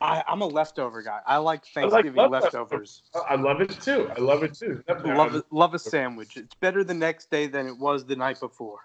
I, 0.00 0.24
I'm 0.26 0.40
a 0.40 0.46
leftover 0.46 1.02
guy. 1.02 1.20
I 1.24 1.36
like 1.36 1.64
Thanksgiving 1.66 2.28
leftovers. 2.30 3.02
leftovers. 3.14 3.28
I 3.28 3.36
love 3.36 3.60
it 3.60 3.70
too. 3.70 4.10
I 4.16 4.18
love 4.18 4.42
it 4.42 4.54
too. 4.54 4.82
Definitely. 4.88 5.14
Love 5.14 5.34
a, 5.36 5.44
love 5.52 5.74
a 5.74 5.78
sandwich. 5.78 6.36
It's 6.36 6.54
better 6.56 6.82
the 6.82 6.94
next 6.94 7.30
day 7.30 7.46
than 7.46 7.66
it 7.66 7.78
was 7.78 8.06
the 8.06 8.16
night 8.16 8.40
before. 8.40 8.78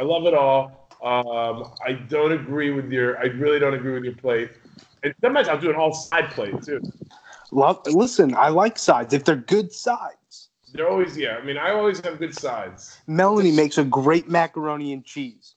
I 0.00 0.02
love 0.02 0.26
it 0.26 0.34
all. 0.34 0.88
Um, 1.02 1.72
I 1.84 1.92
don't 2.08 2.32
agree 2.32 2.70
with 2.70 2.90
your. 2.90 3.18
I 3.18 3.24
really 3.24 3.58
don't 3.58 3.74
agree 3.74 3.92
with 3.92 4.04
your 4.04 4.14
plate. 4.14 4.50
And 5.02 5.14
sometimes 5.20 5.48
I'll 5.48 5.60
do 5.60 5.70
an 5.70 5.76
all 5.76 5.92
side 5.92 6.30
plate 6.30 6.62
too. 6.62 6.80
Love. 7.50 7.80
Listen, 7.86 8.34
I 8.34 8.48
like 8.48 8.78
sides 8.78 9.12
if 9.12 9.24
they're 9.24 9.36
good 9.36 9.72
sides. 9.72 10.48
They're 10.72 10.88
always 10.88 11.16
yeah. 11.16 11.36
I 11.36 11.44
mean, 11.44 11.58
I 11.58 11.70
always 11.70 12.00
have 12.00 12.18
good 12.18 12.34
sides. 12.34 12.98
Melanie 13.06 13.52
makes 13.52 13.78
a 13.78 13.84
great 13.84 14.28
macaroni 14.28 14.92
and 14.92 15.04
cheese. 15.04 15.54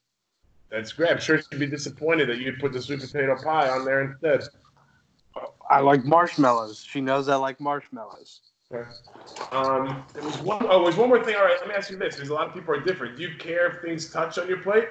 That's 0.70 0.92
great. 0.92 1.10
I'm 1.10 1.20
sure 1.20 1.40
she'd 1.40 1.58
be 1.58 1.66
disappointed 1.66 2.28
that 2.28 2.38
you'd 2.38 2.58
put 2.58 2.72
the 2.72 2.82
sweet 2.82 3.00
potato 3.00 3.36
pie 3.42 3.68
on 3.68 3.84
there 3.84 4.02
instead. 4.02 4.42
I 5.70 5.80
like 5.80 6.04
marshmallows. 6.04 6.84
She 6.84 7.00
knows 7.00 7.28
I 7.28 7.36
like 7.36 7.60
marshmallows. 7.60 8.40
Okay. 8.72 8.88
Um, 9.52 10.04
there 10.12 10.24
was 10.24 10.38
one. 10.38 10.66
Oh, 10.68 10.84
there's 10.84 10.96
one 10.96 11.08
more 11.08 11.22
thing. 11.22 11.36
All 11.36 11.44
right, 11.44 11.56
let 11.60 11.68
me 11.68 11.74
ask 11.74 11.90
you 11.90 11.96
this: 11.96 12.16
Because 12.16 12.30
a 12.30 12.34
lot 12.34 12.48
of 12.48 12.54
people 12.54 12.74
are 12.74 12.80
different. 12.80 13.16
Do 13.16 13.22
you 13.22 13.36
care 13.38 13.68
if 13.68 13.82
things 13.82 14.10
touch 14.10 14.38
on 14.38 14.48
your 14.48 14.58
plate? 14.58 14.88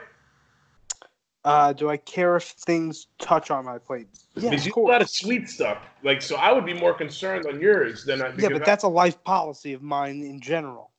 Uh, 1.46 1.72
do 1.74 1.92
I 1.92 1.98
care 1.98 2.36
if 2.36 2.44
things 2.44 3.06
touch 3.20 3.52
on 3.52 3.66
my 3.66 3.78
plate? 3.78 4.08
Yeah, 4.34 4.50
because 4.50 4.66
you 4.66 4.74
a 4.76 4.80
lot 4.80 5.02
of 5.04 5.10
sweet 5.10 5.48
stuff. 5.48 5.78
Like, 6.04 6.22
so 6.24 6.38
I 6.38 6.52
would 6.52 6.66
be 6.66 6.74
more 6.74 6.94
concerned 6.96 7.46
on 7.46 7.62
yours 7.62 8.04
than 8.04 8.22
I. 8.22 8.34
Yeah, 8.36 8.50
but 8.50 8.64
I- 8.64 8.66
that's 8.66 8.84
a 8.84 8.88
life 8.88 9.24
policy 9.24 9.74
of 9.74 9.82
mine 9.84 10.24
in 10.24 10.42
general. 10.42 10.90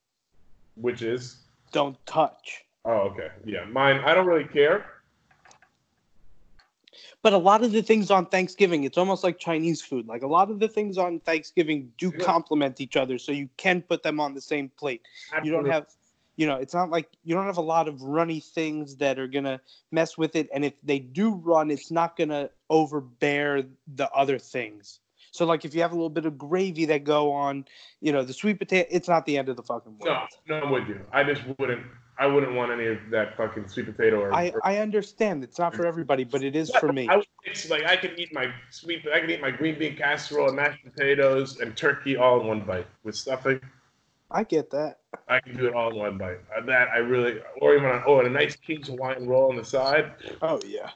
which 0.77 1.03
is. 1.03 1.39
Don't 1.73 1.97
touch. 2.07 2.65
Oh, 2.85 3.09
okay. 3.11 3.31
Yeah, 3.45 3.65
mine. 3.65 3.97
I 4.05 4.15
don't 4.15 4.27
really 4.27 4.45
care. 4.45 4.85
But 7.23 7.33
a 7.33 7.39
lot 7.39 7.65
of 7.65 7.73
the 7.73 7.83
things 7.83 8.11
on 8.11 8.27
Thanksgiving, 8.27 8.85
it's 8.85 8.99
almost 8.99 9.25
like 9.25 9.39
Chinese 9.39 9.83
food. 9.83 10.07
Like 10.07 10.23
a 10.23 10.27
lot 10.27 10.51
of 10.51 10.61
the 10.61 10.69
things 10.69 10.97
on 10.99 11.19
Thanksgiving 11.21 11.91
do 11.99 12.13
Yeah. 12.17 12.25
complement 12.25 12.81
each 12.81 12.97
other, 12.97 13.19
so 13.19 13.33
you 13.33 13.49
can 13.57 13.83
put 13.83 14.03
them 14.03 14.21
on 14.21 14.35
the 14.35 14.41
same 14.41 14.69
plate. 14.69 15.03
You 15.43 15.51
don't 15.51 15.65
have, 15.73 15.87
you 16.37 16.47
know, 16.47 16.57
it's 16.57 16.75
not 16.75 16.91
like 16.91 17.09
you 17.25 17.35
don't 17.35 17.47
have 17.47 17.57
a 17.57 17.63
lot 17.63 17.89
of 17.89 18.03
runny 18.03 18.41
things 18.41 18.97
that 18.97 19.19
are 19.19 19.27
gonna 19.27 19.61
mess 19.91 20.17
with 20.17 20.37
it. 20.37 20.49
And 20.55 20.65
if 20.65 20.75
they 20.83 20.99
do 20.99 21.35
run, 21.35 21.71
it's 21.71 21.91
not 21.91 22.17
gonna 22.17 22.51
overbear 22.69 23.65
the 23.95 24.11
other 24.11 24.39
things. 24.39 25.01
So 25.37 25.45
like 25.45 25.65
if 25.65 25.75
you 25.75 25.83
have 25.83 25.93
a 25.93 25.95
little 25.95 26.11
bit 26.11 26.27
of 26.27 26.39
gravy 26.39 26.87
that 26.87 27.05
go 27.05 27.33
on, 27.33 27.67
you 28.01 28.13
know, 28.13 28.23
the 28.23 28.33
sweet 28.33 28.59
potato, 28.59 28.89
it's 28.91 29.09
not 29.09 29.27
the 29.27 29.39
end 29.39 29.49
of 29.49 29.57
the 29.57 29.63
fucking 29.63 29.99
world. 29.99 30.29
No, 30.49 30.59
no, 30.61 30.67
I'm 30.67 30.73
with 30.73 30.89
you. 30.89 31.01
I 31.13 31.25
just 31.25 31.43
wouldn't. 31.59 31.85
I 32.19 32.27
wouldn't 32.27 32.55
want 32.55 32.73
any 32.73 32.87
of 32.87 32.97
that 33.11 33.37
fucking 33.37 33.69
sweet 33.69 33.95
potato 33.95 34.19
or. 34.19 34.33
I, 34.33 34.49
or 34.49 34.67
I 34.67 34.79
understand 34.79 35.45
it's 35.45 35.59
not 35.59 35.75
for 35.75 35.85
everybody, 35.85 36.25
but 36.25 36.43
it 36.43 36.57
is 36.57 36.71
for 36.71 36.91
me. 36.91 37.07
I 37.11 37.23
mix 37.47 37.69
like 37.69 37.85
I 37.85 37.97
could 37.97 38.19
eat 38.19 38.33
my 38.33 38.51
sweet. 38.71 39.07
I 39.13 39.21
could 39.21 39.31
eat 39.31 39.43
my 39.43 39.51
green 39.51 39.79
bean 39.79 39.97
casserole 39.97 40.49
and 40.49 40.57
mashed 40.57 40.83
potatoes 40.83 41.61
and 41.61 41.77
turkey 41.77 42.17
all 42.17 42.41
in 42.41 42.47
one 42.47 42.61
bite 42.61 42.87
with 43.05 43.15
stuffing. 43.15 43.61
I 44.31 44.45
get 44.45 44.71
that. 44.71 44.99
I 45.29 45.41
can 45.41 45.57
do 45.57 45.67
it 45.67 45.75
all 45.75 45.91
in 45.91 45.97
one 45.97 46.19
bite. 46.19 46.39
Uh, 46.57 46.63
That 46.67 46.89
I 46.89 46.99
really, 46.99 47.41
or 47.61 47.75
even 47.75 47.89
on, 47.89 48.03
oh, 48.07 48.19
and 48.19 48.29
a 48.29 48.31
nice 48.31 48.57
King's 48.57 48.89
Hawaiian 48.89 49.27
roll 49.27 49.51
on 49.51 49.57
the 49.57 49.65
side. 49.65 50.13
Oh 50.43 50.61
yeah. 50.67 50.91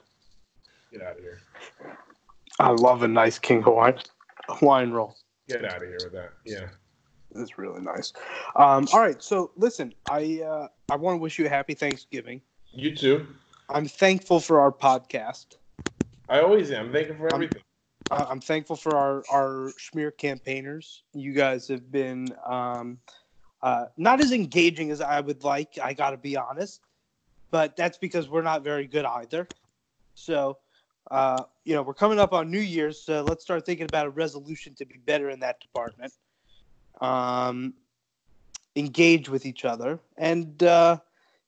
Get 0.92 1.02
out 1.02 1.16
of 1.16 1.22
here. 1.22 1.40
I 2.58 2.70
love 2.70 3.02
a 3.02 3.08
nice 3.08 3.38
King 3.38 3.62
Hawaiian 3.62 3.98
Hawaiian 4.48 4.92
roll. 4.92 5.16
Get 5.48 5.64
out 5.64 5.82
of 5.82 5.88
here 5.88 5.98
with 6.02 6.12
that. 6.12 6.32
Yeah. 6.44 6.68
It's 7.36 7.58
really 7.58 7.80
nice. 7.80 8.12
Um, 8.56 8.88
all 8.92 9.00
right, 9.00 9.22
so 9.22 9.52
listen, 9.56 9.94
I 10.10 10.42
uh, 10.42 10.68
I 10.90 10.96
want 10.96 11.14
to 11.14 11.18
wish 11.18 11.38
you 11.38 11.46
a 11.46 11.48
happy 11.48 11.74
Thanksgiving. 11.74 12.40
You 12.72 12.94
too. 12.94 13.26
I'm 13.68 13.86
thankful 13.86 14.40
for 14.40 14.60
our 14.60 14.72
podcast. 14.72 15.56
I 16.28 16.40
always 16.40 16.72
am. 16.72 16.92
Thank 16.92 17.08
you 17.08 17.14
for 17.14 17.32
everything. 17.32 17.62
Uh, 18.10 18.26
I'm 18.28 18.40
thankful 18.40 18.74
for 18.74 18.96
our 18.96 19.22
our 19.30 19.72
schmear 19.78 20.10
campaigners. 20.16 21.04
You 21.14 21.32
guys 21.32 21.68
have 21.68 21.92
been 21.92 22.28
um, 22.44 22.98
uh, 23.62 23.86
not 23.96 24.20
as 24.20 24.32
engaging 24.32 24.90
as 24.90 25.00
I 25.00 25.20
would 25.20 25.44
like. 25.44 25.78
I 25.82 25.92
got 25.92 26.10
to 26.10 26.16
be 26.16 26.36
honest, 26.36 26.80
but 27.50 27.76
that's 27.76 27.98
because 27.98 28.28
we're 28.28 28.42
not 28.42 28.62
very 28.62 28.86
good 28.86 29.04
either. 29.04 29.48
So, 30.14 30.58
uh, 31.10 31.44
you 31.64 31.74
know, 31.74 31.82
we're 31.82 31.94
coming 31.94 32.18
up 32.18 32.32
on 32.32 32.50
New 32.50 32.60
Year's, 32.60 33.00
so 33.02 33.22
let's 33.22 33.42
start 33.42 33.66
thinking 33.66 33.86
about 33.86 34.06
a 34.06 34.10
resolution 34.10 34.74
to 34.76 34.84
be 34.84 34.98
better 34.98 35.30
in 35.30 35.40
that 35.40 35.60
department. 35.60 36.12
Um, 37.00 37.74
engage 38.76 39.28
with 39.28 39.46
each 39.46 39.64
other, 39.64 39.98
and 40.16 40.62
uh, 40.62 40.98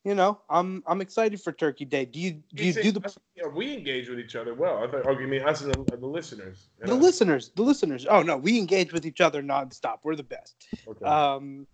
you 0.05 0.15
know, 0.15 0.41
I'm 0.51 0.83
I'm 0.87 1.01
excited 1.01 1.41
for 1.41 1.53
Turkey 1.53 1.85
Day. 1.85 2.05
Do 2.05 2.19
you 2.19 2.43
do 2.55 2.65
you 2.65 2.73
say- 2.73 2.83
do 2.83 2.93
the 2.93 3.17
Yeah, 3.37 3.47
we 3.47 3.73
engage 3.73 4.09
with 4.09 4.19
each 4.19 4.35
other 4.35 4.55
well. 4.55 4.83
I 4.83 4.91
thought. 4.91 5.07
Oh, 5.07 5.19
you 5.19 5.29
mean 5.29 5.43
us 5.43 5.63
and 5.63 5.73
the, 5.73 5.97
the 5.97 6.07
listeners? 6.07 6.69
The 6.81 6.89
know? 6.89 6.97
listeners 6.97 7.51
the 7.55 7.63
listeners? 7.63 8.07
Oh 8.09 8.23
no, 8.23 8.37
we 8.37 8.59
engage 8.59 8.93
with 8.93 9.07
each 9.07 9.21
other 9.21 9.43
nonstop. 9.43 9.99
We're 10.03 10.17
the 10.17 10.23
best. 10.23 10.67
Okay. 10.89 11.05
Um, 11.05 11.67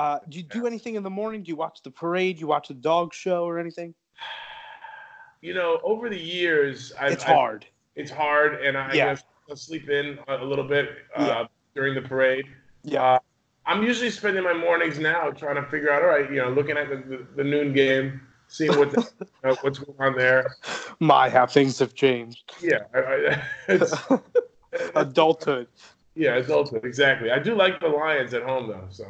uh, 0.00 0.18
do 0.30 0.38
you 0.38 0.44
do 0.44 0.66
anything 0.66 0.94
in 0.94 1.02
the 1.02 1.10
morning? 1.10 1.42
Do 1.42 1.50
you 1.50 1.56
watch 1.56 1.82
the 1.82 1.90
parade? 1.90 2.36
Do 2.36 2.40
You 2.40 2.46
watch 2.46 2.68
the 2.68 2.74
dog 2.74 3.12
show 3.12 3.44
or 3.44 3.58
anything? 3.58 3.94
you 5.42 5.52
know, 5.54 5.78
over 5.82 6.08
the 6.08 6.18
years, 6.18 6.92
I've, 6.98 7.12
it's 7.12 7.24
I've- 7.24 7.34
hard. 7.34 7.66
it's 7.96 8.10
hard, 8.10 8.64
and 8.64 8.78
I 8.78 8.92
Yeah. 8.94 9.16
sleep 9.54 9.90
in 9.90 10.18
a, 10.28 10.42
little 10.44 10.64
bit 10.64 10.88
uh, 11.16 11.24
Yeah. 11.26 11.46
during 11.74 11.94
the 11.94 12.02
parade. 12.02 12.46
Yeah. 12.82 13.02
Uh, 13.02 13.18
I'm 13.66 13.82
usually 13.82 14.10
spending 14.10 14.42
my 14.42 14.54
mornings 14.54 14.98
now 14.98 15.30
trying 15.30 15.56
to 15.56 15.66
figure 15.70 15.92
out, 15.92 16.02
all 16.02 16.08
right, 16.08 16.30
you 16.30 16.38
know, 16.42 16.48
looking 16.50 16.78
at 16.78 16.88
the, 16.88 16.96
the, 16.96 17.26
the 17.36 17.44
noon 17.44 17.72
game, 17.74 18.20
seeing 18.48 18.76
what 18.78 18.90
the, 18.92 19.06
know, 19.44 19.54
what's 19.60 19.78
going 19.80 19.98
on 20.00 20.16
there. 20.16 20.56
My, 20.98 21.28
how 21.28 21.44
things 21.46 21.78
have 21.80 21.92
changed. 21.94 22.44
Yeah, 22.62 22.84
I, 22.94 22.98
I, 22.98 23.42
it's, 23.68 23.92
Adulthood. 24.94 25.66
yeah, 26.14 26.36
adulthood, 26.36 26.84
exactly. 26.84 27.30
I 27.30 27.38
do 27.38 27.54
like 27.54 27.80
the 27.80 27.88
Lions 27.88 28.32
at 28.34 28.42
home 28.44 28.68
though, 28.68 28.86
so 28.90 29.04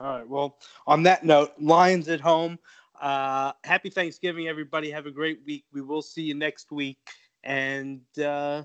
All 0.00 0.16
right. 0.16 0.28
Well, 0.28 0.56
on 0.86 1.02
that 1.02 1.24
note, 1.24 1.52
Lions 1.60 2.08
at 2.08 2.20
home. 2.20 2.58
Uh, 3.00 3.52
happy 3.64 3.90
Thanksgiving, 3.90 4.48
everybody. 4.48 4.90
Have 4.90 5.06
a 5.06 5.10
great 5.10 5.40
week. 5.46 5.64
We 5.72 5.82
will 5.82 6.02
see 6.02 6.22
you 6.22 6.34
next 6.34 6.72
week. 6.72 6.98
And, 7.44 8.00
uh, 8.18 8.64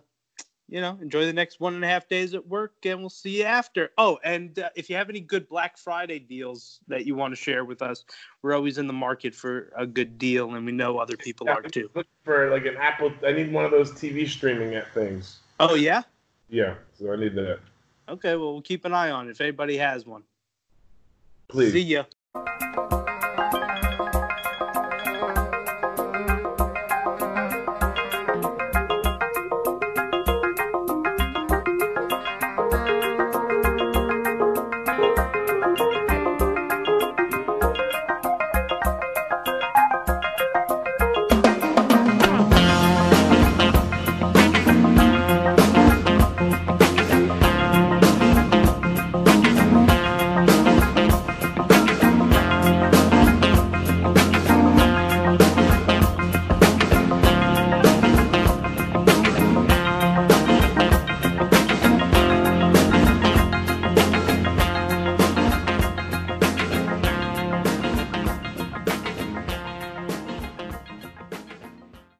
you 0.67 0.81
know, 0.81 0.97
enjoy 1.01 1.25
the 1.25 1.33
next 1.33 1.59
one 1.59 1.75
and 1.75 1.83
a 1.83 1.87
half 1.87 2.07
days 2.07 2.33
at 2.33 2.47
work, 2.47 2.73
and 2.85 2.99
we'll 2.99 3.09
see 3.09 3.39
you 3.39 3.43
after. 3.43 3.91
Oh, 3.97 4.17
and 4.23 4.57
uh, 4.59 4.69
if 4.75 4.89
you 4.89 4.95
have 4.95 5.09
any 5.09 5.19
good 5.19 5.47
Black 5.47 5.77
Friday 5.77 6.19
deals 6.19 6.79
that 6.87 7.05
you 7.05 7.15
want 7.15 7.33
to 7.33 7.35
share 7.35 7.65
with 7.65 7.81
us, 7.81 8.03
we're 8.41 8.55
always 8.55 8.77
in 8.77 8.87
the 8.87 8.93
market 8.93 9.35
for 9.35 9.71
a 9.77 9.85
good 9.85 10.17
deal, 10.17 10.55
and 10.55 10.65
we 10.65 10.71
know 10.71 10.97
other 10.97 11.17
people 11.17 11.49
are 11.49 11.61
too. 11.61 11.89
Look 11.93 12.07
for 12.23 12.49
like 12.49 12.65
an 12.65 12.77
Apple. 12.77 13.13
I 13.25 13.33
need 13.33 13.51
one 13.53 13.63
of 13.63 13.71
those 13.71 13.91
TV 13.91 14.27
streaming 14.27 14.73
at 14.73 14.91
things. 14.93 15.39
Oh, 15.59 15.75
yeah? 15.75 16.01
Yeah, 16.49 16.75
so 16.97 17.13
I 17.13 17.15
need 17.15 17.35
that. 17.35 17.59
Okay. 18.09 18.35
Well, 18.35 18.53
we'll 18.53 18.61
keep 18.61 18.85
an 18.85 18.93
eye 18.93 19.11
on 19.11 19.27
it 19.27 19.31
if 19.31 19.41
anybody 19.41 19.77
has 19.77 20.05
one. 20.05 20.23
Please. 21.47 21.71
See 21.71 21.81
ya. 21.93 22.05